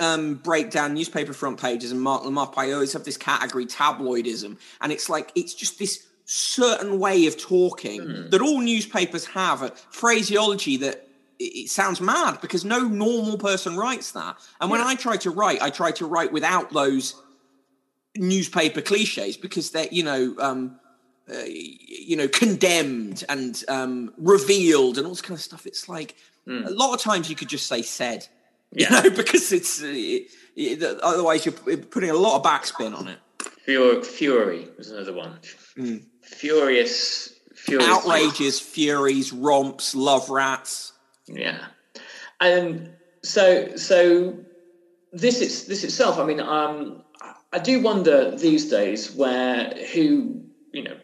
um, 0.01 0.35
break 0.35 0.71
down 0.71 0.95
newspaper 0.95 1.33
front 1.33 1.61
pages 1.61 1.93
and 1.93 2.01
mark 2.01 2.23
them 2.23 2.39
up, 2.39 2.59
I 2.59 2.73
always 2.73 2.93
have 2.93 3.05
this 3.05 3.17
category 3.17 3.67
tabloidism, 3.67 4.59
and 4.81 4.93
it's 4.93 5.09
like 5.09 5.33
it's 5.35 5.55
just 5.55 5.79
this 5.79 6.07
certain 6.27 6.99
way 6.99 7.27
of 7.27 7.37
talking 7.39 8.03
mm. 8.03 8.31
that 8.31 8.43
all 8.43 8.61
newspapers 8.61 9.27
have 9.27 9.63
a 9.63 9.71
phraseology 9.91 10.77
that 10.77 11.07
it 11.39 11.71
sounds 11.71 12.01
mad 12.01 12.41
because 12.41 12.65
no 12.65 12.81
normal 12.81 13.39
person 13.39 13.77
writes 13.77 14.13
that. 14.13 14.37
And 14.61 14.71
when 14.71 14.81
yeah. 14.81 14.87
I 14.87 14.95
try 14.95 15.17
to 15.19 15.31
write, 15.31 15.63
I 15.63 15.71
try 15.71 15.91
to 15.93 16.07
write 16.07 16.33
without 16.33 16.73
those 16.73 17.15
newspaper 18.17 18.81
cliches 18.81 19.37
because 19.37 19.71
they're 19.71 19.89
you 19.91 20.03
know 20.03 20.35
um, 20.39 20.79
uh, 21.31 21.43
you 21.47 22.17
know 22.17 22.29
condemned 22.29 23.25
and 23.29 23.63
um, 23.69 24.13
revealed 24.19 24.99
and 24.99 25.07
all 25.07 25.13
this 25.13 25.23
kind 25.23 25.37
of 25.37 25.43
stuff. 25.43 25.67
It's 25.67 25.89
like 25.89 26.17
mm. 26.47 26.67
a 26.67 26.71
lot 26.71 26.95
of 26.95 27.01
times 27.01 27.31
you 27.31 27.37
could 27.37 27.49
just 27.49 27.67
say 27.67 27.83
said. 27.83 28.27
You 28.81 28.91
know, 28.91 29.09
because 29.09 29.53
it's 29.53 29.83
uh, 29.83 29.87
it, 29.87 30.29
it, 30.55 30.83
otherwise 31.03 31.47
you're 31.47 31.79
putting 31.79 32.11
a 32.11 32.15
lot 32.15 32.37
of 32.37 32.43
backspin 32.43 32.95
on 32.95 33.09
it. 33.09 33.19
Fury, 33.65 34.03
Fury 34.03 34.69
was 34.77 34.91
another 34.91 35.15
one. 35.15 35.39
Mm. 35.79 36.05
Furious, 36.21 37.33
furious, 37.55 37.89
outrages, 37.89 38.61
furies, 38.61 39.33
romps, 39.33 39.95
love 39.95 40.29
rats. 40.29 40.93
Yeah, 41.27 41.65
and 42.39 42.91
so 43.23 43.77
so 43.77 44.37
this 45.11 45.41
is 45.41 45.65
this 45.65 45.83
itself. 45.83 46.19
I 46.19 46.27
mean, 46.27 46.41
um, 46.41 47.03
I 47.55 47.59
do 47.59 47.81
wonder 47.81 48.37
these 48.37 48.69
days 48.69 49.11
where 49.11 49.71
who 49.95 50.45
you 50.75 50.83
know 50.83 50.99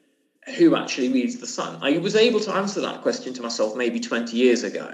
who 0.59 0.77
actually 0.77 1.09
reads 1.09 1.39
the 1.39 1.47
Sun. 1.47 1.79
I 1.81 1.97
was 1.97 2.17
able 2.17 2.41
to 2.41 2.53
answer 2.53 2.83
that 2.83 3.01
question 3.01 3.33
to 3.33 3.41
myself 3.41 3.75
maybe 3.77 3.99
twenty 3.99 4.37
years 4.37 4.63
ago 4.63 4.93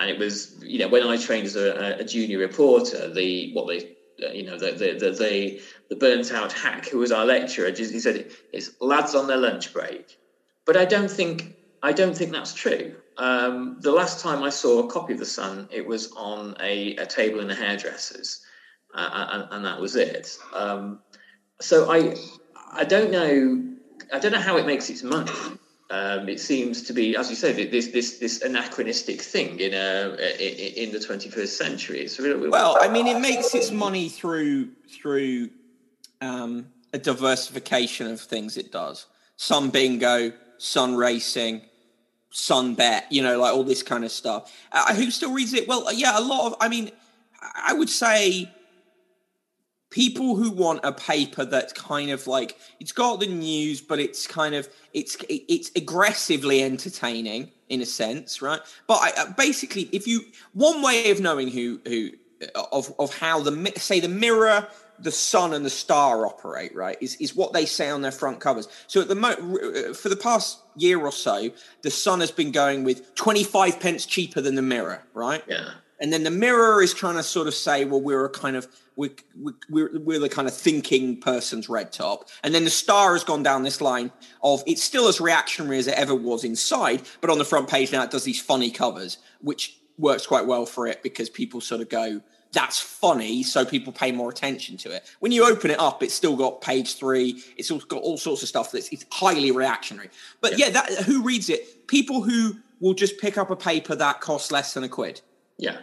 and 0.00 0.08
it 0.10 0.18
was 0.18 0.56
you 0.62 0.78
know 0.78 0.88
when 0.88 1.02
I 1.04 1.16
trained 1.16 1.46
as 1.46 1.56
a, 1.56 1.98
a 2.00 2.04
junior 2.04 2.38
reporter, 2.38 3.12
the 3.12 3.52
what 3.52 3.68
they 3.68 3.96
uh, 4.26 4.32
you 4.32 4.44
know 4.44 4.58
the 4.58 4.72
the 4.72 4.92
the, 4.94 5.10
the, 5.12 5.62
the 5.90 5.96
burnt 5.96 6.32
out 6.32 6.52
hack 6.52 6.88
who 6.88 6.98
was 6.98 7.12
our 7.12 7.26
lecturer, 7.26 7.70
he 7.70 8.00
said 8.00 8.30
it's 8.52 8.70
lads 8.80 9.14
on 9.14 9.26
their 9.26 9.36
lunch 9.36 9.72
break, 9.72 10.18
but 10.64 10.76
I 10.76 10.86
don't 10.86 11.10
think 11.10 11.54
I 11.82 11.92
don't 11.92 12.16
think 12.16 12.32
that's 12.32 12.54
true. 12.54 12.96
Um, 13.18 13.76
the 13.80 13.92
last 13.92 14.22
time 14.22 14.42
I 14.42 14.48
saw 14.48 14.80
a 14.80 14.90
copy 14.90 15.12
of 15.12 15.18
the 15.18 15.26
Sun, 15.26 15.68
it 15.70 15.86
was 15.86 16.10
on 16.12 16.56
a, 16.60 16.96
a 16.96 17.04
table 17.04 17.40
in 17.40 17.50
a 17.50 17.54
hairdressers, 17.54 18.40
uh, 18.94 19.26
and, 19.32 19.48
and, 19.50 19.64
that 19.66 19.78
was 19.78 19.96
it. 19.96 20.34
Um, 20.54 21.00
so 21.60 21.92
I 21.92 22.16
I 22.72 22.84
don't 22.84 23.10
know 23.10 23.62
I 24.12 24.18
don't 24.18 24.32
know 24.32 24.40
how 24.40 24.56
it 24.56 24.66
makes 24.66 24.88
its 24.88 25.02
money. 25.02 25.30
Um, 25.90 26.28
it 26.28 26.38
seems 26.38 26.82
to 26.84 26.92
be, 26.92 27.16
as 27.16 27.30
you 27.30 27.36
said, 27.36 27.56
this 27.56 27.88
this 27.88 28.18
this 28.18 28.42
anachronistic 28.42 29.20
thing 29.20 29.58
in 29.58 29.74
a 29.74 30.14
in 30.82 30.92
the 30.92 30.98
21st 30.98 31.48
century. 31.48 32.00
It's 32.00 32.18
really, 32.20 32.48
well, 32.48 32.78
I 32.80 32.86
mean, 32.88 33.08
it 33.08 33.20
makes 33.20 33.54
its 33.56 33.72
money 33.72 34.08
through 34.08 34.68
through 34.88 35.50
um, 36.20 36.68
a 36.92 36.98
diversification 36.98 38.06
of 38.06 38.20
things. 38.20 38.56
It 38.56 38.70
does 38.70 39.06
sun 39.34 39.70
bingo, 39.70 40.32
sun 40.58 40.94
racing, 40.94 41.62
sun 42.30 42.76
bet, 42.76 43.10
you 43.10 43.22
know, 43.22 43.40
like 43.40 43.52
all 43.52 43.64
this 43.64 43.82
kind 43.82 44.04
of 44.04 44.12
stuff. 44.12 44.56
Uh, 44.70 44.94
who 44.94 45.10
still 45.10 45.32
reads 45.32 45.54
it? 45.54 45.66
Well, 45.66 45.92
yeah, 45.92 46.16
a 46.16 46.20
lot 46.20 46.46
of. 46.46 46.56
I 46.60 46.68
mean, 46.68 46.92
I 47.56 47.72
would 47.72 47.90
say 47.90 48.48
people 49.90 50.36
who 50.36 50.50
want 50.50 50.80
a 50.84 50.92
paper 50.92 51.44
that's 51.44 51.72
kind 51.72 52.10
of 52.10 52.26
like 52.26 52.56
it's 52.78 52.92
got 52.92 53.20
the 53.20 53.26
news 53.26 53.80
but 53.80 53.98
it's 53.98 54.26
kind 54.26 54.54
of 54.54 54.68
it's 54.94 55.16
it's 55.28 55.70
aggressively 55.76 56.62
entertaining 56.62 57.50
in 57.68 57.80
a 57.80 57.86
sense 57.86 58.40
right? 58.40 58.60
But 58.86 58.94
I, 58.94 59.22
uh, 59.22 59.32
basically 59.36 59.88
if 59.92 60.06
you 60.06 60.22
one 60.52 60.80
way 60.82 61.10
of 61.10 61.20
knowing 61.20 61.48
who 61.48 61.80
who 61.86 62.10
uh, 62.54 62.62
of 62.72 62.92
of 62.98 63.14
how 63.14 63.40
the 63.40 63.72
say 63.76 64.00
the 64.00 64.08
mirror 64.08 64.66
the 64.98 65.10
sun 65.10 65.54
and 65.54 65.64
the 65.64 65.70
star 65.70 66.26
operate 66.26 66.74
right 66.74 66.96
is 67.00 67.16
is 67.16 67.34
what 67.34 67.52
they 67.52 67.66
say 67.66 67.90
on 67.90 68.02
their 68.02 68.12
front 68.12 68.40
covers. 68.40 68.68
So 68.86 69.00
at 69.00 69.08
the 69.08 69.14
mo- 69.14 69.30
uh, 69.30 69.94
for 69.94 70.08
the 70.08 70.16
past 70.16 70.60
year 70.76 71.00
or 71.00 71.12
so 71.12 71.50
the 71.82 71.90
sun 71.90 72.20
has 72.20 72.30
been 72.30 72.52
going 72.52 72.84
with 72.84 73.14
25 73.14 73.80
pence 73.80 74.06
cheaper 74.06 74.40
than 74.40 74.54
the 74.54 74.62
mirror 74.62 75.02
right? 75.14 75.42
Yeah. 75.48 75.70
And 76.02 76.12
then 76.12 76.22
the 76.22 76.30
mirror 76.30 76.82
is 76.82 76.94
trying 76.94 77.16
to 77.16 77.22
sort 77.22 77.48
of 77.48 77.54
say 77.54 77.84
well 77.84 78.00
we're 78.00 78.24
a 78.24 78.30
kind 78.30 78.56
of 78.56 78.68
we're, 79.00 79.54
we're, 79.70 79.98
we're 79.98 80.18
the 80.18 80.28
kind 80.28 80.46
of 80.46 80.54
thinking 80.54 81.18
person's 81.20 81.68
red 81.68 81.90
top. 81.90 82.28
And 82.44 82.54
then 82.54 82.64
the 82.64 82.70
star 82.70 83.14
has 83.14 83.24
gone 83.24 83.42
down 83.42 83.62
this 83.62 83.80
line 83.80 84.12
of 84.42 84.62
it's 84.66 84.82
still 84.82 85.08
as 85.08 85.20
reactionary 85.20 85.78
as 85.78 85.86
it 85.86 85.94
ever 85.94 86.14
was 86.14 86.44
inside 86.44 87.02
but 87.20 87.30
on 87.30 87.38
the 87.38 87.44
front 87.44 87.68
page 87.68 87.92
now 87.92 88.02
it 88.02 88.10
does 88.10 88.24
these 88.24 88.40
funny 88.40 88.70
covers 88.70 89.18
which 89.40 89.78
works 89.98 90.26
quite 90.26 90.46
well 90.46 90.66
for 90.66 90.86
it 90.86 91.02
because 91.02 91.30
people 91.30 91.60
sort 91.60 91.80
of 91.80 91.88
go 91.88 92.20
that's 92.52 92.80
funny 92.80 93.42
so 93.42 93.64
people 93.64 93.92
pay 93.92 94.12
more 94.12 94.28
attention 94.28 94.76
to 94.76 94.90
it. 94.90 95.08
When 95.20 95.32
you 95.32 95.44
open 95.46 95.70
it 95.70 95.78
up 95.78 96.02
it's 96.02 96.14
still 96.14 96.36
got 96.36 96.60
page 96.60 96.96
three. 96.96 97.42
It's 97.56 97.70
also 97.70 97.86
got 97.86 98.02
all 98.02 98.18
sorts 98.18 98.42
of 98.42 98.48
stuff 98.48 98.72
that's 98.72 98.88
it's 98.88 99.06
highly 99.12 99.50
reactionary. 99.50 100.10
But 100.40 100.58
yeah, 100.58 100.66
yeah 100.66 100.72
that 100.72 100.92
who 101.04 101.22
reads 101.22 101.48
it? 101.48 101.86
People 101.86 102.22
who 102.22 102.56
will 102.80 102.94
just 102.94 103.18
pick 103.18 103.38
up 103.38 103.50
a 103.50 103.56
paper 103.56 103.94
that 103.94 104.20
costs 104.20 104.50
less 104.52 104.74
than 104.74 104.84
a 104.84 104.88
quid. 104.88 105.22
Yeah 105.58 105.78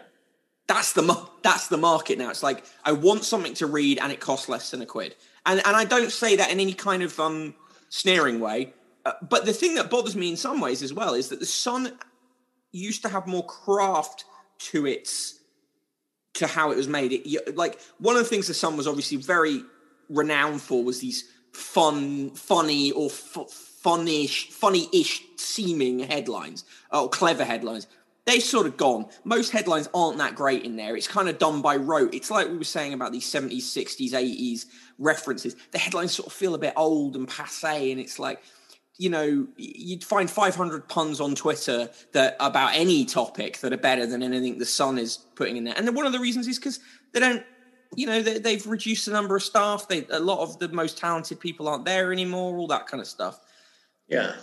that's 0.68 0.94
the 0.94 1.28
that's 1.44 1.68
the 1.70 1.78
market 1.78 2.18
now. 2.18 2.30
It's 2.30 2.44
like 2.44 2.64
I 2.84 2.92
want 2.92 3.24
something 3.24 3.54
to 3.56 3.68
read 3.68 4.00
and 4.00 4.12
it 4.12 4.20
costs 4.20 4.50
less 4.50 4.72
than 4.72 4.82
a 4.82 4.86
quid. 4.86 5.16
And 5.46 5.62
and 5.66 5.76
I 5.76 5.86
don't 5.86 6.12
say 6.12 6.36
that 6.36 6.52
in 6.52 6.60
any 6.60 6.74
kind 6.74 7.04
of 7.04 7.20
um 7.20 7.56
sneering 7.90 8.40
way. 8.40 8.74
Uh, 9.06 9.14
but 9.30 9.46
the 9.46 9.54
thing 9.54 9.76
that 9.76 9.90
bothers 9.90 10.16
me 10.16 10.30
in 10.30 10.36
some 10.36 10.60
ways 10.60 10.84
as 10.84 10.94
well 10.94 11.14
is 11.14 11.30
that 11.30 11.40
the 11.40 11.46
Sun 11.46 11.98
used 12.74 13.02
to 13.04 13.10
have 13.10 13.26
more 13.26 13.46
craft 13.46 14.26
to 14.60 14.86
its 14.86 15.40
to 16.34 16.48
how 16.48 16.72
it 16.72 16.78
was 16.78 16.88
made. 16.88 17.14
It 17.14 17.56
like 17.56 17.80
one 18.00 18.18
of 18.18 18.24
the 18.24 18.30
things 18.30 18.48
the 18.48 18.54
Sun 18.54 18.76
was 18.76 18.88
obviously 18.88 19.18
very 19.18 19.64
renowned 20.10 20.62
for 20.62 20.84
was 20.84 21.00
these 21.00 21.32
fun, 21.54 22.32
funny 22.32 22.92
or 22.92 23.08
f- 23.08 23.50
funnish, 23.50 24.50
funny-ish 24.52 25.24
seeming 25.38 26.00
headlines 26.00 26.66
or 26.92 27.10
clever 27.10 27.44
headlines 27.44 27.88
they're 28.28 28.42
sort 28.42 28.68
of 28.68 28.76
gone. 28.76 29.06
Most 29.24 29.52
headlines 29.52 29.88
aren't 29.94 30.18
that 30.18 30.36
great 30.36 30.64
in 30.64 30.76
there. 30.76 30.98
It's 30.98 31.08
kind 31.08 31.30
of 31.30 31.40
done 31.40 31.62
by 31.62 31.78
rote. 31.78 32.14
It's 32.14 32.30
like 32.30 32.50
we 32.50 32.58
were 32.58 32.66
saying 32.66 32.92
about 32.92 33.14
these 33.14 33.26
70s, 33.26 33.62
60s, 33.62 34.12
80s 34.12 34.66
references. 35.00 35.56
The 35.72 35.78
headlines 35.80 36.12
sort 36.12 36.28
of 36.28 36.34
feel 36.34 36.54
a 36.54 36.58
bit 36.58 36.74
old 36.76 37.16
and 37.16 37.26
passe, 37.26 37.90
and 37.90 38.02
it's 38.02 38.20
like, 38.20 38.44
you 38.98 39.10
know, 39.10 39.48
you'd 39.56 40.04
find 40.04 40.30
500 40.30 40.90
puns 40.90 41.22
on 41.22 41.36
Twitter 41.36 41.90
that 42.12 42.36
about 42.42 42.76
any 42.76 43.06
topic 43.06 43.60
that 43.60 43.72
are 43.72 43.78
better 43.78 44.06
than 44.06 44.22
anything 44.22 44.58
the 44.58 44.66
Sun 44.66 44.98
is 44.98 45.18
putting 45.36 45.56
in 45.56 45.64
there. 45.64 45.76
And 45.78 45.96
one 45.96 46.06
of 46.06 46.12
the 46.12 46.20
reasons 46.20 46.50
is 46.50 46.60
because 46.60 46.82
they 47.14 47.22
don't, 47.22 47.44
you 47.96 48.08
know, 48.08 48.22
they, 48.22 48.56
have 48.56 48.68
reduced 48.68 49.06
the 49.06 49.14
number 49.14 49.38
of 49.38 49.44
staff. 49.44 49.88
They, 49.88 50.06
a 50.10 50.20
lot 50.20 50.40
of 50.40 50.60
the 50.60 50.68
most 50.68 50.98
talented 50.98 51.40
people 51.40 51.70
aren't 51.70 51.86
there 51.86 52.12
anymore. 52.12 52.58
All 52.58 52.68
that 52.68 52.88
kind 52.88 53.00
of 53.00 53.08
stuff. 53.08 53.40
Yeah, 54.10 54.34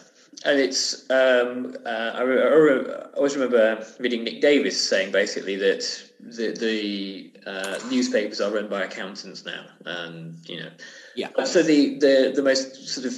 and 0.45 0.59
it's 0.59 1.09
um, 1.11 1.77
uh, 1.85 2.13
I, 2.15 2.23
I, 2.23 3.17
always 3.17 3.37
remember 3.37 3.85
reading 3.99 4.25
Nick 4.25 4.41
Davies 4.41 4.81
saying 4.81 5.13
basically 5.13 5.57
that 5.57 6.11
the, 6.21 6.53
the 6.53 7.33
uh, 7.47 7.79
newspapers 7.91 8.41
are 8.41 8.53
run 8.53 8.69
by 8.69 8.83
accountants 8.83 9.45
now, 9.45 9.67
and 9.85 10.37
you 10.49 10.61
know, 10.61 10.71
yeah. 11.15 11.29
So 11.45 11.63
the 11.63 11.99
the 11.99 12.33
the 12.35 12.43
most 12.43 12.89
sort 12.89 13.07
of 13.07 13.15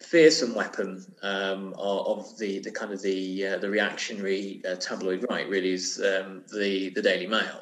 fearsome 0.00 0.54
weapon 0.54 1.04
um, 1.22 1.74
of 1.78 2.36
the 2.38 2.60
the 2.60 2.70
kind 2.70 2.92
of 2.92 3.02
the 3.02 3.46
uh, 3.46 3.58
the 3.58 3.70
reactionary 3.70 4.62
uh, 4.68 4.74
tabloid 4.76 5.26
right 5.30 5.48
really 5.48 5.72
is 5.72 6.02
um, 6.04 6.42
the 6.52 6.90
the 6.90 7.02
Daily 7.02 7.26
Mail 7.26 7.60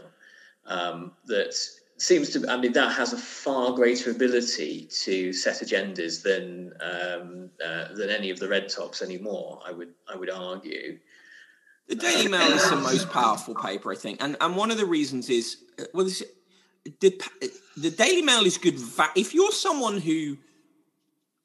um, 0.66 1.12
that 1.26 1.54
seems 1.98 2.30
to 2.30 2.46
I 2.48 2.56
mean 2.56 2.72
that 2.72 2.92
has 2.92 3.12
a 3.12 3.18
far 3.18 3.72
greater 3.72 4.10
ability 4.10 4.88
to 5.02 5.32
set 5.32 5.56
agendas 5.56 6.22
than 6.22 6.72
um, 6.80 7.50
uh, 7.64 7.94
than 7.94 8.10
any 8.10 8.30
of 8.30 8.38
the 8.38 8.48
red 8.48 8.68
tops 8.68 9.02
anymore. 9.02 9.60
I 9.66 9.72
would 9.72 9.94
I 10.12 10.16
would 10.16 10.30
argue. 10.30 10.98
The 11.88 11.94
Daily 11.94 12.26
Mail 12.26 12.52
is 12.52 12.68
the 12.68 12.76
most 12.76 13.10
powerful 13.10 13.54
paper, 13.54 13.92
I 13.92 13.96
think, 13.96 14.22
and 14.22 14.36
and 14.40 14.56
one 14.56 14.70
of 14.70 14.76
the 14.76 14.86
reasons 14.86 15.30
is 15.30 15.58
uh, 15.78 15.84
well, 15.94 16.04
this, 16.04 16.22
the 17.00 17.20
the 17.76 17.90
Daily 17.90 18.22
Mail 18.22 18.44
is 18.44 18.58
good. 18.58 18.78
Va- 18.78 19.12
if 19.14 19.34
you're 19.34 19.52
someone 19.52 19.98
who 19.98 20.36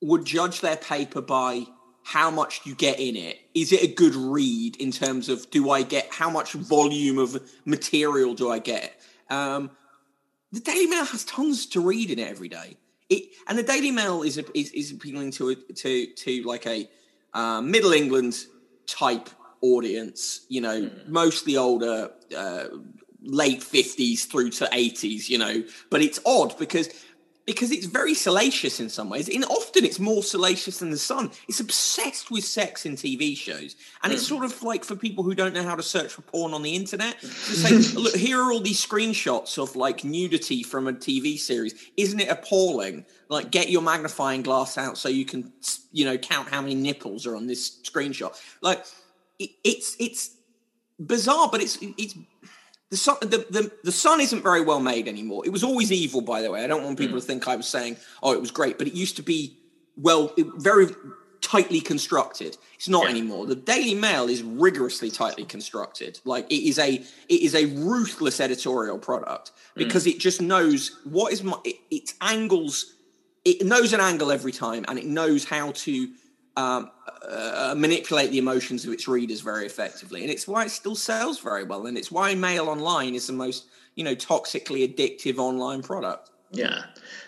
would 0.02 0.26
judge 0.26 0.62
their 0.62 0.78
paper 0.78 1.22
by 1.22 1.66
how 2.04 2.32
much 2.32 2.62
you 2.66 2.74
get 2.74 3.00
in 3.00 3.16
it, 3.16 3.40
is 3.54 3.72
it 3.72 3.84
a 3.84 3.88
good 3.88 4.16
read 4.16 4.76
in 4.78 4.92
terms 4.92 5.30
of 5.30 5.50
do 5.52 5.70
I 5.70 5.84
get 5.84 6.12
how 6.12 6.30
much 6.30 6.54
volume 6.54 7.20
of 7.20 7.40
material 7.64 8.34
do 8.34 8.50
I 8.50 8.58
get? 8.58 9.00
Um, 9.30 9.70
the 10.52 10.60
Daily 10.60 10.88
Mail 10.88 11.06
has 11.06 11.24
tons 11.24 11.66
to 11.68 11.82
read 11.82 12.10
in 12.10 12.20
it 12.20 12.28
every 12.28 12.50
day. 12.50 12.78
It, 13.10 13.24
and 13.48 13.58
the 13.58 13.64
Daily 13.64 13.92
Mail 13.92 14.24
is 14.24 14.38
is, 14.54 14.72
is 14.72 14.92
appealing 14.92 15.32
to 15.32 15.50
a, 15.50 15.56
to 15.56 16.08
to 16.08 16.44
like 16.44 16.66
a 16.66 16.90
uh, 17.34 17.62
Middle 17.62 17.94
England 17.94 18.46
type 18.88 19.30
audience. 19.62 20.46
You 20.50 20.62
know, 20.62 20.82
mm. 20.82 21.08
mostly 21.08 21.58
older, 21.58 22.12
uh, 22.38 22.66
late 23.22 23.64
fifties 23.64 24.26
through 24.26 24.52
to 24.52 24.70
eighties. 24.72 25.30
You 25.30 25.38
know, 25.38 25.64
but 25.90 26.02
it's 26.02 26.20
odd 26.26 26.58
because 26.58 26.90
because 27.46 27.72
it's 27.72 27.86
very 27.86 28.14
salacious 28.14 28.80
in 28.80 28.90
some 28.90 29.10
ways. 29.10 29.28
And 29.28 29.44
often 29.46 29.84
it's 29.84 30.00
more 30.00 30.22
salacious 30.22 30.80
than 30.80 30.92
the 30.92 30.98
Sun. 30.98 31.32
It's 31.48 31.60
obsessed 31.60 32.30
with 32.30 32.44
sex 32.44 32.86
in 32.86 32.96
TV 32.96 33.36
shows. 33.36 33.76
And 34.04 34.12
mm. 34.12 34.16
it's 34.16 34.28
hmm. 34.28 34.36
sort 34.36 34.46
of 34.46 34.62
like 34.64 34.84
for 34.84 34.96
people 34.96 35.24
who 35.24 35.34
don't 35.34 35.54
know 35.54 35.64
how 35.64 35.76
to 35.76 35.84
search 35.84 36.14
for 36.14 36.22
porn 36.22 36.54
on 36.54 36.62
the 36.62 36.76
internet, 36.76 37.20
to 37.20 37.28
say, 37.28 38.00
look, 38.00 38.16
here 38.16 38.40
are 38.40 38.52
all 38.52 38.60
these 38.60 38.86
screenshots 38.86 39.58
of 39.58 39.76
like 39.76 40.04
nudity 40.04 40.64
from 40.64 40.88
a 40.88 40.94
TV 40.94 41.38
series. 41.38 41.74
Isn't 41.98 42.20
it 42.20 42.30
appalling? 42.30 43.06
Like, 43.30 43.50
get 43.50 43.70
your 43.70 43.82
magnifying 43.82 44.44
glass 44.44 44.78
out 44.78 44.98
so 44.98 45.10
you 45.10 45.26
can, 45.26 45.52
you 45.92 46.06
know, 46.06 46.18
count 46.18 46.50
how 46.50 46.62
many 46.62 46.76
nipples 46.76 47.26
are 47.26 47.36
on 47.36 47.48
this 47.48 47.82
screenshot. 47.82 48.38
Like, 48.62 48.86
it, 49.40 49.52
it's, 49.64 49.96
it's 50.00 50.36
bizarre, 51.00 51.50
but 51.52 51.62
it's, 51.62 51.78
it's, 51.98 52.16
the 52.92 52.98
sun, 52.98 53.16
the, 53.22 53.46
the, 53.50 53.72
the 53.84 53.92
sun 53.92 54.20
isn't 54.20 54.44
very 54.44 54.62
well 54.62 54.82
made 54.82 55.08
anymore. 55.08 55.44
It 55.46 55.50
was 55.50 55.64
always 55.64 55.92
evil, 55.92 56.22
by 56.22 56.42
the 56.42 56.52
way. 56.52 56.64
I 56.64 56.68
don't 56.68 56.84
want 56.84 57.00
people 57.00 57.18
mm. 57.18 57.22
to 57.22 57.26
think 57.26 57.48
I 57.48 57.56
was 57.56 57.66
saying, 57.66 57.96
oh, 58.22 58.34
it 58.34 58.42
was 58.42 58.52
great, 58.52 58.78
but 58.78 58.86
it 58.86 58.94
used 58.94 59.16
to 59.16 59.24
be 59.24 59.58
well, 59.98 60.34
very 60.38 60.88
tightly 61.40 61.80
constructed. 61.80 62.58
It's 62.76 62.90
not 62.90 63.06
yeah. 63.06 63.12
anymore. 63.12 63.46
The 63.46 63.56
Daily 63.56 63.96
Mail 63.96 64.28
is 64.28 64.44
rigorously 64.44 65.10
tightly 65.10 65.46
constructed. 65.46 66.20
Like 66.26 66.46
it 66.52 66.68
is 66.68 66.78
a 66.80 66.96
it 67.30 67.42
is 67.42 67.56
a 67.56 67.66
ruthless 67.66 68.40
editorial 68.40 69.00
product 69.00 69.52
because 69.76 70.06
mm. 70.06 70.12
it 70.12 70.20
just 70.20 70.42
knows 70.42 71.00
what 71.06 71.32
is 71.32 71.44
my 71.44 71.58
it, 71.64 71.78
its 71.90 72.14
angles. 72.22 72.96
It 73.44 73.66
knows 73.66 73.94
an 73.94 74.02
angle 74.02 74.32
every 74.32 74.52
time, 74.52 74.86
and 74.88 75.00
it 75.00 75.06
knows 75.06 75.46
how 75.46 75.72
to 75.72 76.10
um, 76.58 76.92
uh, 77.28 77.74
manipulate 77.78 78.32
the 78.32 78.38
emotions 78.38 78.86
of 78.86 78.92
its 78.92 79.08
readers 79.08 79.42
very 79.42 79.66
effectively, 79.66 80.22
and 80.22 80.32
it's 80.32 80.48
why 80.48 80.66
it 80.66 80.72
still 80.72 80.96
sells 80.96 81.40
very 81.40 81.64
well, 81.64 81.86
and 81.86 81.98
it's 81.98 82.12
why 82.12 82.36
Mail 82.36 82.70
Online 82.70 83.16
is 83.16 83.28
the 83.28 83.34
most 83.34 83.66
you 83.96 84.04
know 84.04 84.16
toxically 84.16 84.88
addictive 84.88 85.38
online 85.38 85.82
product. 85.82 86.30
Yeah, 86.52 86.84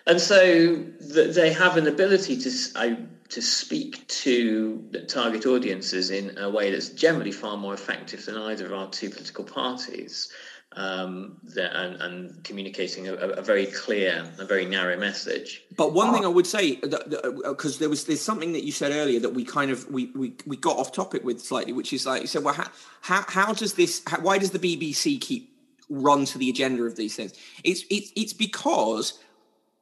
and 0.06 0.20
so 0.20 0.84
th- 1.14 1.34
they 1.36 1.54
have 1.54 1.78
an 1.78 1.88
ability 1.88 2.38
to 2.38 2.52
uh, 2.76 2.96
to 3.30 3.42
speak 3.42 4.06
to 4.08 4.84
target 5.08 5.46
audiences 5.46 6.12
in 6.12 6.38
a 6.38 6.50
way 6.50 6.72
that's 6.72 6.90
generally 6.90 7.32
far 7.32 7.58
more 7.58 7.74
effective 7.74 8.26
than 8.26 8.38
either 8.38 8.66
of 8.66 8.74
our 8.74 8.90
two 8.90 9.10
political 9.10 9.44
parties 9.44 10.30
um, 10.76 11.38
and, 11.56 12.02
and, 12.02 12.44
communicating 12.44 13.08
a, 13.08 13.14
a, 13.14 13.42
very 13.42 13.66
clear, 13.68 14.26
a 14.40 14.46
very 14.46 14.66
narrow 14.66 14.98
message. 14.98 15.64
But 15.76 15.94
one 15.94 16.10
uh, 16.10 16.14
thing 16.14 16.26
I 16.26 16.30
would 16.30 16.48
say, 16.48 16.76
because 16.76 17.76
uh, 17.76 17.80
there 17.80 17.90
was 17.90 18.06
there's 18.06 18.22
something 18.22 18.54
that 18.54 18.64
you 18.64 18.72
said 18.72 18.92
earlier 18.92 19.20
that 19.20 19.30
we 19.30 19.46
kind 19.46 19.72
of 19.72 19.90
we, 19.90 20.08
we, 20.16 20.34
we 20.46 20.58
got 20.58 20.78
off 20.78 20.92
topic 20.92 21.24
with 21.24 21.42
slightly, 21.42 21.74
which 21.74 21.94
is 21.94 22.06
like 22.06 22.22
you 22.22 22.28
said, 22.28 22.44
well, 22.44 22.54
how 22.54 22.70
how, 23.02 23.24
how 23.28 23.54
does 23.54 23.74
this? 23.74 24.02
How, 24.08 24.20
why 24.20 24.38
does 24.38 24.52
the 24.52 24.60
BBC 24.60 25.22
keep 25.22 25.56
run 25.90 26.26
to 26.26 26.38
the 26.38 26.50
agenda 26.50 26.84
of 26.84 26.96
these 26.96 27.16
things? 27.16 27.34
It's 27.64 27.84
it's 27.90 28.12
it's 28.16 28.34
because 28.34 29.20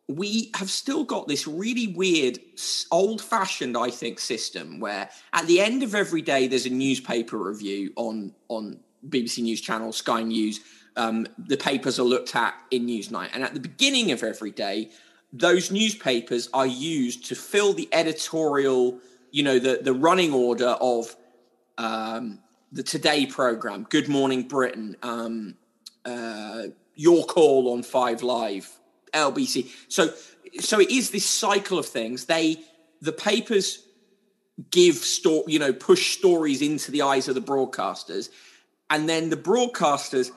we 0.08 0.52
have 0.56 0.70
still 0.70 1.04
got 1.04 1.28
this 1.28 1.48
really 1.48 1.88
weird, 1.88 2.38
old 2.92 3.22
fashioned, 3.22 3.78
I 3.78 3.90
think, 3.90 4.20
system 4.20 4.80
where 4.80 5.10
at 5.34 5.48
the 5.48 5.62
end 5.62 5.84
of 5.84 5.96
every 5.96 6.22
day 6.22 6.48
there's 6.48 6.66
a 6.66 6.70
newspaper 6.70 7.38
review 7.38 7.94
on 7.96 8.34
on 8.50 8.80
BBC 9.08 9.44
News 9.44 9.62
Channel, 9.62 9.92
Sky 9.94 10.22
News 10.24 10.60
um, 10.96 11.28
the 11.38 11.58
papers 11.58 12.00
are 12.00 12.04
looked 12.04 12.36
at 12.36 12.54
in 12.72 12.86
Newsnight. 12.86 13.30
And 13.34 13.44
at 13.44 13.54
the 13.54 13.60
beginning 13.60 14.12
of 14.12 14.24
every 14.24 14.52
day, 14.52 14.90
those 15.34 15.72
newspapers 15.72 16.50
are 16.54 16.68
used 16.68 17.26
to 17.28 17.36
fill 17.36 17.74
the 17.74 17.88
editorial, 17.92 19.00
you 19.32 19.44
know, 19.44 19.60
the, 19.60 19.80
the 19.82 19.94
running 19.94 20.34
order 20.34 20.76
of 20.82 21.16
um, 21.78 22.40
the 22.72 22.84
Today 22.84 23.26
program, 23.26 23.86
Good 23.90 24.10
Morning 24.10 24.48
Britain, 24.48 24.98
um, 25.02 25.56
uh, 26.06 26.64
Your 26.96 27.26
Call 27.26 27.74
on 27.74 27.84
Five 27.84 28.24
Live, 28.24 28.70
LBC. 29.14 29.70
So, 29.88 30.14
so 30.60 30.80
it 30.80 30.90
is 30.90 31.12
this 31.12 31.26
cycle 31.26 31.80
of 31.80 31.86
things. 31.86 32.26
They, 32.26 32.60
the 33.02 33.14
papers 33.14 33.86
give 34.70 34.96
store, 34.96 35.44
you 35.48 35.60
know, 35.60 35.74
push 35.74 36.18
stories 36.18 36.62
into 36.62 36.92
the 36.92 37.02
eyes 37.02 37.28
of 37.28 37.36
the 37.36 37.42
broadcasters, 37.42 38.30
and 38.90 39.08
then 39.08 39.30
the 39.30 39.38
broadcasters 39.38 40.32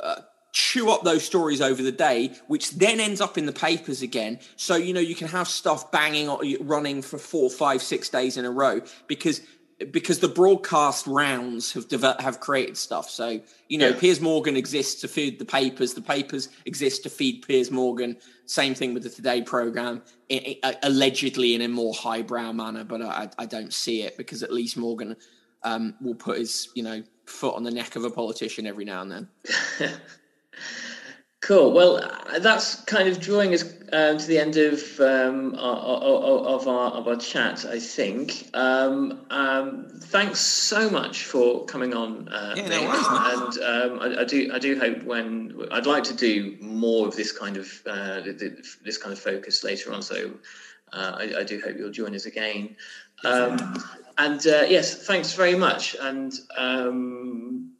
uh, 0.00 0.22
chew 0.52 0.90
up 0.90 1.02
those 1.02 1.22
stories 1.22 1.60
over 1.60 1.82
the 1.82 1.92
day, 1.92 2.32
which 2.46 2.70
then 2.70 2.98
ends 2.98 3.20
up 3.20 3.36
in 3.36 3.44
the 3.44 3.52
papers 3.52 4.00
again. 4.00 4.38
So 4.56 4.76
you 4.76 4.94
know 4.94 5.00
you 5.00 5.14
can 5.14 5.28
have 5.28 5.48
stuff 5.48 5.92
banging 5.92 6.28
on, 6.28 6.66
running 6.66 7.02
for 7.02 7.18
four, 7.18 7.50
five, 7.50 7.82
six 7.82 8.08
days 8.08 8.36
in 8.36 8.44
a 8.44 8.50
row 8.50 8.80
because 9.06 9.42
because 9.92 10.20
the 10.20 10.28
broadcast 10.28 11.06
rounds 11.06 11.74
have 11.74 11.88
developed, 11.88 12.22
have 12.22 12.40
created 12.40 12.78
stuff. 12.78 13.10
So 13.10 13.40
you 13.68 13.76
know 13.76 13.88
yeah. 13.88 14.00
Piers 14.00 14.20
Morgan 14.20 14.56
exists 14.56 15.02
to 15.02 15.08
feed 15.08 15.38
the 15.38 15.44
papers. 15.44 15.92
The 15.92 16.00
papers 16.00 16.48
exist 16.64 17.02
to 17.02 17.10
feed 17.10 17.44
Piers 17.46 17.70
Morgan. 17.70 18.16
Same 18.46 18.74
thing 18.74 18.94
with 18.94 19.02
the 19.02 19.10
Today 19.10 19.42
program, 19.42 20.02
it, 20.30 20.58
it, 20.62 20.78
allegedly 20.82 21.54
in 21.54 21.60
a 21.60 21.68
more 21.68 21.92
highbrow 21.92 22.52
manner, 22.52 22.84
but 22.84 23.02
I, 23.02 23.28
I 23.38 23.44
don't 23.44 23.74
see 23.74 24.02
it 24.02 24.16
because 24.16 24.42
at 24.42 24.52
least 24.52 24.76
Morgan 24.76 25.16
um, 25.64 25.94
will 26.00 26.14
put 26.14 26.38
his 26.38 26.70
you 26.74 26.82
know 26.82 27.02
foot 27.26 27.54
on 27.54 27.64
the 27.64 27.70
neck 27.70 27.96
of 27.96 28.04
a 28.04 28.10
politician 28.10 28.66
every 28.66 28.84
now 28.84 29.02
and 29.02 29.10
then. 29.10 29.28
cool. 31.40 31.72
Well, 31.72 32.00
that's 32.40 32.82
kind 32.84 33.08
of 33.08 33.20
drawing 33.20 33.52
us 33.52 33.64
uh, 33.92 34.18
to 34.18 34.26
the 34.26 34.38
end 34.38 34.56
of 34.56 34.82
um, 35.00 35.54
our, 35.56 35.76
of 35.76 36.66
our 36.66 36.90
of 36.92 37.08
our 37.08 37.16
chat. 37.16 37.64
I 37.64 37.78
think. 37.78 38.48
Um, 38.54 39.26
um, 39.30 39.88
thanks 40.00 40.40
so 40.40 40.90
much 40.90 41.24
for 41.24 41.64
coming 41.66 41.94
on, 41.94 42.28
uh, 42.28 42.54
yeah, 42.56 42.68
no 42.68 42.82
worries, 42.82 43.06
and 43.06 43.92
um, 43.92 43.98
I, 44.00 44.22
I, 44.22 44.24
do 44.24 44.50
I 44.52 44.58
do 44.58 44.78
hope 44.78 45.02
when 45.04 45.68
I'd 45.70 45.86
like 45.86 46.04
to 46.04 46.14
do 46.14 46.56
more 46.60 47.06
of 47.06 47.16
this 47.16 47.32
kind 47.32 47.56
of 47.56 47.82
uh, 47.86 48.20
this 48.84 48.98
kind 48.98 49.12
of 49.12 49.18
focus 49.18 49.64
later 49.64 49.92
on. 49.92 50.02
So. 50.02 50.32
Uh, 50.92 51.16
I, 51.18 51.40
I, 51.40 51.42
do 51.42 51.60
hope 51.60 51.76
you'll 51.76 51.90
join 51.90 52.14
us 52.14 52.26
again. 52.26 52.76
Um, 53.24 53.82
and 54.18 54.46
uh, 54.46 54.64
yes, 54.68 55.06
thanks 55.06 55.32
very 55.34 55.54
much. 55.54 55.96
And 56.00 56.32
um... 56.56 57.72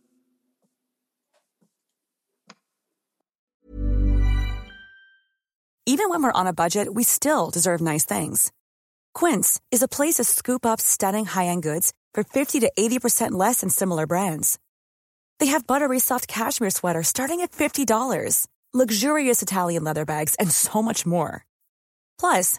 even 5.88 6.10
when 6.10 6.22
we're 6.22 6.32
on 6.32 6.48
a 6.48 6.52
budget, 6.52 6.92
we 6.92 7.04
still 7.04 7.50
deserve 7.50 7.80
nice 7.80 8.04
things. 8.04 8.50
Quince 9.14 9.60
is 9.70 9.82
a 9.82 9.88
place 9.88 10.16
to 10.16 10.24
scoop 10.24 10.66
up 10.66 10.80
stunning 10.80 11.26
high 11.26 11.46
end 11.46 11.62
goods 11.62 11.92
for 12.12 12.24
fifty 12.24 12.60
to 12.60 12.70
eighty 12.76 12.98
percent 12.98 13.34
less 13.34 13.60
than 13.60 13.70
similar 13.70 14.06
brands. 14.06 14.58
They 15.38 15.46
have 15.46 15.66
buttery 15.66 15.98
soft 15.98 16.28
cashmere 16.28 16.70
sweaters 16.70 17.08
starting 17.08 17.40
at 17.42 17.52
$50, 17.52 18.46
luxurious 18.72 19.42
Italian 19.42 19.84
leather 19.84 20.04
bags, 20.04 20.34
and 20.36 20.50
so 20.50 20.82
much 20.82 21.04
more. 21.04 21.44
Plus, 22.18 22.58